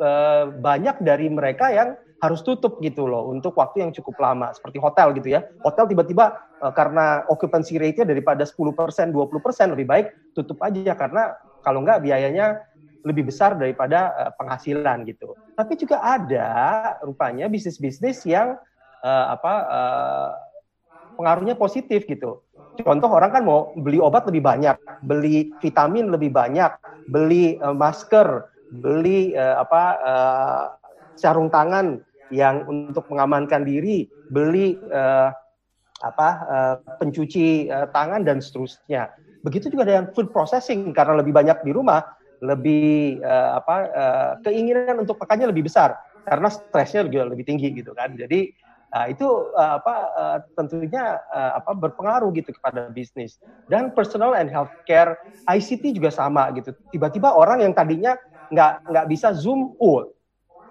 [0.01, 4.82] uh, banyak dari mereka yang harus tutup gitu loh untuk waktu yang cukup lama seperti
[4.82, 5.45] hotel gitu ya.
[5.61, 11.86] Hotel tiba-tiba uh, karena occupancy rate-nya daripada 10%, 20% lebih baik tutup aja karena kalau
[11.86, 12.65] enggak biayanya
[13.05, 15.38] lebih besar daripada uh, penghasilan gitu.
[15.53, 16.49] Tapi juga ada
[17.05, 18.57] rupanya bisnis-bisnis yang
[19.05, 20.30] uh, apa uh,
[21.15, 22.41] pengaruhnya positif gitu.
[22.82, 24.75] Contoh orang kan mau beli obat lebih banyak,
[25.05, 26.71] beli vitamin lebih banyak,
[27.09, 28.49] beli uh, masker,
[28.84, 30.63] beli uh, apa uh,
[31.17, 35.32] sarung tangan yang untuk mengamankan diri, beli uh,
[36.03, 39.09] apa uh, pencuci uh, tangan dan seterusnya.
[39.41, 42.03] Begitu juga dengan food processing karena lebih banyak di rumah,
[42.43, 45.97] lebih uh, apa uh, keinginan untuk makannya lebih besar
[46.28, 48.13] karena stresnya juga lebih tinggi gitu kan.
[48.13, 48.51] Jadi
[48.94, 53.42] uh, itu uh, apa uh, tentunya uh, apa berpengaruh gitu kepada bisnis.
[53.68, 56.76] Dan personal and healthcare ICT juga sama gitu.
[56.92, 58.16] Tiba-tiba orang yang tadinya
[58.52, 60.08] nggak nggak bisa zoom, oh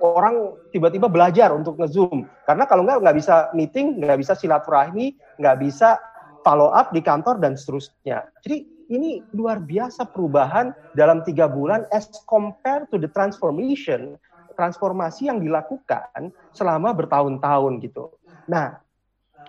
[0.01, 2.29] orang tiba-tiba belajar untuk nge-zoom.
[2.45, 5.97] Karena kalau nggak, nggak bisa meeting, nggak bisa silaturahmi, nggak bisa
[6.45, 8.29] follow up di kantor, dan seterusnya.
[8.45, 14.15] Jadi ini luar biasa perubahan dalam tiga bulan as compared to the transformation,
[14.57, 18.11] transformasi yang dilakukan selama bertahun-tahun gitu.
[18.49, 18.81] Nah,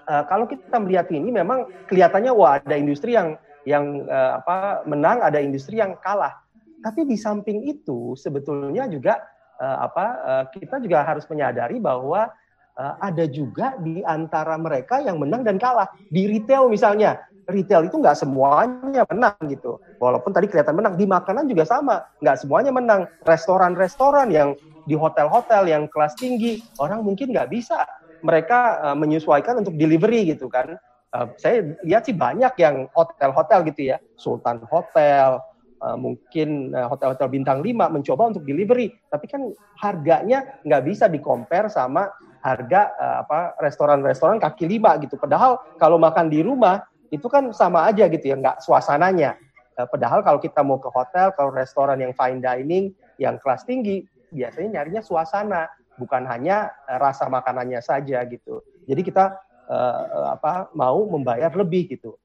[0.06, 5.24] uh, kalau kita melihat ini memang kelihatannya wah ada industri yang yang uh, apa menang,
[5.24, 6.38] ada industri yang kalah.
[6.84, 9.24] Tapi di samping itu sebetulnya juga
[9.58, 10.06] uh, apa
[10.54, 12.30] kita juga harus menyadari bahwa
[12.78, 17.18] ada juga di antara mereka yang menang dan kalah di retail misalnya
[17.48, 19.80] retail itu nggak semuanya menang gitu.
[19.98, 22.04] Walaupun tadi kelihatan menang di makanan juga sama.
[22.20, 23.02] Nggak semuanya menang.
[23.24, 24.54] Restoran-restoran yang
[24.88, 27.84] di hotel-hotel yang kelas tinggi orang mungkin nggak bisa
[28.24, 30.76] mereka uh, menyesuaikan untuk delivery gitu kan.
[31.16, 33.98] Uh, saya lihat sih banyak yang hotel-hotel gitu ya.
[34.20, 35.40] Sultan Hotel
[35.80, 39.48] uh, mungkin hotel-hotel bintang 5 mencoba untuk delivery, tapi kan
[39.80, 42.96] harganya nggak bisa di-compare sama harga
[43.28, 45.20] apa restoran-restoran kaki lima gitu.
[45.20, 46.80] Padahal kalau makan di rumah
[47.14, 49.38] itu kan sama aja gitu ya, nggak suasananya.
[49.78, 54.06] Uh, padahal kalau kita mau ke hotel, kalau restoran yang fine dining, yang kelas tinggi,
[54.34, 58.64] biasanya nyarinya suasana, bukan hanya uh, rasa makanannya saja gitu.
[58.88, 59.38] Jadi kita
[59.70, 62.18] uh, apa mau membayar lebih gitu.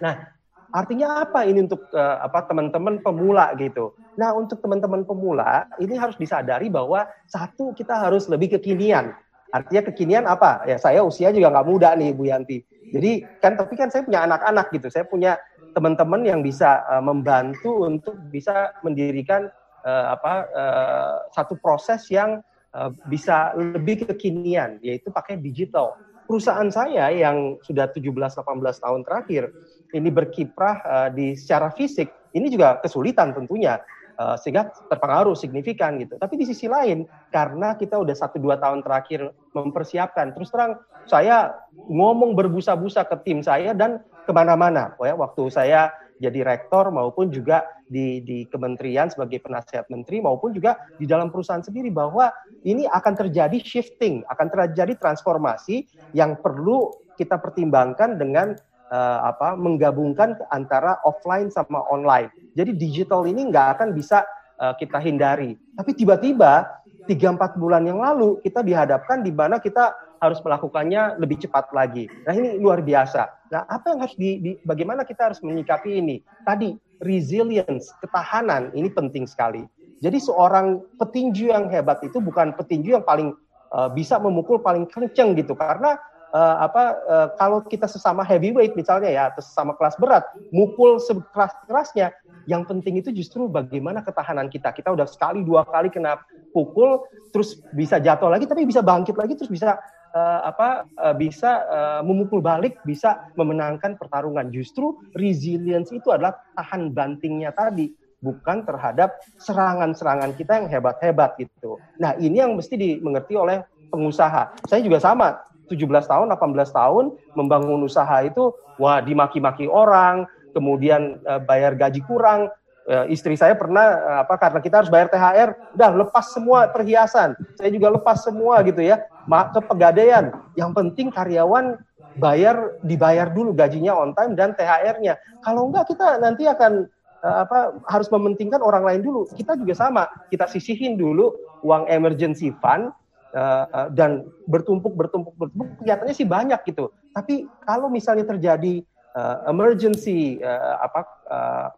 [0.00, 0.34] Nah,
[0.74, 3.94] Artinya apa ini untuk uh, apa teman-teman pemula gitu.
[4.18, 9.14] Nah, untuk teman-teman pemula ini harus disadari bahwa satu kita harus lebih kekinian.
[9.54, 10.66] Artinya kekinian apa?
[10.66, 12.66] Ya saya usia juga nggak muda nih Bu Yanti.
[12.90, 14.90] Jadi kan tapi kan saya punya anak-anak gitu.
[14.90, 15.38] Saya punya
[15.78, 19.46] teman-teman yang bisa uh, membantu untuk bisa mendirikan
[19.86, 22.42] uh, apa uh, satu proses yang
[22.74, 25.94] uh, bisa lebih kekinian yaitu pakai digital
[26.24, 28.40] perusahaan saya yang sudah 17-18
[28.80, 29.52] tahun terakhir
[29.94, 33.78] ini berkiprah uh, di secara fisik, ini juga kesulitan tentunya.
[34.14, 36.14] Uh, sehingga terpengaruh signifikan gitu.
[36.22, 37.02] Tapi di sisi lain,
[37.34, 41.50] karena kita udah satu dua tahun terakhir mempersiapkan, terus terang saya
[41.90, 44.94] ngomong berbusa-busa ke tim saya dan ke mana-mana.
[45.02, 45.90] Ya, waktu saya
[46.22, 51.66] jadi rektor maupun juga di, di kementerian sebagai penasihat menteri maupun juga di dalam perusahaan
[51.66, 52.30] sendiri bahwa
[52.62, 58.54] ini akan terjadi shifting, akan terjadi transformasi yang perlu kita pertimbangkan dengan
[58.94, 62.30] uh, apa menggabungkan antara offline sama online.
[62.54, 64.22] Jadi digital ini nggak akan bisa
[64.62, 65.58] uh, kita hindari.
[65.74, 66.70] Tapi tiba-tiba
[67.10, 69.92] 3-4 bulan yang lalu kita dihadapkan di mana kita
[70.22, 72.08] harus melakukannya lebih cepat lagi.
[72.24, 73.28] Nah ini luar biasa.
[73.52, 76.24] Nah apa yang harus di, di bagaimana kita harus menyikapi ini?
[76.46, 76.72] Tadi
[77.04, 79.68] resilience, ketahanan ini penting sekali.
[80.00, 83.36] Jadi seorang petinju yang hebat itu bukan petinju yang paling
[83.72, 86.00] uh, bisa memukul paling kenceng gitu karena
[86.34, 92.10] uh, apa uh, kalau kita sesama heavyweight misalnya ya atau sesama kelas berat mukul sekeras-kerasnya
[92.50, 96.18] yang penting itu justru bagaimana ketahanan kita kita udah sekali dua kali kena
[96.50, 99.78] pukul terus bisa jatuh lagi tapi bisa bangkit lagi terus bisa
[100.12, 106.90] uh, apa uh, bisa uh, memukul balik bisa memenangkan pertarungan justru resilience itu adalah tahan
[106.90, 111.76] bantingnya tadi bukan terhadap serangan-serangan kita yang hebat-hebat gitu.
[112.00, 113.60] Nah, ini yang mesti dimengerti oleh
[113.92, 114.64] pengusaha.
[114.64, 117.04] Saya juga sama, 17 tahun, 18 tahun
[117.34, 122.50] membangun usaha itu wah dimaki-maki orang, kemudian uh, bayar gaji kurang.
[122.84, 127.32] Uh, istri saya pernah uh, apa karena kita harus bayar THR, udah lepas semua perhiasan.
[127.56, 129.00] Saya juga lepas semua gitu ya.
[129.24, 130.36] ke pegadaian.
[130.52, 131.80] Yang penting karyawan
[132.20, 135.16] bayar dibayar dulu gajinya on time dan THR-nya.
[135.40, 136.84] Kalau enggak kita nanti akan
[137.24, 139.24] apa harus mementingkan orang lain dulu.
[139.32, 141.32] Kita juga sama, kita sisihin dulu
[141.64, 142.92] uang emergency fund
[143.34, 146.94] uh, dan bertumpuk bertumpuk bertumpuk kelihatannya sih banyak gitu.
[147.12, 148.80] Tapi kalau misalnya terjadi
[149.18, 151.68] uh, emergency uh, apa uh,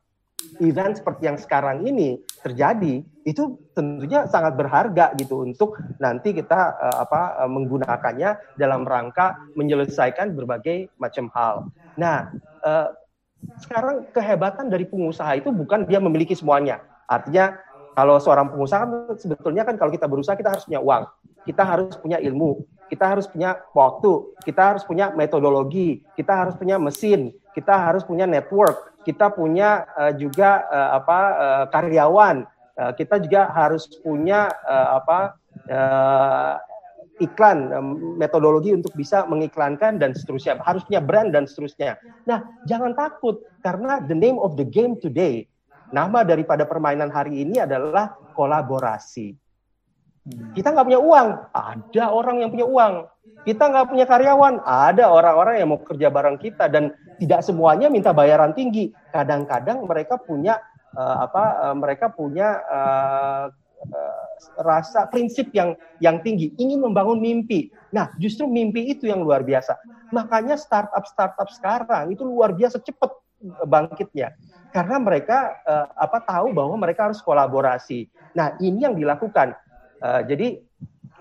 [0.61, 6.97] event seperti yang sekarang ini terjadi, itu tentunya sangat berharga gitu untuk nanti kita uh,
[7.03, 11.67] apa uh, menggunakannya dalam rangka menyelesaikan berbagai macam hal.
[11.99, 12.31] Nah,
[12.63, 12.95] uh,
[13.65, 16.83] sekarang kehebatan dari pengusaha itu bukan dia memiliki semuanya.
[17.07, 17.55] Artinya
[17.97, 21.09] kalau seorang pengusaha kan sebetulnya kan kalau kita berusaha kita harus punya uang.
[21.49, 26.77] Kita harus punya ilmu, kita harus punya waktu, kita harus punya metodologi, kita harus punya
[26.77, 32.45] mesin, kita harus punya network, kita punya uh, juga uh, apa uh, karyawan,
[32.77, 35.19] uh, kita juga harus punya uh, apa
[35.71, 36.55] uh,
[37.23, 37.73] iklan,
[38.21, 40.61] metodologi untuk bisa mengiklankan dan seterusnya.
[40.61, 41.97] Harus punya brand dan seterusnya.
[42.29, 45.49] Nah, jangan takut karena the name of the game today,
[45.95, 49.37] nama daripada permainan hari ini adalah kolaborasi.
[50.27, 52.95] Kita nggak punya uang, ada orang yang punya uang.
[53.47, 56.91] Kita nggak punya karyawan, ada orang-orang yang mau kerja bareng kita dan
[57.23, 58.91] tidak semuanya minta bayaran tinggi.
[59.15, 60.59] Kadang-kadang mereka punya
[60.99, 61.71] uh, apa?
[61.71, 63.47] Uh, mereka punya uh,
[63.87, 64.27] uh,
[64.67, 67.71] rasa prinsip yang yang tinggi, ingin membangun mimpi.
[67.95, 69.79] Nah, justru mimpi itu yang luar biasa.
[70.11, 73.15] Makanya startup-startup sekarang itu luar biasa cepat
[73.63, 74.35] bangkitnya
[74.77, 78.13] karena mereka uh, apa tahu bahwa mereka harus kolaborasi.
[78.37, 79.57] Nah, ini yang dilakukan
[79.97, 80.61] Uh, jadi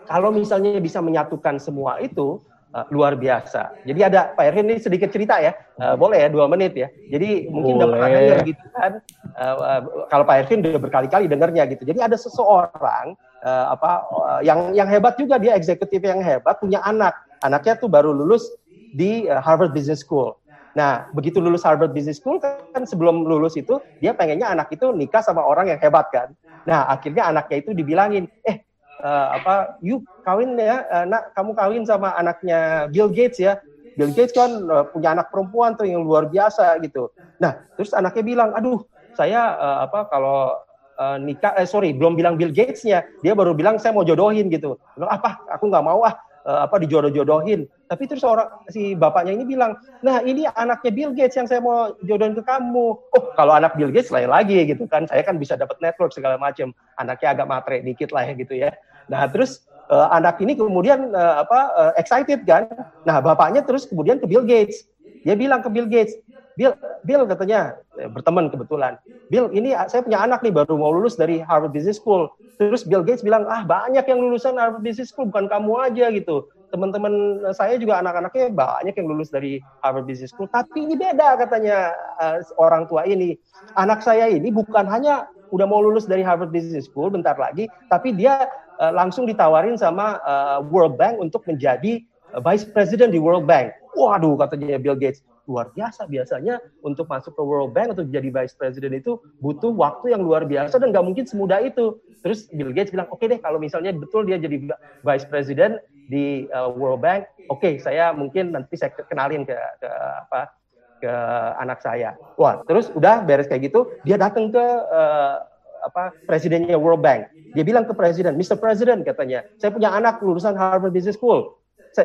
[0.05, 2.43] kalau misalnya bisa menyatukan semua itu
[2.75, 3.71] uh, luar biasa.
[3.87, 6.91] Jadi ada Pak Erwin ini sedikit cerita ya, uh, boleh ya dua menit ya.
[7.07, 8.91] Jadi mungkin udah pernah dengar gitu kan.
[9.31, 9.81] Uh, uh,
[10.11, 11.87] kalau Pak Erwin udah berkali-kali dengarnya gitu.
[11.87, 13.15] Jadi ada seseorang
[13.47, 17.15] uh, apa uh, yang yang hebat juga dia eksekutif yang hebat punya anak.
[17.41, 18.43] Anaknya tuh baru lulus
[18.91, 20.35] di uh, Harvard Business School.
[20.75, 25.23] Nah, begitu lulus Harvard Business School kan sebelum lulus itu dia pengennya anak itu nikah
[25.23, 26.35] sama orang yang hebat kan.
[26.67, 28.59] Nah, akhirnya anaknya itu dibilangin, "Eh,
[29.01, 33.59] uh, apa you kawin ya uh, nak kamu kawin sama anaknya Bill Gates ya.
[33.95, 37.11] Bill Gates kan uh, punya anak perempuan tuh yang luar biasa gitu.
[37.39, 38.83] Nah terus anaknya bilang aduh
[39.15, 40.59] saya uh, apa kalau
[40.99, 44.75] uh, nikah eh sorry belum bilang Bill Gatesnya dia baru bilang saya mau jodohin gitu.
[44.95, 45.43] Bilang apa?
[45.55, 46.15] Aku nggak mau ah
[46.45, 47.65] uh, apa dijodoh-jodohin.
[47.85, 51.93] Tapi terus orang si bapaknya ini bilang nah ini anaknya Bill Gates yang saya mau
[52.05, 52.87] jodohin ke kamu.
[52.97, 55.09] Oh kalau anak Bill Gates lain lagi gitu kan.
[55.09, 56.71] Saya kan bisa dapat network segala macam
[57.01, 58.71] anaknya agak matre dikit lah ya gitu ya.
[59.09, 62.69] Nah, terus uh, anak ini kemudian uh, apa uh, excited kan.
[63.05, 64.85] Nah, bapaknya terus kemudian ke Bill Gates.
[65.25, 66.13] Dia bilang ke Bill Gates,
[66.53, 69.01] Bill, Bill katanya eh, berteman kebetulan.
[69.27, 72.29] Bill, ini saya punya anak nih baru mau lulus dari Harvard Business School.
[72.61, 76.47] Terus Bill Gates bilang, ah banyak yang lulusan Harvard Business School, bukan kamu aja gitu.
[76.69, 80.47] Teman-teman saya juga anak-anaknya banyak yang lulus dari Harvard Business School.
[80.47, 83.35] Tapi ini beda katanya uh, orang tua ini.
[83.75, 88.15] Anak saya ini bukan hanya udah mau lulus dari Harvard Business School bentar lagi, tapi
[88.15, 88.47] dia
[88.79, 91.99] uh, langsung ditawarin sama uh, World Bank untuk menjadi
[92.43, 93.71] vice president di World Bank.
[93.95, 96.05] Waduh, katanya Bill Gates, luar biasa.
[96.05, 100.43] Biasanya untuk masuk ke World Bank untuk jadi vice president itu butuh waktu yang luar
[100.43, 101.95] biasa dan nggak mungkin semudah itu.
[102.21, 104.67] Terus Bill Gates bilang, oke okay deh kalau misalnya betul dia jadi
[105.01, 105.79] vice president
[106.11, 109.89] di uh, World Bank, oke okay, saya mungkin nanti saya kenalin ke, ke
[110.27, 110.53] apa
[111.01, 111.13] ke
[111.61, 112.13] anak saya.
[112.37, 115.41] Wah, terus udah beres kayak gitu, dia datang ke uh,
[115.85, 117.29] apa presidennya World Bank.
[117.53, 118.59] Dia bilang ke presiden, Mr.
[118.59, 121.55] President katanya, saya punya anak lulusan Harvard Business School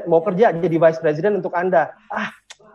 [0.07, 1.91] mau kerja jadi vice president untuk Anda.
[2.11, 2.31] Ah,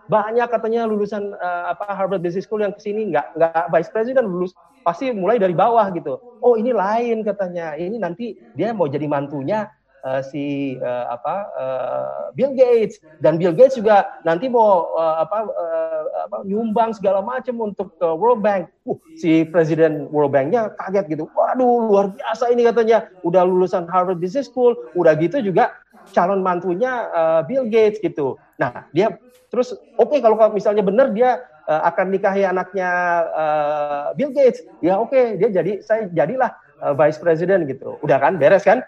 [0.06, 4.30] banyak katanya lulusan uh, apa Harvard Business School yang ke sini nggak nggak vice president
[4.30, 4.54] lulus
[4.86, 6.22] pasti mulai dari bawah gitu.
[6.46, 7.74] Oh ini lain katanya.
[7.74, 9.66] Ini nanti dia mau jadi mantunya
[10.06, 15.50] uh, si uh, apa uh, Bill Gates dan Bill Gates juga nanti mau uh, apa,
[15.50, 18.70] uh, apa nyumbang segala macam untuk uh, World Bank.
[18.86, 21.26] Uh, si presiden World Banknya kaget gitu.
[21.34, 23.10] Waduh luar biasa ini katanya.
[23.26, 25.74] Udah lulusan Harvard Business School, udah gitu juga
[26.14, 28.38] calon mantunya uh, Bill Gates gitu.
[28.62, 29.18] Nah, dia
[29.50, 32.90] terus oke okay, kalau misalnya benar dia uh, akan nikahi anaknya
[33.34, 36.52] uh, Bill Gates, ya oke okay, dia jadi saya jadilah
[36.82, 37.98] uh, vice president gitu.
[38.06, 38.84] Udah kan beres kan?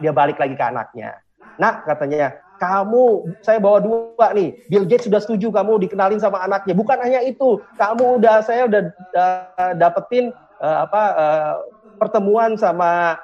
[0.00, 1.20] Dia balik lagi ke anaknya.
[1.56, 4.56] Nah, katanya kamu saya bawa dua nih.
[4.72, 6.72] Bill Gates sudah setuju kamu dikenalin sama anaknya.
[6.72, 8.82] Bukan hanya itu, kamu udah saya udah
[9.12, 11.54] uh, dapetin uh, apa uh,
[11.96, 13.20] pertemuan sama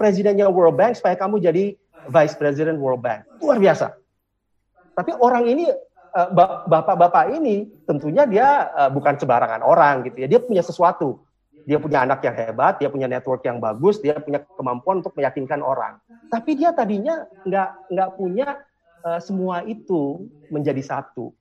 [0.00, 1.76] presidennya World Bank supaya kamu jadi
[2.08, 3.26] Vice President World Bank.
[3.42, 3.94] Luar biasa.
[4.96, 6.28] Tapi orang ini, eh,
[6.66, 10.28] bapak-bapak ini tentunya dia eh, bukan sembarangan orang gitu ya.
[10.30, 11.20] Dia punya sesuatu.
[11.66, 15.66] Dia punya anak yang hebat, dia punya network yang bagus, dia punya kemampuan untuk meyakinkan
[15.66, 15.98] orang.
[16.30, 18.62] Tapi dia tadinya nggak nggak punya
[19.02, 21.34] uh, semua itu menjadi satu.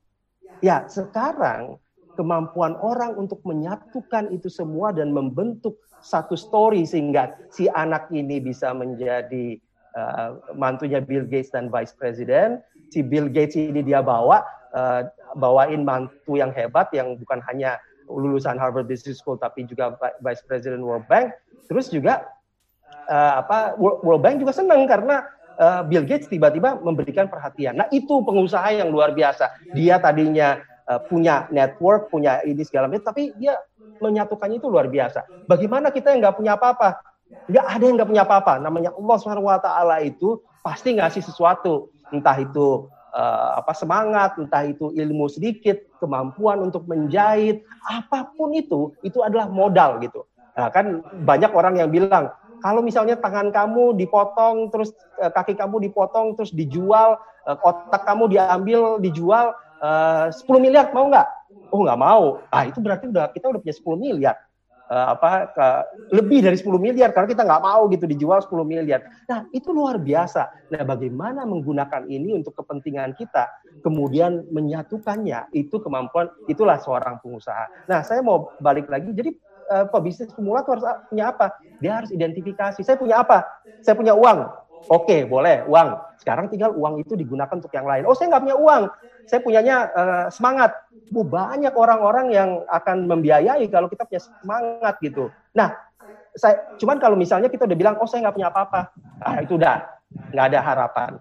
[0.66, 1.78] Ya sekarang
[2.18, 8.72] kemampuan orang untuk menyatukan itu semua dan membentuk satu story sehingga si anak ini bisa
[8.72, 9.62] menjadi
[9.96, 12.62] uh, mantunya Bill Gates dan Vice President.
[12.94, 15.08] Si Bill Gates ini dia bawa uh,
[15.40, 20.86] bawain mantu yang hebat yang bukan hanya lulusan Harvard Business School tapi juga Vice President
[20.86, 21.34] World Bank.
[21.66, 22.30] Terus juga
[23.10, 25.26] uh, apa World Bank juga senang karena
[25.58, 27.82] uh, Bill Gates tiba-tiba memberikan perhatian.
[27.82, 29.50] Nah itu pengusaha yang luar biasa.
[29.74, 33.58] Dia tadinya uh, punya network, punya ini segala macam, tapi dia
[34.00, 35.24] menyatukannya itu luar biasa.
[35.48, 37.15] Bagaimana kita yang nggak punya apa-apa?
[37.50, 38.54] Nggak ada yang nggak punya apa-apa.
[38.62, 44.66] Namanya Allah Subhanahu Wa Taala itu pasti ngasih sesuatu, entah itu uh, apa semangat, entah
[44.66, 50.26] itu ilmu sedikit, kemampuan untuk menjahit, apa pun itu, itu adalah modal gitu.
[50.56, 54.90] Nah, kan banyak orang yang bilang kalau misalnya tangan kamu dipotong, terus
[55.22, 59.54] uh, kaki kamu dipotong, terus dijual, uh, otak kamu diambil, dijual
[59.86, 61.30] uh, 10 miliar mau nggak?
[61.70, 62.42] Oh nggak mau.
[62.50, 64.36] Ah itu berarti udah kita udah punya 10 miliar
[64.90, 65.68] uh, apa ke,
[66.18, 69.02] lebih dari 10 miliar karena kita nggak mau gitu dijual 10 miliar.
[69.30, 70.72] Nah, itu luar biasa.
[70.74, 73.50] Nah, bagaimana menggunakan ini untuk kepentingan kita,
[73.82, 77.90] kemudian menyatukannya, itu kemampuan itulah seorang pengusaha.
[77.90, 79.14] Nah, saya mau balik lagi.
[79.14, 79.34] Jadi
[79.72, 81.48] uh, pebisnis pemula itu harus punya apa?
[81.82, 82.82] Dia harus identifikasi.
[82.82, 83.46] Saya punya apa?
[83.82, 84.65] Saya punya uang.
[84.86, 86.20] Oke, boleh uang.
[86.22, 88.06] Sekarang tinggal uang itu digunakan untuk yang lain.
[88.06, 88.84] Oh, saya nggak punya uang.
[89.26, 90.78] Saya punyanya uh, semangat.
[91.10, 95.34] Bu, banyak orang-orang yang akan membiayai kalau kita punya semangat gitu.
[95.58, 95.74] Nah,
[96.36, 98.92] saya cuman kalau misalnya kita udah bilang, oh saya nggak punya apa-apa,
[99.24, 99.88] nah itu udah
[100.36, 101.12] nggak ada harapan.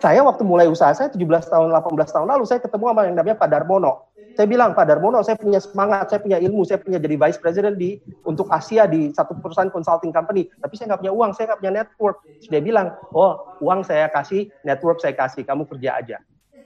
[0.00, 1.20] Saya waktu mulai usaha saya 17
[1.52, 4.08] tahun, 18 tahun lalu, saya ketemu sama yang namanya Pak Darmono.
[4.40, 7.76] Saya bilang, Pak Darmono, saya punya semangat, saya punya ilmu, saya punya jadi vice president
[7.76, 10.48] di untuk Asia di satu perusahaan consulting company.
[10.48, 12.24] Tapi saya nggak punya uang, saya nggak punya network.
[12.48, 16.16] Dia bilang, oh uang saya kasih, network saya kasih, kamu kerja aja.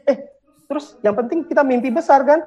[0.07, 0.39] Eh,
[0.71, 2.47] terus yang penting kita mimpi besar kan?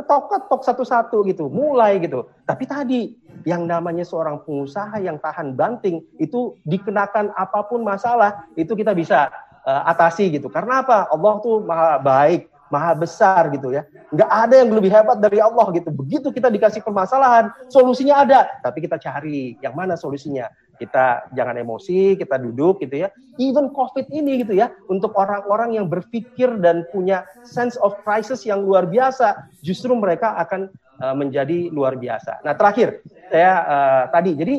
[0.00, 2.24] Ketok-ketok satu-satu gitu, mulai gitu.
[2.48, 3.12] Tapi tadi
[3.44, 9.28] yang namanya seorang pengusaha yang tahan banting itu dikenakan apa pun masalah itu kita bisa
[9.68, 10.48] uh, atasi gitu.
[10.48, 11.12] Karena apa?
[11.12, 13.84] Allah tuh maha baik, maha besar gitu ya.
[14.08, 15.92] Nggak ada yang lebih hebat dari Allah gitu.
[15.92, 18.40] Begitu kita dikasih permasalahan, solusinya ada.
[18.64, 20.48] Tapi kita cari yang mana solusinya.
[20.80, 23.12] Kita jangan emosi, kita duduk gitu ya.
[23.36, 28.64] Even COVID ini gitu ya, untuk orang-orang yang berpikir dan punya sense of crisis yang
[28.64, 32.42] luar biasa, justru mereka akan uh, menjadi luar biasa.
[32.42, 34.56] Nah terakhir, saya uh, tadi, jadi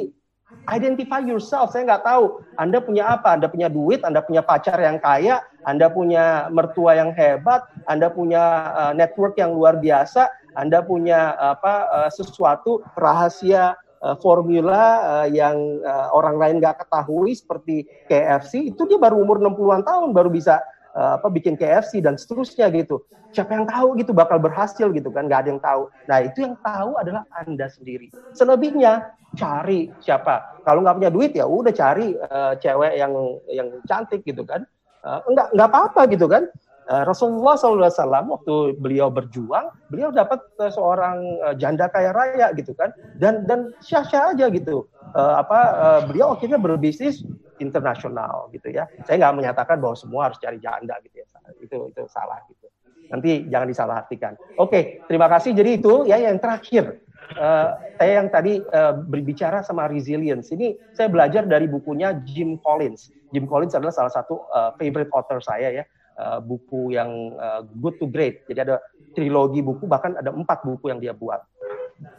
[0.71, 1.75] identify yourself.
[1.75, 3.35] Saya nggak tahu Anda punya apa.
[3.35, 8.43] Anda punya duit, Anda punya pacar yang kaya, Anda punya mertua yang hebat, Anda punya
[8.75, 15.79] uh, network yang luar biasa, Anda punya apa uh, sesuatu rahasia uh, formula uh, yang
[15.81, 20.59] uh, orang lain nggak ketahui seperti KFC itu dia baru umur 60-an tahun baru bisa
[20.93, 23.01] uh, apa bikin KFC dan seterusnya gitu.
[23.33, 25.25] Siapa yang tahu gitu bakal berhasil gitu kan?
[25.25, 25.89] Gak ada yang tahu.
[26.05, 28.13] Nah itu yang tahu adalah anda sendiri.
[28.37, 30.61] Selebihnya cari siapa.
[30.61, 33.13] Kalau nggak punya duit ya udah cari uh, cewek yang
[33.49, 34.69] yang cantik gitu kan.
[35.03, 36.47] Uh, enggak enggak apa-apa gitu kan.
[36.83, 37.87] Uh, Rasulullah SAW
[38.27, 44.35] waktu beliau berjuang, beliau dapat uh, seorang janda kaya raya gitu kan, dan dan syah-syah
[44.35, 44.87] aja gitu.
[45.15, 47.23] Uh, apa uh, beliau akhirnya berbisnis
[47.63, 48.87] internasional gitu ya.
[49.07, 51.27] Saya nggak menyatakan bahwa semua harus cari janda gitu ya.
[51.59, 52.67] Itu itu salah gitu.
[53.11, 54.33] Nanti jangan disalahartikan.
[54.57, 55.53] Oke, terima kasih.
[55.53, 57.03] Jadi itu ya yang terakhir.
[57.33, 60.51] Uh, saya yang tadi uh, berbicara sama resilience.
[60.51, 63.09] Ini saya belajar dari bukunya Jim Collins.
[63.33, 65.83] Jim Collins adalah salah satu uh, favorite author saya ya
[66.19, 68.45] uh, buku yang uh, good to great.
[68.45, 68.77] Jadi ada
[69.13, 71.41] trilogi buku, bahkan ada empat buku yang dia buat.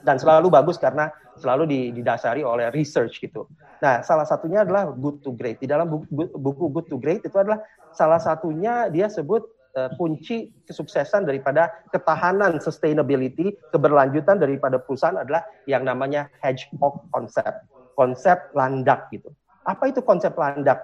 [0.00, 3.50] Dan selalu bagus karena selalu didasari oleh research gitu.
[3.82, 5.60] Nah, salah satunya adalah good to great.
[5.60, 7.60] Di dalam buku, buku good to great itu adalah
[7.92, 9.44] salah satunya dia sebut
[9.76, 17.66] uh, kunci kesuksesan daripada ketahanan sustainability, keberlanjutan daripada perusahaan adalah yang namanya hedgehog concept.
[17.94, 19.30] Konsep landak gitu.
[19.62, 20.82] Apa itu konsep landak?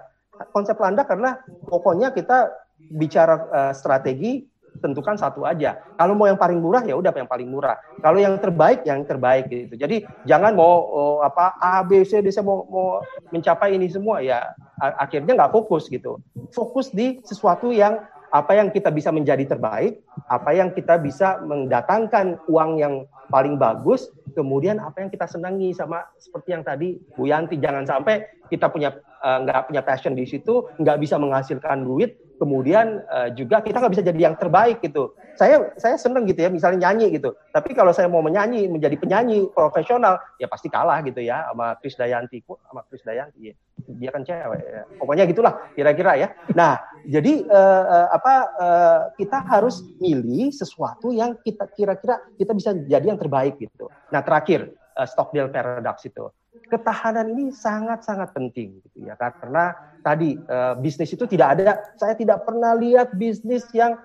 [0.55, 2.47] Konsep landak adalah pokoknya kita
[2.79, 4.47] bicara uh, strategi
[4.79, 5.83] tentukan satu aja.
[5.99, 7.75] Kalau mau yang paling murah ya udah yang paling murah.
[7.99, 9.75] Kalau yang terbaik yang terbaik gitu.
[9.75, 13.03] Jadi jangan mau oh, apa A B C D saya mau mau
[13.35, 16.23] mencapai ini semua ya akhirnya nggak fokus gitu.
[16.55, 17.99] Fokus di sesuatu yang
[18.31, 19.99] apa yang kita bisa menjadi terbaik,
[20.31, 26.07] apa yang kita bisa mendatangkan uang yang paling bagus, kemudian apa yang kita senangi sama
[26.15, 27.59] seperti yang tadi Bu Yanti.
[27.59, 33.05] Jangan sampai kita punya uh, nggak punya passion di situ, nggak bisa menghasilkan duit, kemudian
[33.05, 35.13] uh, juga kita nggak bisa jadi yang terbaik gitu.
[35.37, 37.37] Saya saya seneng gitu ya, misalnya nyanyi gitu.
[37.53, 41.93] Tapi kalau saya mau menyanyi menjadi penyanyi profesional, ya pasti kalah gitu ya sama Chris
[41.93, 43.53] Dayanti, sama Chris Dayanti.
[43.53, 43.55] Ya.
[44.01, 44.57] Dia kan cewek.
[44.57, 44.83] Ya.
[44.97, 46.27] Pokoknya gitulah kira-kira ya.
[46.57, 52.73] Nah, jadi uh, uh, apa uh, kita harus milih sesuatu yang kita kira-kira kita bisa
[52.73, 53.85] jadi yang terbaik gitu.
[54.09, 56.25] Nah, terakhir uh, Stockdale paradox itu
[56.71, 62.47] ketahanan ini sangat-sangat penting gitu ya karena tadi uh, bisnis itu tidak ada saya tidak
[62.47, 63.99] pernah lihat bisnis yang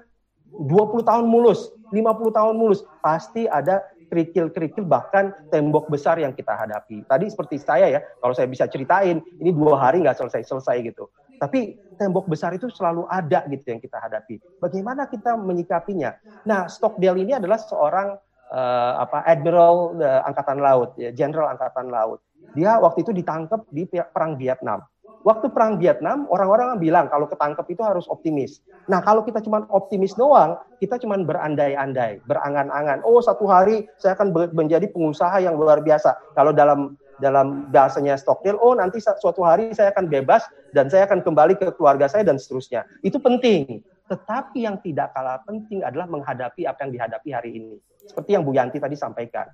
[0.54, 7.02] 20 tahun mulus, 50 tahun mulus, pasti ada kerikil-kerikil bahkan tembok besar yang kita hadapi.
[7.04, 11.10] Tadi seperti saya ya, kalau saya bisa ceritain, ini dua hari nggak selesai-selesai gitu.
[11.36, 14.40] Tapi tembok besar itu selalu ada gitu yang kita hadapi.
[14.62, 16.16] Bagaimana kita menyikapinya?
[16.48, 18.16] Nah, Stockdale ini adalah seorang
[18.48, 22.22] uh, apa admiral uh, angkatan laut, ya, general angkatan laut.
[22.56, 24.80] Dia waktu itu ditangkap di perang Vietnam.
[25.26, 28.62] Waktu perang Vietnam, orang-orang bilang kalau ketangkep itu harus optimis.
[28.86, 33.02] Nah, kalau kita cuma optimis doang, kita cuma berandai-andai, berangan-angan.
[33.02, 36.14] Oh, satu hari saya akan menjadi pengusaha yang luar biasa.
[36.38, 40.44] Kalau dalam dalam bahasanya Stockdale, oh nanti suatu hari saya akan bebas
[40.76, 42.86] dan saya akan kembali ke keluarga saya dan seterusnya.
[43.02, 43.82] Itu penting.
[44.06, 47.74] Tetapi yang tidak kalah penting adalah menghadapi apa yang dihadapi hari ini.
[48.06, 49.50] Seperti yang Bu Yanti tadi sampaikan.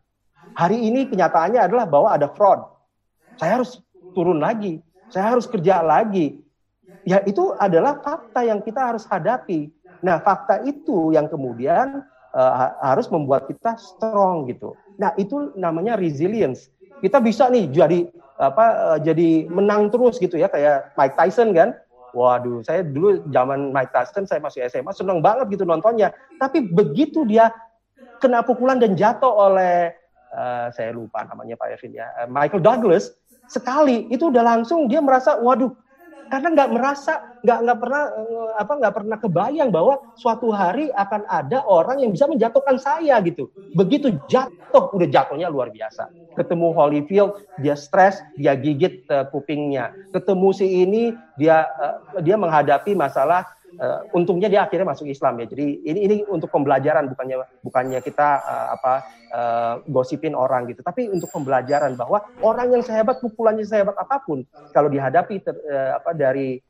[0.53, 2.61] Hari ini kenyataannya adalah bahwa ada fraud.
[3.43, 3.83] Saya harus
[4.15, 4.79] turun lagi,
[5.11, 6.39] saya harus kerja lagi.
[7.03, 9.67] Ya itu adalah fakta yang kita harus hadapi.
[9.99, 14.79] Nah fakta itu yang kemudian uh, harus membuat kita strong gitu.
[14.95, 16.71] Nah itu namanya resilience.
[17.03, 18.07] Kita bisa nih jadi
[18.39, 21.75] apa uh, jadi menang terus gitu ya kayak Mike Tyson kan.
[22.15, 26.15] Waduh, saya dulu zaman Mike Tyson saya masih SMA seneng banget gitu nontonnya.
[26.39, 27.51] Tapi begitu dia
[28.23, 29.91] kena pukulan dan jatuh oleh
[30.31, 33.17] uh, saya lupa namanya Pak Evin ya, uh, Michael Douglas
[33.53, 35.77] sekali itu udah langsung dia merasa waduh
[36.33, 37.13] karena nggak merasa
[37.45, 42.09] nggak nggak pernah uh, apa nggak pernah kebayang bahwa suatu hari akan ada orang yang
[42.09, 43.53] bisa menjatuhkan saya gitu.
[43.77, 46.09] Begitu jatuh udah jatuhnya luar biasa.
[46.33, 49.93] Ketemu Holyfield dia stres dia gigit uh, kupingnya.
[50.17, 53.45] Ketemu si ini dia uh, dia menghadapi masalah
[53.83, 55.47] uh, untungnya dia akhirnya masuk Islam ya.
[55.51, 58.95] Jadi ini ini untuk pembelajaran bukannya bukannya kita uh, apa
[59.35, 64.47] uh, gosipin orang gitu, tapi untuk pembelajaran bahwa orang yang sehebat pukulannya sehebat apa pun
[64.71, 66.63] kalau dihadapi ter, uh, apa dari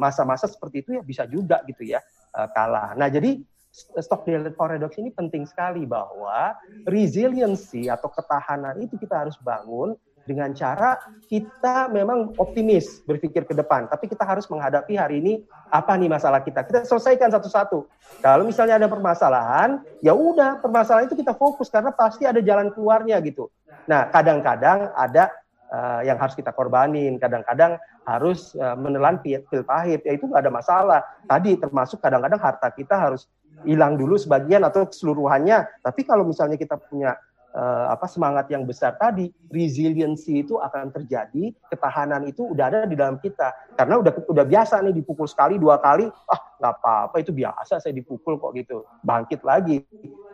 [0.00, 2.00] masa-masa uh, seperti itu ya bisa juga gitu ya
[2.32, 2.96] uh, kalah.
[2.96, 6.58] Nah, jadi Stockdale paradox ini penting sekali bahwa
[6.90, 9.94] resiliency atau ketahanan itu kita harus bangun
[10.30, 10.94] dengan cara
[11.26, 15.42] kita memang optimis berpikir ke depan, tapi kita harus menghadapi hari ini
[15.74, 16.62] apa nih masalah kita.
[16.62, 17.90] Kita selesaikan satu-satu.
[18.22, 23.18] Kalau misalnya ada permasalahan, ya udah permasalahan itu kita fokus karena pasti ada jalan keluarnya
[23.26, 23.50] gitu.
[23.90, 25.34] Nah, kadang-kadang ada
[25.74, 27.74] uh, yang harus kita korbanin, kadang-kadang
[28.06, 31.00] harus uh, menelan pil, pil pahit, ya itu nggak ada masalah.
[31.26, 33.26] Tadi termasuk kadang-kadang harta kita harus
[33.66, 35.82] hilang dulu sebagian atau keseluruhannya.
[35.82, 37.18] Tapi kalau misalnya kita punya
[37.54, 42.96] uh, apa semangat yang besar tadi, resiliency itu akan terjadi, ketahanan itu udah ada di
[42.98, 43.52] dalam kita.
[43.74, 47.94] Karena udah udah biasa nih dipukul sekali, dua kali, ah nggak apa-apa itu biasa saya
[47.94, 48.86] dipukul kok gitu.
[49.02, 49.82] Bangkit lagi,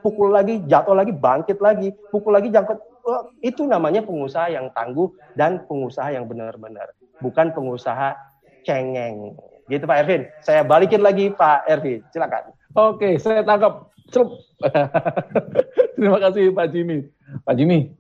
[0.01, 2.79] pukul lagi, jatuh lagi, bangkit lagi, pukul lagi, jangkut.
[3.07, 6.91] Oh, itu namanya pengusaha yang tangguh dan pengusaha yang benar-benar,
[7.23, 8.19] bukan pengusaha
[8.67, 9.39] cengeng.
[9.71, 10.23] Gitu Pak Ervin.
[10.43, 12.03] Saya balikin lagi Pak Ervin.
[12.11, 12.55] Silakan.
[12.75, 13.95] Oke, saya tangkap.
[15.97, 17.07] Terima kasih Pak Jimmy.
[17.43, 17.91] Pak Jimmy,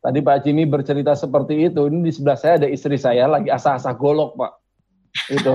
[0.00, 1.90] tadi Pak Jimmy bercerita seperti itu.
[1.90, 4.52] Ini di sebelah saya ada istri saya lagi asah-asah golok, Pak.
[5.32, 5.52] Itu.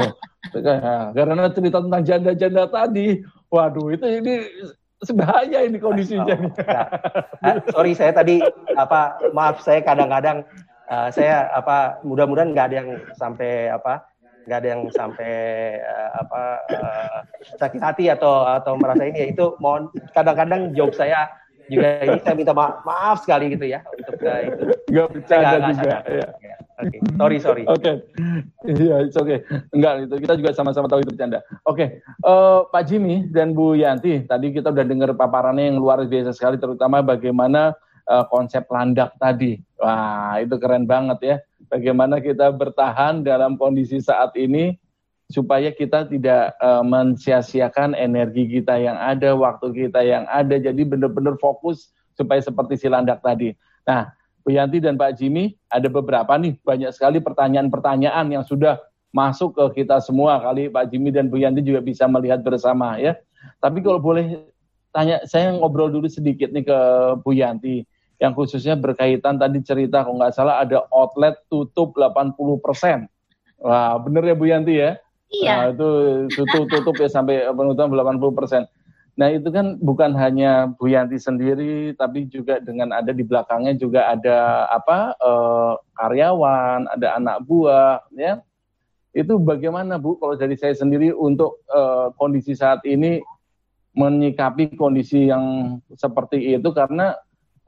[1.15, 4.33] Karena cerita tentang janda-janda tadi, waduh itu ini
[5.01, 6.35] sebahaya ini kondisinya.
[6.37, 6.51] Oh,
[7.41, 8.41] nah, sorry saya tadi
[8.77, 10.45] apa maaf saya kadang-kadang
[10.89, 14.05] uh, saya apa mudah-mudahan nggak ada yang sampai apa
[14.51, 15.31] nggak ada yang sampai
[15.79, 16.41] uh, apa
[16.75, 17.17] uh,
[17.55, 21.31] sakit hati atau atau merasa ini ya itu mohon kadang-kadang job saya
[21.71, 25.97] juga ini saya minta ma maaf sekali gitu ya untuk uh, itu nggak bercanda juga
[26.03, 26.27] ya.
[26.81, 26.99] Oke, okay.
[27.13, 27.63] sorry sorry.
[27.69, 27.95] Oke, okay.
[28.73, 29.13] iya, oke.
[29.21, 29.37] Okay.
[29.69, 31.45] Enggak, itu kita juga sama-sama tahu itu bercanda.
[31.69, 31.87] Oke, okay.
[32.25, 36.57] uh, Pak Jimmy dan Bu Yanti, tadi kita udah dengar paparannya yang luar biasa sekali,
[36.57, 37.77] terutama bagaimana
[38.09, 39.61] uh, konsep landak tadi.
[39.77, 41.35] Wah, itu keren banget ya
[41.71, 44.75] bagaimana kita bertahan dalam kondisi saat ini
[45.31, 51.39] supaya kita tidak uh, mensia-siakan energi kita yang ada, waktu kita yang ada, jadi benar-benar
[51.39, 53.55] fokus supaya seperti si landak tadi.
[53.87, 54.11] Nah,
[54.43, 58.75] Bu Yanti dan Pak Jimmy, ada beberapa nih, banyak sekali pertanyaan-pertanyaan yang sudah
[59.15, 60.43] masuk ke kita semua.
[60.43, 63.15] Kali Pak Jimmy dan Bu Yanti juga bisa melihat bersama ya.
[63.63, 64.43] Tapi kalau boleh
[64.91, 66.77] tanya, saya ngobrol dulu sedikit nih ke
[67.23, 67.87] Bu Yanti
[68.21, 73.09] yang khususnya berkaitan tadi cerita kalau nggak salah ada outlet tutup 80 persen.
[73.57, 75.01] Wah bener ya Bu Yanti ya?
[75.33, 75.49] Iya.
[75.49, 75.89] Nah, itu
[76.37, 78.63] tutup tutup ya sampai penutupan 80 persen.
[79.17, 84.13] Nah itu kan bukan hanya Bu Yanti sendiri, tapi juga dengan ada di belakangnya juga
[84.13, 88.37] ada apa eh, karyawan, ada anak buah, ya.
[89.17, 93.17] Itu bagaimana Bu kalau dari saya sendiri untuk eh, kondisi saat ini
[93.91, 97.17] menyikapi kondisi yang seperti itu karena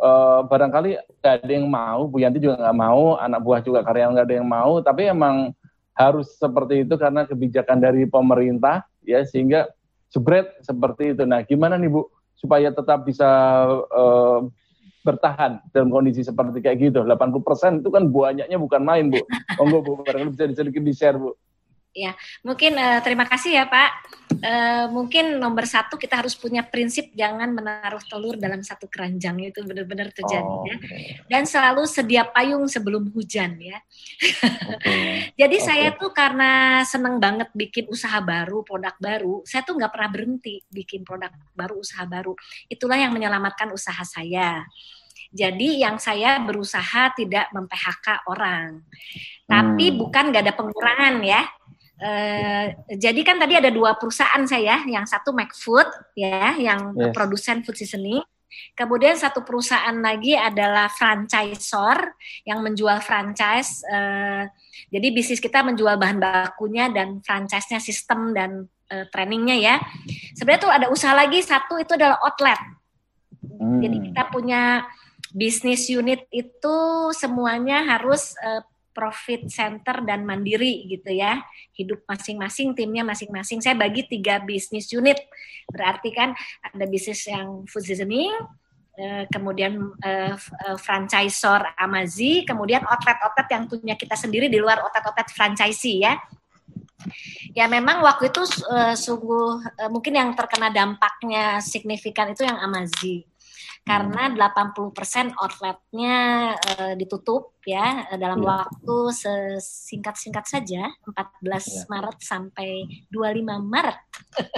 [0.04, 4.12] uh, barangkali nggak ada yang mau, Bu Yanti juga nggak mau, anak buah juga karyawan
[4.20, 5.56] nggak ada yang mau, tapi emang
[5.96, 9.72] harus seperti itu karena kebijakan dari pemerintah ya sehingga
[10.12, 11.24] jebret seperti itu.
[11.24, 13.30] Nah, gimana nih Bu supaya tetap bisa
[13.88, 14.44] uh,
[15.04, 17.00] bertahan dalam kondisi seperti kayak gitu.
[17.04, 19.24] 80% itu kan banyaknya bukan main, Bu.
[19.60, 21.36] Monggo Bu, barangkali bisa sedikit di-share, Bu.
[21.94, 23.92] Ya, mungkin uh, terima kasih ya Pak.
[24.44, 29.62] Uh, mungkin nomor satu kita harus punya prinsip jangan menaruh telur dalam satu keranjang itu
[29.62, 30.76] benar-benar terjadi oh, ya.
[31.30, 33.78] Dan selalu sedia payung sebelum hujan ya.
[33.78, 35.32] Okay.
[35.46, 35.68] Jadi okay.
[35.70, 40.66] saya tuh karena seneng banget bikin usaha baru, produk baru, saya tuh nggak pernah berhenti
[40.74, 42.34] bikin produk baru, usaha baru.
[42.74, 44.66] Itulah yang menyelamatkan usaha saya.
[45.34, 48.86] Jadi yang saya berusaha tidak mem-PHK orang.
[49.50, 49.98] Tapi hmm.
[49.98, 51.42] bukan nggak ada pengurangan ya
[52.04, 55.88] Uh, jadi kan tadi ada dua perusahaan saya, yang satu McFood
[56.20, 57.16] ya, yang yes.
[57.16, 58.20] produsen food seasoning.
[58.78, 62.14] Kemudian satu perusahaan lagi adalah franchisor
[62.46, 63.82] yang menjual franchise.
[63.88, 64.46] Uh,
[64.94, 69.76] jadi bisnis kita menjual bahan bakunya dan franchise-nya sistem dan uh, trainingnya ya.
[70.38, 72.60] Sebenarnya tuh ada usaha lagi satu itu adalah outlet.
[73.42, 73.82] Hmm.
[73.82, 74.86] Jadi kita punya
[75.34, 76.78] bisnis unit itu
[77.18, 78.62] semuanya harus uh,
[78.94, 81.42] profit center dan mandiri gitu ya.
[81.74, 83.60] Hidup masing-masing timnya masing-masing.
[83.60, 85.20] Saya bagi tiga bisnis unit.
[85.68, 88.32] Berarti kan ada bisnis yang food seasoning
[88.94, 90.38] eh, kemudian uh,
[90.78, 96.14] franchisor Amazi, kemudian outlet-outlet yang punya kita sendiri di luar outlet-outlet franchisee ya.
[97.58, 103.28] Ya memang waktu itu uh, sungguh uh, mungkin yang terkena dampaknya signifikan itu yang Amazi
[103.84, 105.36] karena 80% hmm.
[105.44, 106.18] outletnya
[106.56, 108.64] uh, ditutup ya eh, dalam ya.
[108.64, 111.84] waktu sesingkat-singkat saja 14 ya.
[111.92, 114.00] Maret sampai 25 Maret.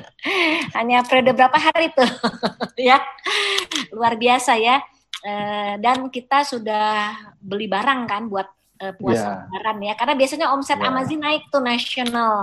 [0.77, 2.06] Hanya periode berapa hari tuh
[2.89, 3.02] ya.
[3.89, 4.77] Luar biasa ya.
[5.26, 8.45] Uh, dan kita sudah beli barang kan buat
[8.81, 9.35] uh, puasa yeah.
[9.47, 9.93] lebaran ya.
[9.95, 10.89] Karena biasanya omset yeah.
[10.91, 12.35] Amazon naik tuh nasional.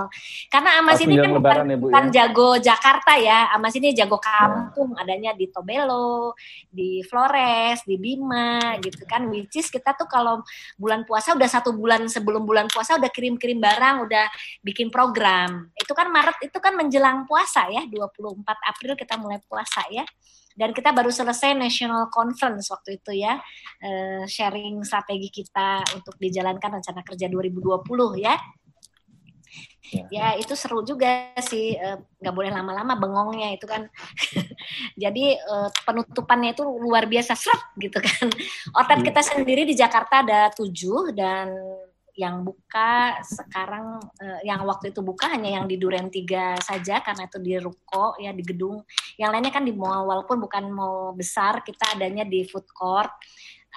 [0.49, 2.11] Karena Amazon ini kan bukan, ya, Bu, bukan ya?
[2.13, 3.39] jago Jakarta ya.
[3.53, 4.23] Amazon ini jago ya.
[4.23, 5.01] kampung, yeah.
[5.01, 6.33] adanya di Tobelo,
[6.69, 9.29] di Flores, di Bima gitu kan.
[9.29, 10.41] Which is kita tuh kalau
[10.77, 14.25] bulan puasa udah satu bulan sebelum bulan puasa udah kirim-kirim barang, udah
[14.65, 15.69] bikin program.
[15.77, 20.05] Itu kan Maret itu kan menjelang puasa ya, 24 April kita mulai puasa ya
[20.53, 23.41] dan kita baru selesai national conference waktu itu ya
[23.81, 28.35] uh, sharing strategi kita untuk dijalankan rencana kerja 2020 ya.
[29.93, 33.85] Ya, ya itu seru juga sih eh, nggak uh, boleh lama-lama bengongnya itu kan.
[35.03, 38.25] Jadi uh, penutupannya itu luar biasa seret gitu kan.
[38.73, 39.07] Outlet iya.
[39.13, 41.53] kita sendiri di Jakarta ada tujuh dan
[42.13, 47.25] yang buka sekarang uh, yang waktu itu buka hanya yang di Duren tiga saja karena
[47.25, 48.85] itu di ruko ya di gedung.
[49.17, 53.09] Yang lainnya kan di mall walaupun bukan mall besar, kita adanya di food court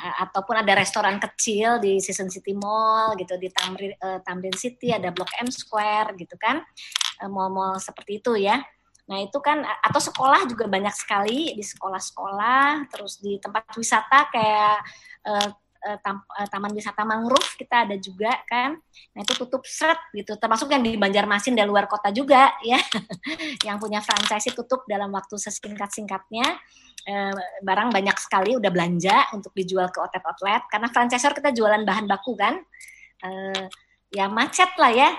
[0.01, 4.93] uh, ataupun ada restoran kecil di Season City Mall gitu di Tamrin uh, Tamrin City
[4.93, 6.61] ada Blok M Square gitu kan.
[7.33, 8.61] mall-mall seperti itu ya.
[9.09, 14.85] Nah itu kan atau sekolah juga banyak sekali di sekolah-sekolah, terus di tempat wisata kayak
[15.87, 18.75] uh, tam, taman wisata mangrove kita ada juga kan.
[19.15, 22.83] Nah itu tutup seret gitu, termasuk yang di Banjarmasin dan luar kota juga ya,
[23.67, 26.59] yang punya franchise tutup dalam waktu sesingkat-singkatnya.
[27.63, 32.35] barang banyak sekali udah belanja untuk dijual ke outlet-outlet karena franchisor kita jualan bahan baku
[32.35, 32.59] kan.
[34.11, 35.15] ya macet lah ya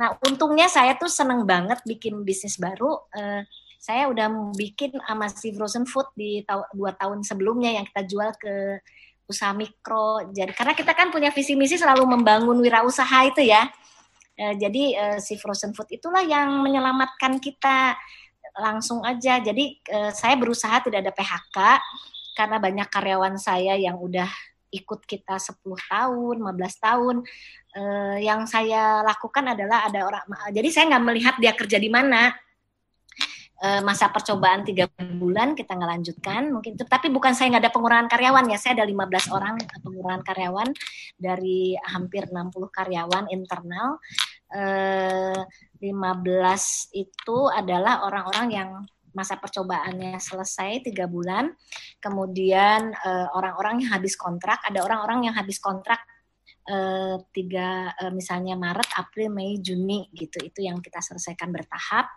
[0.00, 3.04] Nah, untungnya saya tuh seneng banget bikin bisnis baru.
[3.12, 3.44] Uh,
[3.76, 8.80] saya udah bikin Amasi Frozen Food di ta dua tahun sebelumnya yang kita jual ke
[9.30, 10.34] usaha mikro.
[10.34, 13.70] Jadi karena kita kan punya visi misi selalu membangun wirausaha itu ya.
[14.34, 17.94] Uh, jadi uh, si Frozen Food itulah yang menyelamatkan kita
[18.58, 19.38] langsung aja.
[19.38, 21.58] Jadi uh, saya berusaha tidak ada PHK
[22.34, 24.26] karena banyak karyawan saya yang udah
[24.70, 27.16] ikut kita 10 tahun, 15 tahun.
[27.70, 32.34] Uh, yang saya lakukan adalah ada orang, jadi saya nggak melihat dia kerja di mana.
[33.60, 38.08] Uh, masa percobaan tiga bulan kita nggak lanjutkan mungkin tapi bukan saya nggak ada pengurangan
[38.08, 38.56] karyawan ya.
[38.56, 39.54] Saya ada 15 orang
[39.84, 40.68] pengurangan karyawan
[41.20, 44.00] dari hampir 60 karyawan internal.
[44.50, 45.40] Eh,
[45.80, 48.70] 15 itu adalah orang-orang yang
[49.14, 51.54] masa percobaannya selesai tiga bulan,
[51.98, 56.00] kemudian eh, orang-orang yang habis kontrak, ada orang-orang yang habis kontrak
[56.68, 62.10] uh, tiga uh, misalnya Maret, April, Mei, Juni gitu, itu yang kita selesaikan bertahap.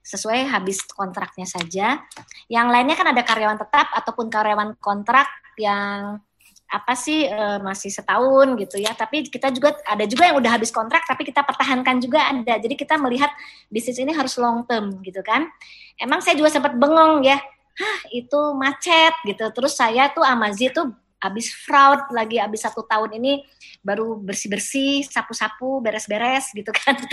[0.00, 2.00] Sesuai habis kontraknya saja.
[2.48, 5.28] Yang lainnya kan ada karyawan tetap ataupun karyawan kontrak
[5.60, 6.22] yang
[6.70, 8.94] apa sih e, masih setahun gitu ya.
[8.94, 12.54] Tapi kita juga ada juga yang udah habis kontrak tapi kita pertahankan juga ada.
[12.62, 13.30] Jadi kita melihat
[13.66, 15.50] bisnis ini harus long term gitu kan.
[15.98, 17.42] Emang saya juga sempat bengong ya.
[17.74, 19.50] Hah itu macet gitu.
[19.50, 23.44] Terus saya tuh Amazi tuh habis fraud lagi habis satu tahun ini
[23.84, 26.96] baru bersih bersih sapu sapu beres beres gitu kan.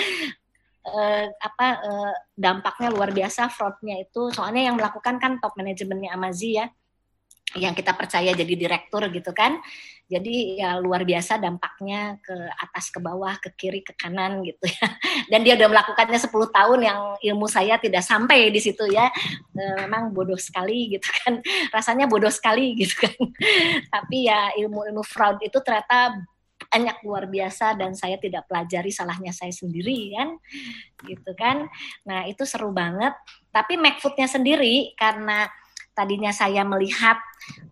[0.87, 1.03] E,
[1.43, 1.91] apa e,
[2.31, 4.31] dampaknya luar biasa fraudnya itu.
[4.31, 6.71] Soalnya yang melakukan kan top manajemennya Amazi ya
[7.55, 9.61] yang kita percaya jadi direktur gitu kan.
[10.07, 14.87] Jadi ya luar biasa dampaknya ke atas ke bawah, ke kiri, ke kanan gitu ya.
[15.31, 19.11] Dan dia udah melakukannya 10 tahun yang ilmu saya tidak sampai di situ ya.
[19.51, 21.43] E, memang bodoh sekali gitu kan.
[21.75, 23.15] Rasanya bodoh sekali gitu kan.
[23.95, 26.15] Tapi ya ilmu-ilmu fraud itu ternyata
[26.67, 30.35] banyak luar biasa dan saya tidak pelajari salahnya saya sendiri kan
[31.05, 31.69] gitu kan
[32.03, 33.13] nah itu seru banget
[33.53, 35.47] tapi MacFoodnya sendiri karena
[35.97, 37.17] tadinya saya melihat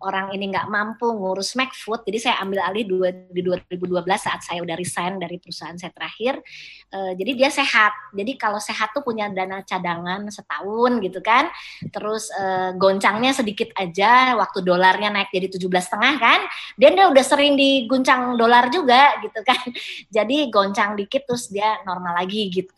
[0.02, 2.82] orang ini nggak mampu ngurus McFood, jadi saya ambil alih
[3.30, 3.78] di 2012
[4.18, 6.42] saat saya udah resign dari perusahaan saya terakhir.
[6.90, 7.92] Uh, jadi dia sehat.
[8.10, 11.46] Jadi kalau sehat tuh punya dana cadangan setahun gitu kan.
[11.92, 16.40] Terus uh, goncangnya sedikit aja, waktu dolarnya naik jadi 17 setengah kan.
[16.74, 19.62] Dan dia udah sering diguncang dolar juga gitu kan.
[20.16, 22.72] Jadi goncang dikit terus dia normal lagi gitu.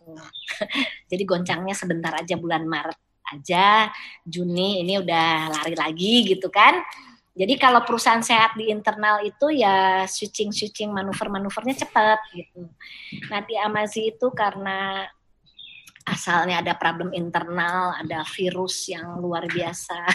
[1.11, 3.93] jadi goncangnya sebentar aja bulan Maret aja
[4.25, 6.81] Juni ini udah lari lagi gitu kan.
[7.39, 12.67] Jadi kalau perusahaan sehat di internal itu ya switching-switching manuver-manuvernya cepat gitu.
[13.31, 15.07] Nah di Amazi itu karena
[16.09, 20.09] asalnya ada problem internal, ada virus yang luar biasa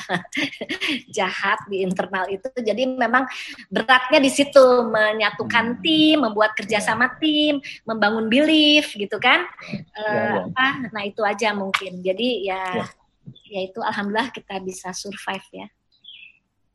[1.18, 2.50] jahat di internal itu.
[2.58, 3.30] Jadi memang
[3.70, 5.82] beratnya di situ menyatukan hmm.
[5.86, 7.16] tim, membuat kerjasama ya.
[7.22, 7.54] tim,
[7.86, 9.46] membangun belief gitu kan.
[9.96, 10.50] Ya, ya.
[10.50, 10.68] Apa?
[10.90, 12.02] Nah itu aja mungkin.
[12.02, 12.86] Jadi ya, ya
[13.48, 15.68] yaitu alhamdulillah kita bisa survive ya.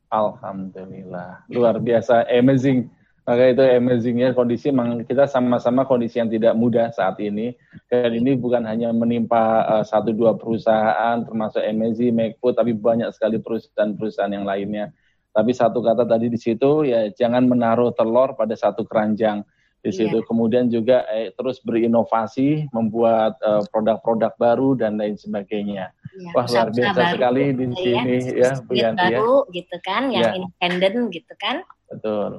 [0.09, 2.89] Alhamdulillah, luar biasa, amazing.
[3.29, 7.53] Maka itu amazingnya kondisi memang kita sama-sama kondisi yang tidak mudah saat ini.
[7.85, 13.37] Dan ini bukan hanya menimpa uh, satu dua perusahaan termasuk Amazing, MacFood, tapi banyak sekali
[13.37, 14.89] perusahaan-perusahaan yang lainnya.
[15.29, 19.45] Tapi satu kata tadi di situ ya jangan menaruh telur pada satu keranjang
[19.79, 20.19] di situ.
[20.19, 20.27] Yeah.
[20.27, 25.95] Kemudian juga eh, terus berinovasi, membuat eh, produk-produk baru dan lain sebagainya.
[26.15, 26.33] Yeah.
[26.35, 29.19] Wah luar biasa baru, sekali di ya, sini ya, Bu Yanti ya.
[29.19, 30.37] Baru gitu kan, yang yeah.
[30.37, 31.63] independen gitu kan.
[31.87, 32.31] Betul,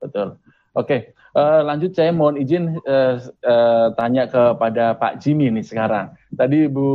[0.00, 0.28] betul.
[0.76, 6.14] Oke, uh, lanjut saya mohon izin uh, uh, tanya kepada Pak Jimmy nih sekarang.
[6.30, 6.86] Tadi Bu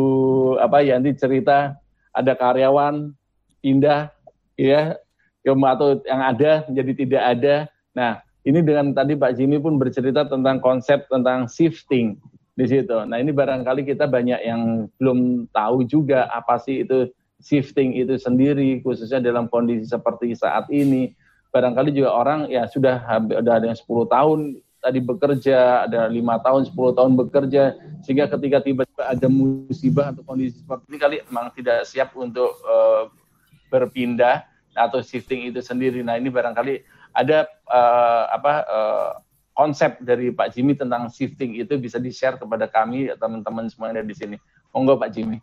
[0.55, 1.75] apa Yanti cerita
[2.15, 3.11] ada karyawan
[3.59, 4.13] pindah
[4.55, 4.95] ya
[5.43, 7.55] atau yang ada menjadi tidak ada.
[7.91, 12.19] Nah, ini dengan tadi Pak Jimmy pun bercerita tentang konsep tentang shifting
[12.53, 12.93] di situ.
[13.07, 17.09] Nah ini barangkali kita banyak yang belum tahu juga apa sih itu
[17.39, 21.15] shifting itu sendiri, khususnya dalam kondisi seperti saat ini.
[21.53, 24.39] Barangkali juga orang ya sudah ada yang 10 tahun
[24.83, 27.63] tadi bekerja, ada lima tahun, 10 tahun bekerja,
[28.03, 33.07] sehingga ketika tiba-tiba ada musibah atau kondisi seperti ini kali memang tidak siap untuk uh,
[33.71, 34.43] berpindah
[34.75, 36.03] atau shifting itu sendiri.
[36.03, 36.83] Nah ini barangkali
[37.13, 39.11] ada uh, apa uh,
[39.53, 44.05] konsep dari Pak Jimmy tentang shifting itu bisa di-share kepada kami teman-teman semua yang ada
[44.05, 44.37] di sini.
[44.73, 45.37] Monggo Pak Jimmy.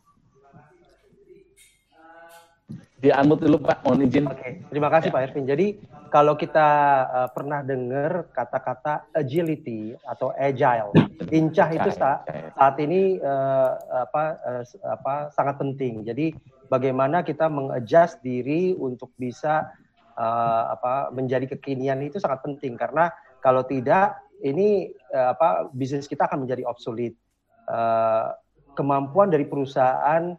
[3.00, 4.28] Di unmute dulu Pak, mohon izin.
[4.28, 5.48] Oke, terima kasih Pak Ervin.
[5.48, 5.80] Jadi
[6.12, 6.68] kalau kita
[7.08, 10.92] uh, pernah dengar kata-kata agility atau agile,
[11.32, 13.72] lincah itu saat, saat ini uh,
[14.04, 16.04] apa uh, apa sangat penting.
[16.04, 16.36] Jadi
[16.68, 19.72] bagaimana kita mengadjust diri untuk bisa
[20.20, 23.08] uh, apa menjadi kekinian itu sangat penting karena
[23.40, 27.16] kalau tidak ini uh, apa bisnis kita akan menjadi obsolete.
[27.64, 28.36] Uh,
[28.74, 30.38] kemampuan dari perusahaan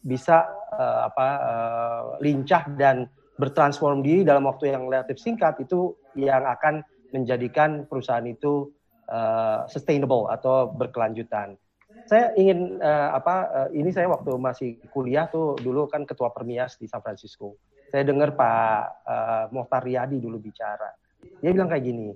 [0.00, 3.04] bisa uh, apa uh, lincah dan
[3.36, 8.70] bertransform diri dalam waktu yang relatif singkat itu yang akan menjadikan perusahaan itu
[9.10, 11.58] uh, sustainable atau berkelanjutan.
[12.04, 16.76] Saya ingin uh, apa uh, ini saya waktu masih kuliah tuh dulu kan ketua Permias
[16.78, 17.58] di San Francisco.
[17.94, 20.90] Saya dengar Pak uh, Mohtar Riyadi dulu bicara.
[21.38, 22.10] Dia bilang kayak gini.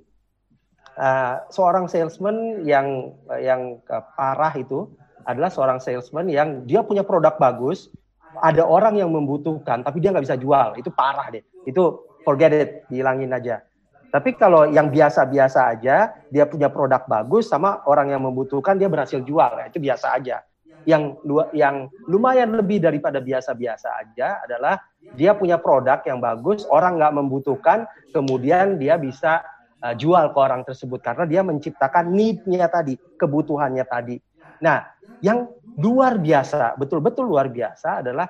[0.98, 4.90] Uh, seorang salesman yang yang uh, parah itu
[5.22, 7.94] adalah seorang salesman yang dia punya produk bagus,
[8.42, 10.74] ada orang yang membutuhkan, tapi dia nggak bisa jual.
[10.74, 11.46] Itu parah deh.
[11.62, 13.62] Itu forget it, dihilangin aja.
[14.10, 19.22] Tapi kalau yang biasa-biasa aja, dia punya produk bagus sama orang yang membutuhkan dia berhasil
[19.22, 20.42] jual, ya, itu biasa aja.
[20.88, 21.20] Yang
[21.52, 24.80] yang lumayan lebih daripada biasa-biasa aja adalah
[25.12, 27.84] dia punya produk yang bagus, orang nggak membutuhkan,
[28.16, 29.44] kemudian dia bisa
[29.84, 34.16] uh, jual ke orang tersebut karena dia menciptakan need-nya tadi, kebutuhannya tadi.
[34.64, 34.80] Nah,
[35.20, 38.26] yang luar biasa, betul-betul luar biasa adalah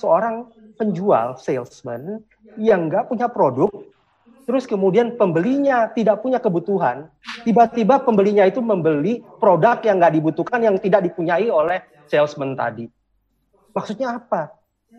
[0.00, 0.48] seorang
[0.80, 2.24] penjual, salesman
[2.56, 3.68] yang nggak punya produk,
[4.50, 7.06] terus kemudian pembelinya tidak punya kebutuhan,
[7.46, 12.90] tiba-tiba pembelinya itu membeli produk yang nggak dibutuhkan, yang tidak dipunyai oleh salesman tadi.
[13.70, 14.50] Maksudnya apa?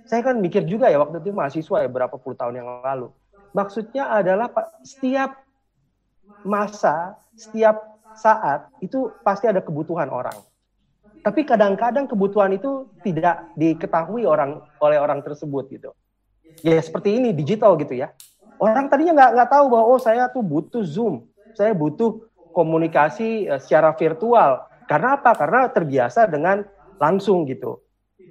[0.08, 3.12] Saya kan mikir juga ya waktu itu mahasiswa ya berapa puluh tahun yang lalu.
[3.52, 4.48] Maksudnya adalah
[4.88, 5.44] setiap
[6.48, 7.84] masa, setiap
[8.16, 10.40] saat itu pasti ada kebutuhan orang
[11.22, 15.94] tapi kadang-kadang kebutuhan itu tidak diketahui orang oleh orang tersebut gitu.
[16.66, 18.10] Ya seperti ini digital gitu ya.
[18.62, 21.26] Orang tadinya nggak nggak tahu bahwa oh saya tuh butuh Zoom,
[21.58, 22.22] saya butuh
[22.54, 24.62] komunikasi uh, secara virtual.
[24.86, 25.34] Karena apa?
[25.34, 26.62] Karena terbiasa dengan
[27.02, 27.82] langsung gitu.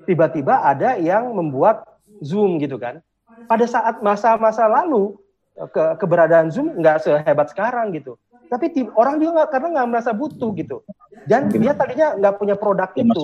[0.07, 1.82] Tiba-tiba ada yang membuat
[2.23, 3.02] Zoom gitu kan.
[3.51, 5.19] Pada saat masa-masa lalu
[5.59, 8.15] ke keberadaan Zoom nggak sehebat sekarang gitu
[8.51, 8.66] tapi
[8.98, 10.82] orang juga nggak karena nggak merasa butuh gitu
[11.28, 13.23] dan dia tadinya nggak punya produk itu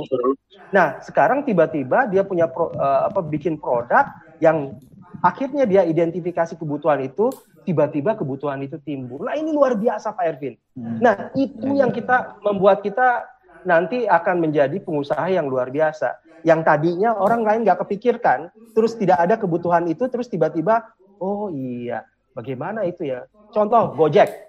[0.70, 4.07] nah sekarang tiba-tiba dia punya pro, uh, apa bikin produk
[4.39, 4.78] yang
[5.20, 7.33] akhirnya dia identifikasi kebutuhan itu
[7.66, 9.27] tiba-tiba kebutuhan itu timbul.
[9.27, 10.55] Nah ini luar biasa Pak Ervin.
[10.77, 11.01] Hmm.
[11.01, 13.27] nah itu yang kita membuat kita
[13.66, 16.20] nanti akan menjadi pengusaha yang luar biasa.
[16.47, 20.87] Yang tadinya orang lain nggak kepikirkan terus tidak ada kebutuhan itu terus tiba-tiba
[21.19, 22.07] oh iya
[22.37, 23.27] bagaimana itu ya?
[23.51, 24.47] Contoh Gojek.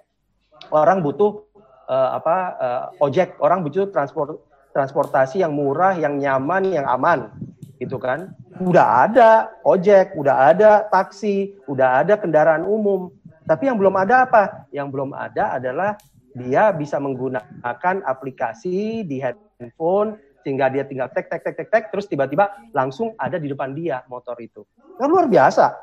[0.74, 1.48] Orang butuh
[1.88, 4.44] uh, apa uh, ojek, orang butuh transport
[4.76, 7.32] transportasi yang murah, yang nyaman, yang aman,
[7.78, 8.34] gitu kan?
[8.58, 13.14] Udah ada ojek, udah ada taksi, udah ada kendaraan umum.
[13.46, 14.68] Tapi yang belum ada apa?
[14.74, 15.96] Yang belum ada adalah
[16.36, 22.06] dia bisa menggunakan aplikasi di handphone sehingga dia tinggal tek tek tek tek tek terus
[22.06, 24.62] tiba-tiba langsung ada di depan dia motor itu.
[25.00, 25.74] Kan luar biasa.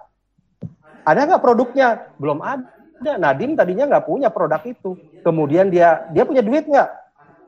[1.06, 2.14] Ada nggak produknya?
[2.22, 2.70] Belum ada.
[2.96, 4.96] Nah, Nadim tadinya nggak punya produk itu.
[5.22, 6.90] Kemudian dia dia punya duit nggak?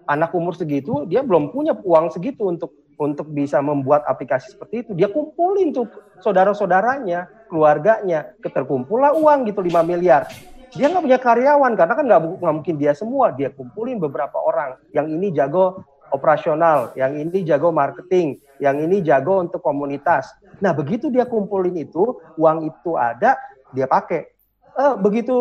[0.08, 4.92] Anak umur segitu dia belum punya uang segitu untuk untuk bisa membuat aplikasi seperti itu.
[4.98, 5.86] Dia kumpulin tuh
[6.22, 10.26] saudara-saudaranya, keluarganya, keterkumpullah uang gitu 5 miliar.
[10.74, 13.32] Dia nggak punya karyawan karena kan nggak mungkin dia semua.
[13.32, 14.82] Dia kumpulin beberapa orang.
[14.92, 20.28] Yang ini jago operasional, yang ini jago marketing, yang ini jago untuk komunitas.
[20.60, 23.38] Nah begitu dia kumpulin itu, uang itu ada,
[23.76, 24.32] dia pakai
[24.78, 25.36] uh, begitu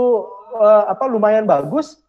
[0.56, 2.02] uh, apa lumayan bagus,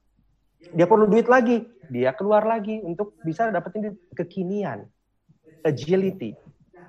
[0.74, 4.90] dia perlu duit lagi, dia keluar lagi untuk bisa dapetin kekinian,
[5.66, 6.36] agility.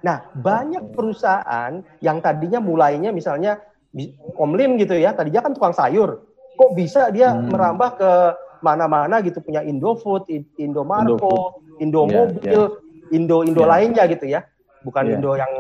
[0.04, 3.60] Nah, banyak perusahaan yang tadinya mulainya misalnya
[4.36, 6.22] Komlim gitu ya, tadinya kan tukang sayur,
[6.54, 7.50] kok bisa dia hmm.
[7.50, 8.10] merambah ke
[8.60, 10.28] mana-mana gitu punya Indofood,
[10.60, 13.16] Indomarko, Indomobil, yeah, yeah.
[13.16, 13.70] Indo Indo yeah.
[13.70, 14.44] lainnya gitu ya
[14.82, 15.14] bukan yeah.
[15.18, 15.50] Indo yang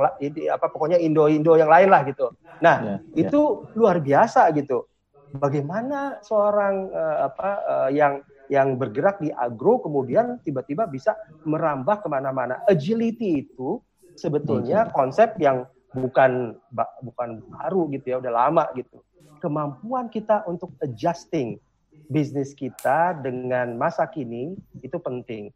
[0.52, 2.32] apa pokoknya Indo Indo yang lain lah gitu.
[2.62, 3.22] Nah yeah, yeah.
[3.26, 4.86] itu luar biasa gitu.
[5.28, 12.08] Bagaimana seorang uh, apa uh, yang yang bergerak di agro kemudian tiba-tiba bisa merambah ke
[12.08, 12.64] mana-mana.
[12.64, 13.80] Agility itu
[14.16, 16.56] sebetulnya konsep yang bukan
[17.04, 19.00] bukan baru gitu ya, udah lama gitu.
[19.38, 21.60] Kemampuan kita untuk adjusting
[22.08, 25.52] bisnis kita dengan masa kini itu penting.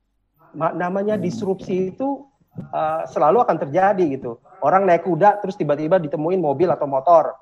[0.55, 2.29] Namanya disrupsi itu
[2.73, 4.37] uh, selalu akan terjadi gitu.
[4.61, 7.35] Orang naik kuda terus tiba-tiba ditemuin mobil atau motor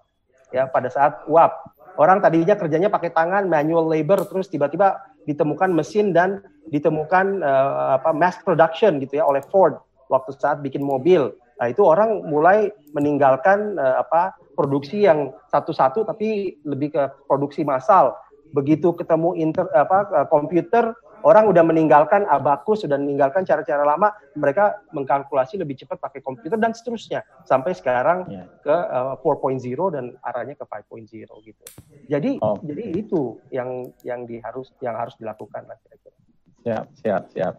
[0.55, 1.79] ya pada saat uap.
[2.01, 6.41] orang tadinya kerjanya pakai tangan, manual labor, terus tiba-tiba ditemukan mesin dan
[6.71, 11.35] ditemukan uh, apa mass production gitu ya oleh Ford waktu saat bikin mobil.
[11.61, 18.17] Nah itu orang mulai meninggalkan uh, apa produksi yang satu-satu tapi lebih ke produksi massal.
[18.51, 20.91] Begitu ketemu inter apa komputer
[21.23, 26.73] orang udah meninggalkan abakus, sudah meninggalkan cara-cara lama, mereka mengkalkulasi lebih cepat pakai komputer dan
[26.73, 28.47] seterusnya sampai sekarang yeah.
[28.65, 29.61] ke uh, 4.0
[29.95, 31.65] dan arahnya ke 5.0 gitu.
[32.09, 32.57] Jadi oh.
[32.63, 36.17] jadi itu yang yang di harus yang harus dilakukan lah kira-kira.
[36.61, 37.55] Siap, siap, siap.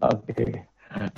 [0.00, 0.32] Oke.
[0.32, 0.52] Okay.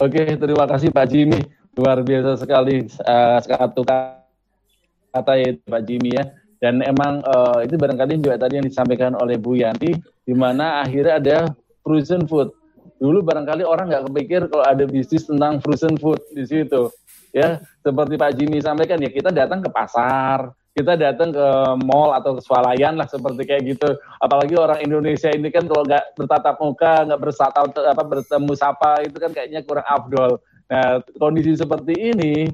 [0.03, 1.39] Oke, okay, terima kasih Pak Jimmy.
[1.79, 6.27] Luar biasa sekali uh, satu kata itu Pak Jimmy ya.
[6.61, 11.17] Dan emang uh, itu barangkali juga tadi yang disampaikan oleh Bu Yanti, di mana akhirnya
[11.17, 11.37] ada
[11.85, 12.53] frozen food.
[13.01, 16.93] Dulu barangkali orang nggak kepikir kalau ada bisnis tentang frozen food di situ.
[17.31, 21.47] Ya, seperti Pak Jimmy sampaikan ya kita datang ke pasar, kita datang ke
[21.87, 23.89] mall atau ke swalayan lah seperti kayak gitu.
[24.19, 29.17] Apalagi orang Indonesia ini kan kalau nggak bertatap muka, nggak bersatap apa bertemu sapa itu
[29.17, 30.43] kan kayaknya kurang afdol.
[30.67, 32.51] Nah kondisi seperti ini,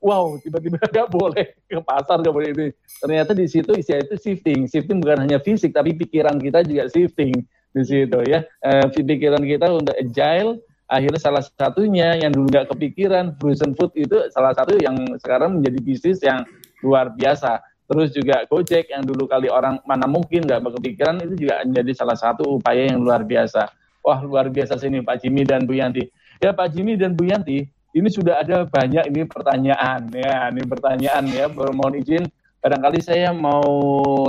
[0.00, 2.68] wow tiba-tiba nggak boleh ke pasar nggak boleh ini.
[3.00, 4.68] Ternyata di situ istilah itu shifting.
[4.68, 7.32] Shifting bukan hanya fisik tapi pikiran kita juga shifting
[7.78, 8.42] di situ ya.
[8.58, 10.58] E, pikiran kita untuk agile,
[10.90, 15.78] akhirnya salah satunya yang dulu nggak kepikiran frozen food itu salah satu yang sekarang menjadi
[15.78, 16.42] bisnis yang
[16.82, 17.62] luar biasa.
[17.88, 22.18] Terus juga Gojek yang dulu kali orang mana mungkin nggak kepikiran itu juga menjadi salah
[22.18, 23.70] satu upaya yang luar biasa.
[24.04, 26.04] Wah luar biasa sini Pak Jimmy dan Bu Yanti.
[26.38, 27.64] Ya Pak Jimmy dan Bu Yanti,
[27.96, 31.48] ini sudah ada banyak ini pertanyaan ya, ini pertanyaan ya.
[31.48, 32.24] Mohon izin,
[32.60, 33.64] barangkali saya mau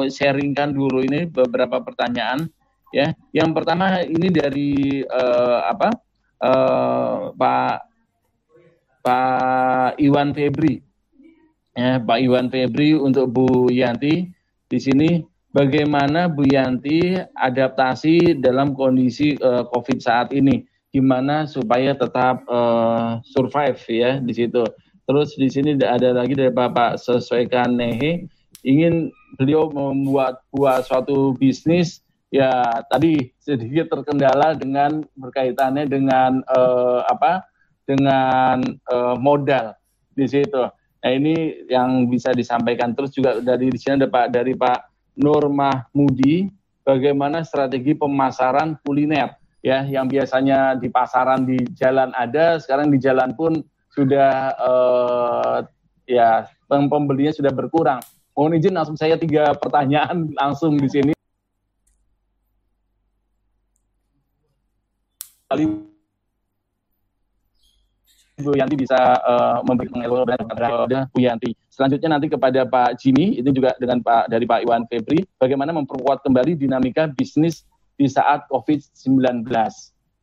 [0.07, 2.47] sharingkan dulu ini beberapa pertanyaan
[2.93, 3.13] ya.
[3.33, 4.71] Yang pertama ini dari
[5.05, 5.89] uh, apa
[6.41, 7.75] uh, Pak
[8.99, 10.83] Pak Iwan Febri,
[11.73, 14.27] ya Pak Iwan Febri untuk Bu Yanti
[14.69, 15.23] di sini
[15.55, 23.79] bagaimana Bu Yanti adaptasi dalam kondisi uh, COVID saat ini, gimana supaya tetap uh, survive
[23.87, 24.67] ya di situ.
[25.09, 28.29] Terus di sini ada lagi dari Bapak Sesuaikan Nehe,
[28.61, 29.09] ingin
[29.41, 37.45] beliau membuat buat suatu bisnis ya tadi sedikit terkendala dengan berkaitannya dengan uh, apa
[37.89, 39.73] dengan uh, modal
[40.13, 40.61] di situ.
[40.99, 44.79] Nah ini yang bisa disampaikan terus juga dari di sini ada Pak dari Pak
[45.17, 46.45] Nur Mahmudi
[46.85, 49.33] bagaimana strategi pemasaran kuliner
[49.65, 55.57] ya yang biasanya di pasaran di jalan ada sekarang di jalan pun sudah uh,
[56.05, 57.99] ya pembelinya sudah berkurang.
[58.37, 61.11] Mohon izin langsung saya tiga pertanyaan langsung di sini.
[61.11, 61.19] kali
[68.39, 68.95] Bu Yanti bisa
[69.25, 71.57] uh, memberikan elaborasi kepada Bu Yanti.
[71.73, 76.21] Selanjutnya nanti kepada Pak Jimmy, itu juga dengan Pak dari Pak Iwan Febri, bagaimana memperkuat
[76.23, 77.65] kembali dinamika bisnis
[77.97, 79.43] di saat COVID-19.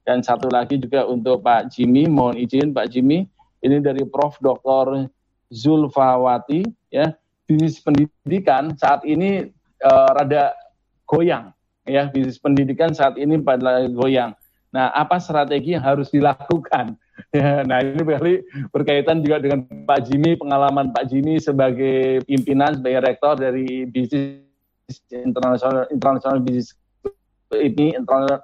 [0.07, 3.27] Dan satu lagi juga untuk Pak Jimmy, mohon izin Pak Jimmy,
[3.67, 4.39] ini dari Prof.
[4.39, 5.11] Dr.
[5.51, 6.63] Zulfawati,
[6.95, 7.13] ya,
[7.45, 9.51] bisnis pendidikan saat ini
[9.83, 10.55] uh, rada
[11.05, 11.51] goyang,
[11.85, 14.33] ya, bisnis pendidikan saat ini pada goyang
[14.77, 17.01] Nah, apa strategi yang harus dilakukan?
[17.33, 23.09] Ya, nah, ini berkali berkaitan juga dengan Pak Jimmy, pengalaman Pak Jimmy sebagai pimpinan, sebagai
[23.09, 24.45] rektor dari bisnis
[25.09, 26.77] internasional internasional bisnis
[27.57, 27.97] ini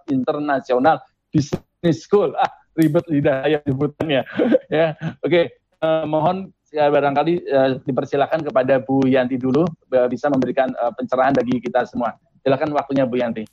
[0.08, 2.32] internasional business school.
[2.40, 4.24] Ah, ribet lidah saya sebutannya.
[4.72, 5.28] ya, oke.
[5.28, 5.44] Okay.
[5.82, 6.36] Uh, eh, mohon
[6.72, 9.66] ya, barangkali uh, dipersilakan kepada Bu Yanti dulu
[10.08, 12.16] bisa memberikan uh, pencerahan bagi kita semua.
[12.40, 13.44] Silakan waktunya Bu Yanti.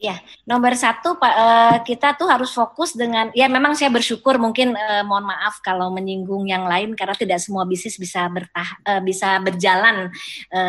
[0.00, 0.16] Ya,
[0.48, 5.04] nomor satu Pak, uh, kita tuh harus fokus dengan ya memang saya bersyukur mungkin uh,
[5.04, 10.08] mohon maaf kalau menyinggung yang lain karena tidak semua bisnis bisa bertah uh, bisa berjalan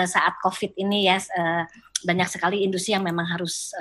[0.03, 1.15] saat COVID ini ya
[2.03, 3.71] banyak sekali industri yang memang harus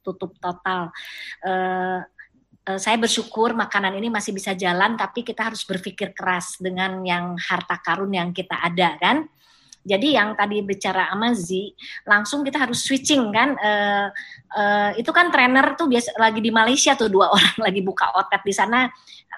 [0.00, 0.88] tutup total.
[2.62, 7.76] Saya bersyukur makanan ini masih bisa jalan tapi kita harus berpikir keras dengan yang harta
[7.82, 9.28] karun yang kita ada kan
[9.82, 11.74] jadi yang tadi bicara Amazi,
[12.06, 13.58] langsung kita harus switching kan.
[13.58, 14.08] Uh,
[14.54, 18.46] uh, itu kan trainer tuh biasa lagi di Malaysia tuh dua orang lagi buka otet
[18.46, 18.86] di sana,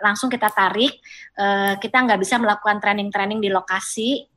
[0.05, 1.01] langsung kita tarik.
[1.35, 4.29] Uh, kita nggak bisa melakukan training-training di lokasi.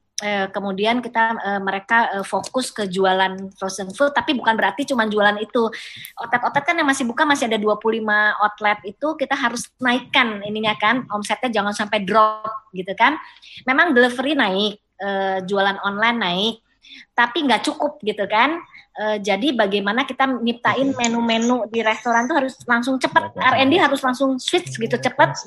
[0.49, 5.69] Kemudian kita mereka fokus ke jualan frozen food tapi bukan berarti cuma jualan itu
[6.17, 8.01] otet-otet kan yang masih buka masih ada 25
[8.41, 13.13] outlet itu kita harus naikkan ininya kan omsetnya jangan sampai drop gitu kan
[13.69, 16.55] memang delivery naik uh, jualan online naik,
[17.13, 18.57] tapi nggak cukup gitu kan.
[18.97, 24.41] Uh, jadi bagaimana kita nyiptain menu-menu di restoran tuh harus langsung cepat R&D harus langsung
[24.41, 25.37] switch gitu cepat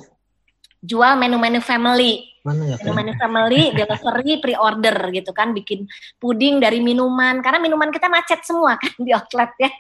[0.81, 2.77] jual menu-menu family Mana ya?
[2.81, 5.85] minuman family delivery pre-order gitu kan bikin
[6.17, 7.45] puding dari minuman.
[7.45, 9.71] Karena minuman kita macet semua kan di outlet ya.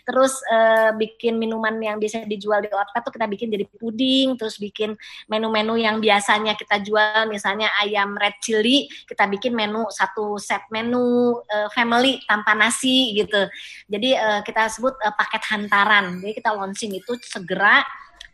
[0.00, 4.56] Terus eh, bikin minuman yang bisa dijual di outlet tuh kita bikin jadi puding terus
[4.56, 4.96] bikin
[5.28, 7.28] menu-menu yang biasanya kita jual.
[7.28, 13.44] Misalnya ayam red chili kita bikin menu satu set menu eh, family tanpa nasi gitu.
[13.92, 16.24] Jadi eh, kita sebut eh, paket hantaran.
[16.24, 17.84] Jadi kita launching itu segera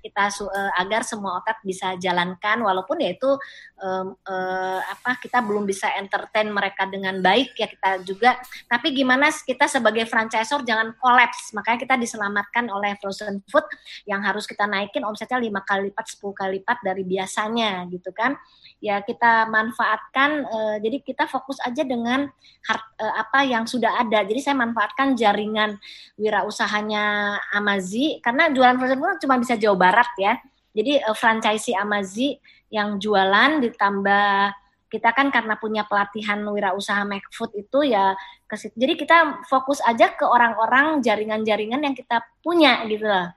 [0.02, 3.30] kita eh, agar semua outlet bisa jalankan walaupun ya itu
[3.78, 8.34] em, eh, apa kita belum bisa entertain mereka dengan baik ya kita juga.
[8.66, 11.54] Tapi gimana kita sebagai franchisor jangan kolaps.
[11.54, 13.64] Makanya kita diselamatkan oleh frozen food
[14.04, 18.34] yang harus kita naikin omsetnya lima kali lipat 10 kali lipat dari biasanya gitu kan.
[18.82, 22.26] Ya kita manfaatkan eh, jadi kita fokus aja dengan
[22.66, 24.26] hard- eh, apa yang sudah ada.
[24.26, 25.78] Jadi saya manfaatkan jaringan
[26.18, 30.40] wirausahanya Amazi karena jualan frozen food cuma bisa Barat ya.
[30.72, 32.40] Jadi uh, franchisee Amazi
[32.72, 34.56] yang jualan ditambah
[34.92, 38.12] kita kan karena punya pelatihan wirausaha Make Food itu ya
[38.44, 38.76] ke situ.
[38.76, 43.32] Jadi kita fokus aja ke orang-orang jaringan-jaringan yang kita punya gitu loh.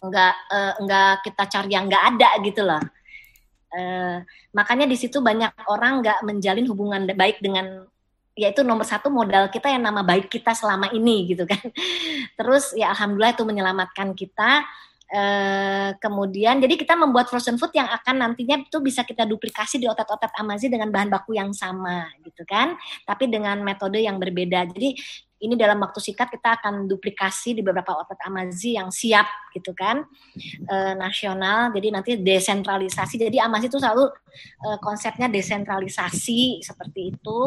[0.00, 2.80] Enggak eh, enggak kita cari yang enggak ada gitu loh.
[3.72, 4.16] Eh,
[4.56, 7.84] makanya di situ banyak orang nggak menjalin hubungan baik dengan
[8.32, 11.60] yaitu nomor satu modal kita yang nama baik kita selama ini gitu kan.
[12.40, 14.64] Terus ya alhamdulillah itu menyelamatkan kita.
[15.12, 19.84] Eh, kemudian jadi kita membuat frozen food yang akan nantinya itu bisa kita duplikasi di
[19.84, 24.72] otot-otot Amazi dengan bahan baku yang sama gitu kan, tapi dengan metode yang berbeda.
[24.72, 24.96] Jadi
[25.44, 30.00] ini dalam waktu singkat kita akan duplikasi di beberapa otot Amazi yang siap gitu kan,
[30.64, 31.76] eh, nasional.
[31.76, 33.20] Jadi nanti desentralisasi.
[33.20, 34.08] Jadi Amazi itu selalu
[34.64, 37.40] eh, konsepnya desentralisasi seperti itu.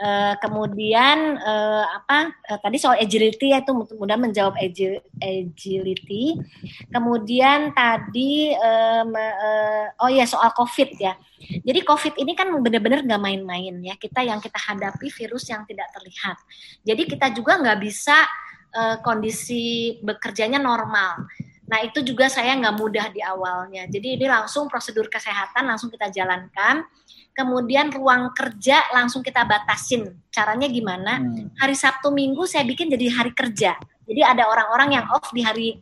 [0.00, 6.40] Eh, kemudian eh, apa eh, tadi soal agility ya itu mudah menjawab agi- agility.
[6.88, 8.56] Kemudian tadi
[9.04, 11.12] me- eh, oh ya soal COVID ya.
[11.40, 13.92] Jadi COVID ini kan benar-benar nggak main-main ya.
[14.00, 16.36] Kita yang kita hadapi virus yang tidak terlihat.
[16.80, 18.24] Jadi kita juga nggak bisa
[18.72, 21.28] eh, kondisi bekerjanya normal.
[21.70, 23.86] Nah itu juga saya nggak mudah di awalnya.
[23.86, 26.82] Jadi ini langsung prosedur kesehatan langsung kita jalankan.
[27.30, 30.18] Kemudian ruang kerja langsung kita batasin.
[30.34, 31.22] Caranya gimana?
[31.22, 31.54] Hmm.
[31.54, 33.78] Hari Sabtu Minggu saya bikin jadi hari kerja.
[34.02, 35.78] Jadi ada orang-orang yang off di hari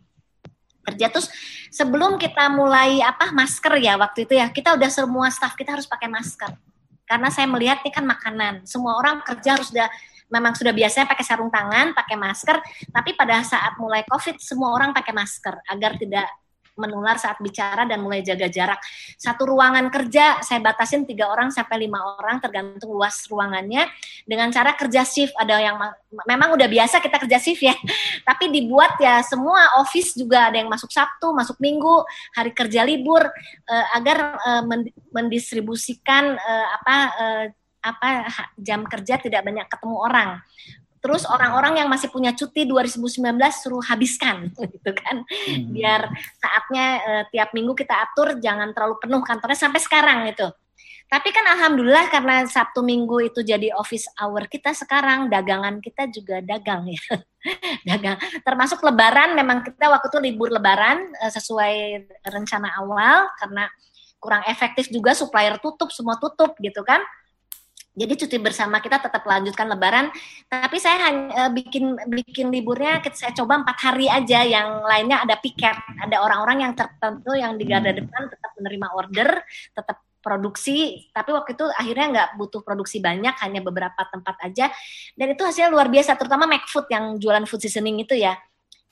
[0.89, 1.29] kerja terus
[1.69, 5.85] sebelum kita mulai apa masker ya waktu itu ya kita udah semua staff kita harus
[5.85, 6.49] pakai masker
[7.05, 9.89] karena saya melihat ini kan makanan semua orang kerja harus udah
[10.29, 12.57] memang sudah biasanya pakai sarung tangan pakai masker
[12.93, 16.29] tapi pada saat mulai covid semua orang pakai masker agar tidak
[16.79, 18.79] menular saat bicara dan mulai jaga jarak.
[19.19, 23.91] Satu ruangan kerja saya batasin tiga orang sampai lima orang tergantung luas ruangannya.
[24.23, 27.75] Dengan cara kerja shift ada yang ma- memang udah biasa kita kerja shift ya.
[28.31, 32.07] Tapi dibuat ya semua office juga ada yang masuk Sabtu, masuk Minggu,
[32.39, 33.27] hari kerja libur
[33.67, 36.95] eh, agar eh, men- mendistribusikan eh, apa
[37.95, 38.29] apa
[38.61, 40.31] jam kerja tidak banyak ketemu orang.
[40.99, 43.23] Terus orang-orang yang masih punya cuti 2019
[43.55, 45.23] suruh habiskan gitu kan.
[45.71, 46.11] Biar
[46.43, 50.49] saatnya eh, tiap minggu kita atur jangan terlalu penuh kantornya sampai sekarang itu.
[51.09, 56.45] Tapi kan alhamdulillah karena Sabtu Minggu itu jadi office hour kita sekarang dagangan kita juga
[56.45, 57.01] dagang ya.
[57.89, 58.21] dagang.
[58.45, 61.75] Termasuk lebaran memang kita waktu itu libur lebaran eh, sesuai
[62.29, 63.73] rencana awal karena
[64.19, 67.01] kurang efektif juga supplier tutup semua tutup gitu kan.
[67.99, 70.07] Jadi cuti bersama kita tetap lanjutkan lebaran,
[70.47, 75.35] tapi saya hanya eh, bikin bikin liburnya saya coba empat hari aja, yang lainnya ada
[75.35, 79.29] piket, ada orang-orang yang tertentu yang di garda depan tetap menerima order,
[79.75, 84.71] tetap produksi, tapi waktu itu akhirnya nggak butuh produksi banyak, hanya beberapa tempat aja,
[85.19, 88.35] dan itu hasilnya luar biasa, terutama McFood yang jualan food seasoning itu ya,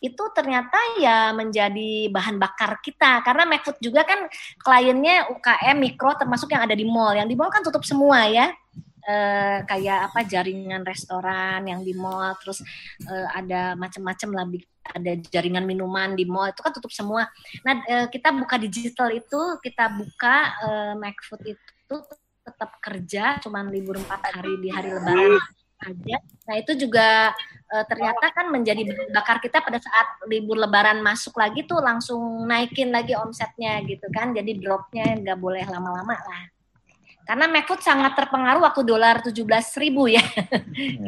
[0.01, 4.31] itu ternyata ya menjadi bahan bakar kita, karena McFood juga kan
[4.63, 8.55] kliennya UKM mikro termasuk yang ada di mall, yang di mall kan tutup semua ya,
[9.07, 12.61] eh, kayak apa jaringan restoran yang di mall terus
[13.07, 14.45] eh, ada macam-macam lah
[14.95, 17.27] ada jaringan minuman di mall itu kan tutup semua.
[17.63, 21.97] Nah eh, kita buka digital itu kita buka eh, McFood itu
[22.47, 25.39] tetap kerja cuman libur empat hari di hari lebaran
[25.83, 26.17] aja.
[26.47, 27.35] Nah itu juga
[27.75, 32.95] eh, ternyata kan menjadi bakar kita pada saat libur lebaran masuk lagi tuh langsung naikin
[32.95, 34.35] lagi omsetnya gitu kan.
[34.35, 36.56] Jadi dropnya nggak boleh lama-lama lah.
[37.27, 39.43] Karena McFood sangat terpengaruh waktu dolar 17
[39.83, 40.23] ribu ya,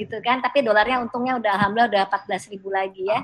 [0.03, 0.43] gitu kan.
[0.43, 3.23] Tapi dolarnya untungnya udah alhamdulillah udah 14 ribu lagi ya.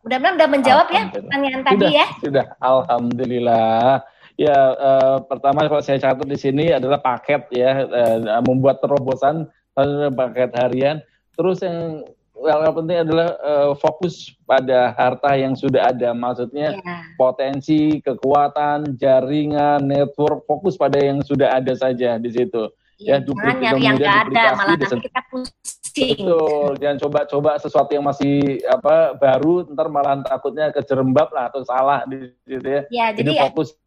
[0.00, 2.06] Mudah-mudahan udah menjawab ya pertanyaan tadi Sudah, ya.
[2.24, 2.44] sudah.
[2.64, 3.90] Alhamdulillah.
[4.38, 9.44] Ya, eh, pertama kalau saya catat di sini adalah paket ya, eh, membuat terobosan
[9.76, 11.04] eh, paket harian.
[11.36, 12.08] Terus yang
[12.46, 16.14] yang penting adalah uh, fokus pada harta yang sudah ada.
[16.14, 17.02] Maksudnya yeah.
[17.18, 22.70] potensi, kekuatan, jaringan, network, fokus pada yang sudah ada saja di situ.
[22.98, 26.18] Ya, ya jangan nyari yang nggak ada, malah nanti kita pusing.
[26.18, 32.02] Betul, jangan coba-coba sesuatu yang masih apa baru, ntar malah takutnya kejerembab lah atau salah
[32.10, 32.82] di situ ya.
[32.90, 33.78] Ya, jadi, jadi fokus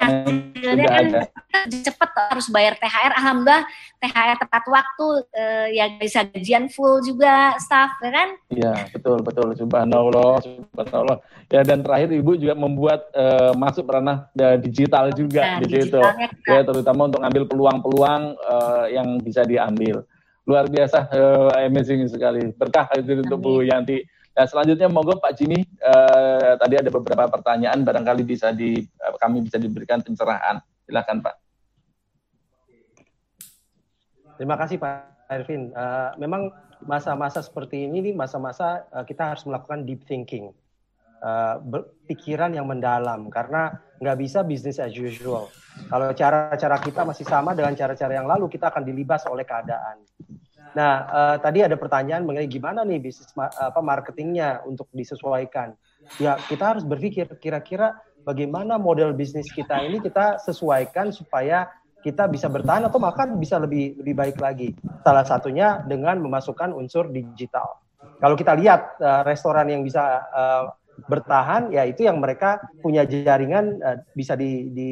[0.00, 1.06] hasilnya kan
[1.68, 3.64] cepet harus bayar THR alhamdulillah
[4.02, 8.28] THR tepat waktu eh, ya bisa gajian full juga staff ya kan?
[8.50, 9.54] Iya betul betul.
[9.54, 11.18] Subhanallah subhanallah.
[11.46, 16.02] Ya dan terakhir ibu juga membuat eh, masuk ranah ya, digital juga nah, di situ.
[16.50, 20.02] ya terutama untuk ngambil peluang-peluang eh, yang bisa diambil
[20.42, 24.02] luar biasa eh, amazing sekali berkah itu untuk Bu Yanti
[24.32, 29.44] Nah, selanjutnya monggo Pak Jimmy, uh, tadi ada beberapa pertanyaan barangkali bisa di uh, kami
[29.44, 30.56] bisa diberikan pencerahan.
[30.88, 31.34] Silakan Pak.
[34.40, 35.68] Terima kasih Pak Ervin.
[35.76, 36.48] Uh, memang
[36.80, 40.56] masa-masa seperti ini nih masa-masa uh, kita harus melakukan deep thinking.
[41.20, 45.46] Uh, pikiran yang mendalam karena nggak bisa business as usual.
[45.86, 50.02] Kalau cara-cara kita masih sama dengan cara-cara yang lalu, kita akan dilibas oleh keadaan.
[50.72, 55.76] Nah, uh, tadi ada pertanyaan mengenai gimana nih bisnis apa marketingnya untuk disesuaikan.
[56.18, 57.94] Ya, kita harus berpikir kira-kira
[58.26, 61.68] bagaimana model bisnis kita ini kita sesuaikan supaya
[62.02, 64.74] kita bisa bertahan atau bahkan bisa lebih lebih baik lagi.
[65.06, 67.78] Salah satunya dengan memasukkan unsur digital.
[68.18, 70.72] Kalau kita lihat uh, restoran yang bisa uh,
[71.08, 74.90] bertahan, ya itu yang mereka punya jaringan uh, bisa di, di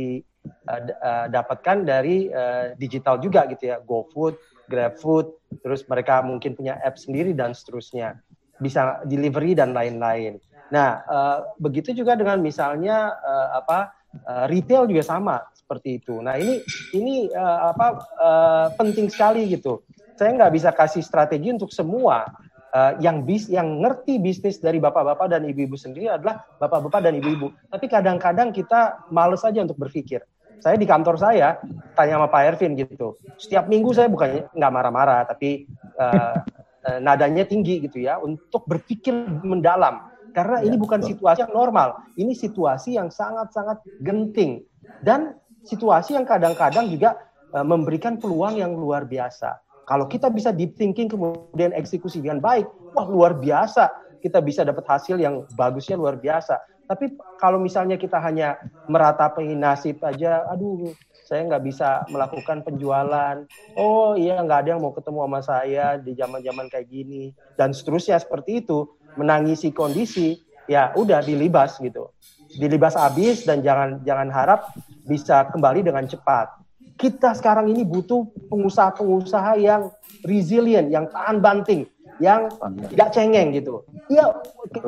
[0.66, 4.38] uh, uh, dapatkan dari uh, digital juga gitu ya, GoFood,
[4.70, 5.26] GrabFood,
[5.66, 8.18] terus mereka mungkin punya app sendiri dan seterusnya,
[8.62, 10.38] bisa delivery dan lain-lain.
[10.70, 13.90] Nah, uh, begitu juga dengan misalnya uh, apa
[14.22, 16.22] uh, retail juga sama seperti itu.
[16.22, 16.62] Nah, ini
[16.94, 17.86] ini uh, apa
[18.18, 19.82] uh, penting sekali gitu.
[20.14, 22.28] Saya nggak bisa kasih strategi untuk semua.
[22.70, 27.50] Uh, yang bis yang ngerti bisnis dari bapak-bapak dan ibu-ibu sendiri adalah bapak-bapak dan ibu-ibu.
[27.66, 30.22] Tapi kadang-kadang kita males aja untuk berpikir
[30.60, 31.56] saya di kantor saya
[31.96, 33.16] tanya sama Pak Ervin gitu.
[33.40, 35.66] Setiap minggu saya bukannya nggak marah-marah, tapi
[35.96, 36.36] uh,
[37.00, 40.06] nadanya tinggi gitu ya untuk berpikir mendalam.
[40.30, 44.62] Karena ini ya, bukan situasi yang normal, ini situasi yang sangat-sangat genting
[45.02, 45.34] dan
[45.66, 47.18] situasi yang kadang-kadang juga
[47.50, 49.58] uh, memberikan peluang yang luar biasa.
[49.90, 53.90] Kalau kita bisa deep thinking kemudian eksekusi dengan baik, wah luar biasa.
[54.22, 56.62] Kita bisa dapat hasil yang bagusnya luar biasa.
[56.86, 58.54] Tapi kalau misalnya kita hanya
[58.86, 60.94] meratapi nasib aja, aduh,
[61.26, 63.42] saya nggak bisa melakukan penjualan.
[63.74, 68.18] Oh iya, nggak ada yang mau ketemu sama saya di zaman-zaman kayak gini dan seterusnya
[68.18, 68.86] seperti itu,
[69.18, 70.38] menangisi kondisi,
[70.70, 72.10] ya udah dilibas gitu,
[72.54, 74.70] dilibas habis dan jangan jangan harap
[75.06, 76.50] bisa kembali dengan cepat.
[76.96, 79.90] Kita sekarang ini butuh pengusaha-pengusaha yang
[80.24, 81.88] resilient, yang tahan banting,
[82.20, 82.50] yang
[82.92, 83.84] tidak cengeng gitu.
[84.12, 84.36] Iya,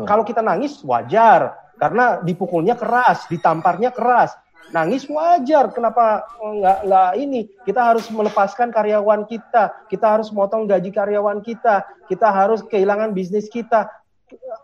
[0.04, 4.36] kalau kita nangis wajar, karena dipukulnya keras, ditamparnya keras.
[4.72, 7.40] Nangis wajar, kenapa nggak nggak ini?
[7.66, 13.50] Kita harus melepaskan karyawan kita, kita harus motong gaji karyawan kita, kita harus kehilangan bisnis
[13.50, 13.90] kita.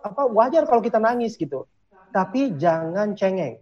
[0.01, 1.69] Apa wajar kalau kita nangis gitu.
[2.09, 3.60] Tapi jangan cengeng.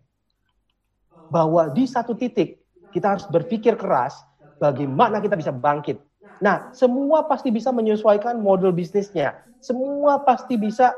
[1.32, 2.65] Bahwa di satu titik
[2.96, 4.24] kita harus berpikir keras
[4.56, 6.00] bagaimana kita bisa bangkit.
[6.40, 9.36] Nah, semua pasti bisa menyesuaikan model bisnisnya.
[9.60, 10.96] Semua pasti bisa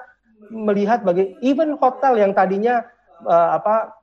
[0.55, 2.87] melihat bagi even hotel yang tadinya
[3.27, 3.99] uh, apa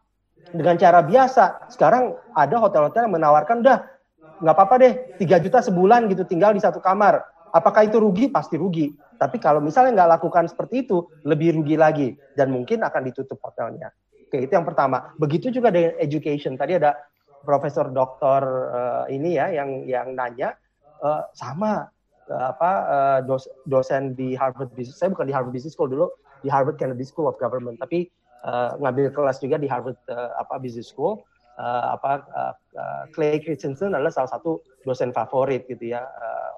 [0.52, 3.88] dengan cara biasa sekarang ada hotel-hotel yang menawarkan udah
[4.44, 4.94] nggak apa-apa deh
[5.24, 7.24] 3 juta sebulan gitu tinggal di satu kamar.
[7.56, 8.28] Apakah itu rugi?
[8.28, 8.92] Pasti rugi.
[9.16, 13.96] Tapi kalau misalnya nggak lakukan seperti itu lebih rugi lagi dan mungkin akan ditutup hotelnya.
[14.28, 15.16] Oke itu yang pertama.
[15.16, 16.60] Begitu juga dengan education.
[16.60, 17.00] Tadi ada
[17.46, 18.42] profesor doktor
[18.74, 20.58] uh, ini ya yang yang nanya
[21.00, 21.88] uh, sama
[22.28, 26.10] uh, apa uh, dos, dosen di Harvard Business saya bukan di Harvard Business School dulu
[26.46, 28.06] di Harvard Kennedy School of Government, tapi
[28.46, 31.26] uh, ngambil kelas juga di Harvard uh, apa Business School.
[31.56, 32.54] Uh, apa uh,
[33.16, 36.04] Clay Christensen adalah salah satu dosen favorit gitu ya.
[36.04, 36.52] Uh,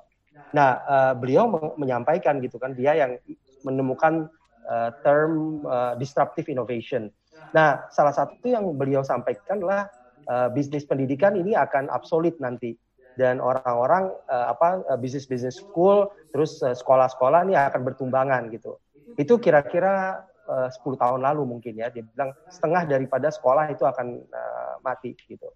[0.57, 1.47] nah, uh, beliau
[1.77, 3.13] menyampaikan gitu kan dia yang
[3.61, 4.25] menemukan
[4.65, 7.13] uh, term uh, disruptive innovation.
[7.53, 9.85] Nah, salah satu yang beliau sampaikan adalah
[10.27, 12.75] uh, bisnis pendidikan ini akan obsolete nanti.
[13.17, 18.77] Dan orang-orang uh, apa uh, bisnis bisnis school terus sekolah-sekolah ini akan bertumbangan gitu.
[19.17, 21.89] Itu kira-kira eh, uh, 10 tahun lalu mungkin ya.
[21.89, 25.49] Dia bilang setengah daripada sekolah itu akan uh, mati gitu.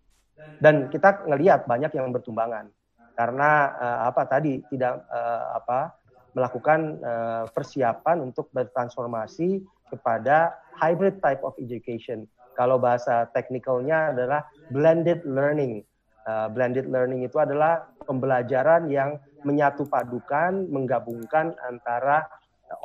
[0.57, 2.73] Dan kita ngelihat banyak yang bertumbangan.
[3.13, 5.93] Karena uh, apa tadi tidak uh, apa
[6.33, 9.61] melakukan uh, persiapan untuk bertransformasi
[9.91, 12.25] kepada hybrid type of education
[12.61, 15.81] kalau bahasa teknikalnya adalah blended learning
[16.27, 22.25] uh, blended learning itu adalah pembelajaran yang menyatu padukan menggabungkan antara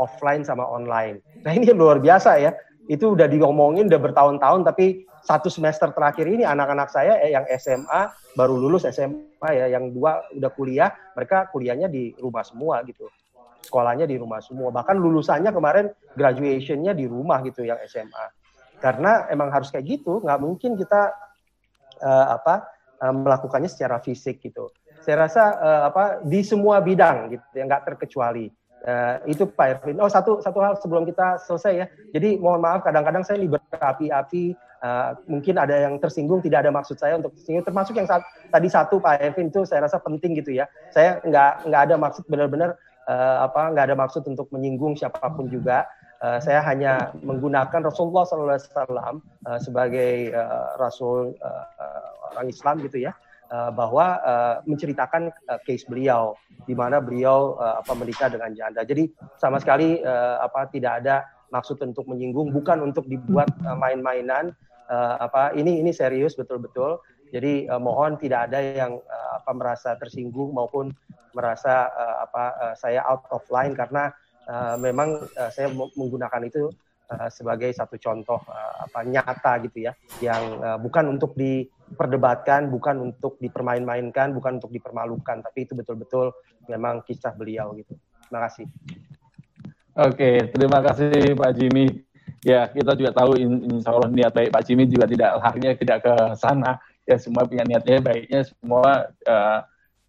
[0.00, 1.20] offline sama online.
[1.44, 2.52] Nah ini luar biasa ya.
[2.86, 8.14] Itu udah diomongin udah bertahun-tahun tapi satu semester terakhir ini anak-anak saya eh, yang SMA
[8.38, 13.10] baru lulus SMA ya, yang dua udah kuliah, mereka kuliahnya di rumah semua gitu.
[13.66, 14.70] Sekolahnya di rumah semua.
[14.70, 18.45] Bahkan lulusannya kemarin graduationnya di rumah gitu yang SMA.
[18.78, 21.12] Karena emang harus kayak gitu, nggak mungkin kita
[22.02, 22.68] uh, apa
[23.00, 24.68] uh, melakukannya secara fisik gitu.
[25.00, 28.52] Saya rasa uh, apa di semua bidang gitu, yang nggak terkecuali
[28.86, 29.98] Uh, itu Pak Erwin.
[29.98, 31.86] Oh satu satu hal sebelum kita selesai ya.
[32.14, 34.54] Jadi mohon maaf kadang-kadang saya berapi-api.
[34.78, 37.66] Uh, mungkin ada yang tersinggung, tidak ada maksud saya untuk tersinggung.
[37.66, 40.70] Termasuk yang saat, tadi satu Pak Erwin itu saya rasa penting gitu ya.
[40.94, 42.78] Saya nggak nggak ada maksud benar-benar
[43.10, 45.88] uh, apa nggak ada maksud untuk menyinggung siapa pun juga.
[46.16, 53.04] Uh, saya hanya menggunakan Rasulullah SAW uh, sebagai uh, Rasul uh, uh, orang Islam gitu
[53.04, 53.12] ya
[53.52, 56.34] uh, bahwa uh, menceritakan uh, case beliau
[56.66, 58.82] di mana beliau uh, apa menikah dengan janda.
[58.82, 64.52] Jadi sama sekali uh, apa tidak ada maksud untuk menyinggung, bukan untuk dibuat uh, main-mainan.
[64.86, 67.02] Uh, apa ini ini serius betul-betul.
[67.34, 70.94] Jadi uh, mohon tidak ada yang uh, apa merasa tersinggung maupun
[71.34, 74.14] merasa uh, apa uh, saya out of line karena
[74.48, 76.70] uh, memang uh, saya menggunakan itu
[77.10, 79.92] uh, sebagai satu contoh uh, apa nyata gitu ya
[80.22, 86.34] yang uh, bukan untuk di diperdebatkan, bukan untuk dipermain-mainkan, bukan untuk dipermalukan, tapi itu betul-betul
[86.66, 87.94] memang kisah beliau gitu.
[88.26, 88.66] Terima kasih.
[89.96, 92.04] Oke, terima kasih Pak Jimmy.
[92.42, 96.14] Ya, kita juga tahu insya Allah niat baik Pak Jimmy juga tidak lahirnya tidak ke
[96.36, 96.78] sana.
[97.06, 99.60] Ya, semua punya niatnya baiknya, semua uh,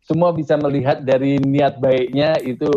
[0.01, 2.67] semua bisa melihat dari niat baiknya itu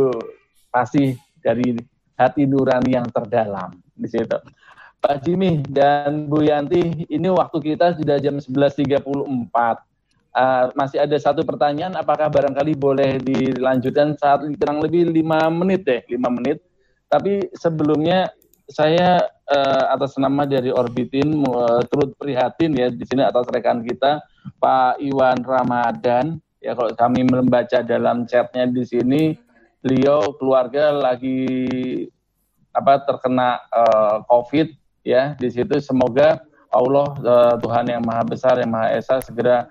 [0.68, 1.76] pasti dari
[2.20, 4.36] hati nurani yang terdalam di situ.
[5.00, 9.00] Pak Jimmy dan Bu Yanti, ini waktu kita sudah jam 11.34.
[10.30, 16.04] Uh, masih ada satu pertanyaan, apakah barangkali boleh dilanjutkan saat kurang lebih lima menit deh,
[16.12, 16.60] lima menit.
[17.08, 18.30] Tapi sebelumnya
[18.70, 24.22] saya uh, atas nama dari Orbitin uh, turut prihatin ya di sini atas rekan kita
[24.62, 26.38] Pak Iwan Ramadan.
[26.60, 29.32] Ya kalau kami membaca dalam chatnya di sini,
[29.80, 32.08] beliau keluarga lagi
[32.70, 35.80] apa terkena uh, COVID ya di situ.
[35.82, 36.40] Semoga
[36.70, 39.66] Allah uh, Tuhan yang maha besar yang maha esa segera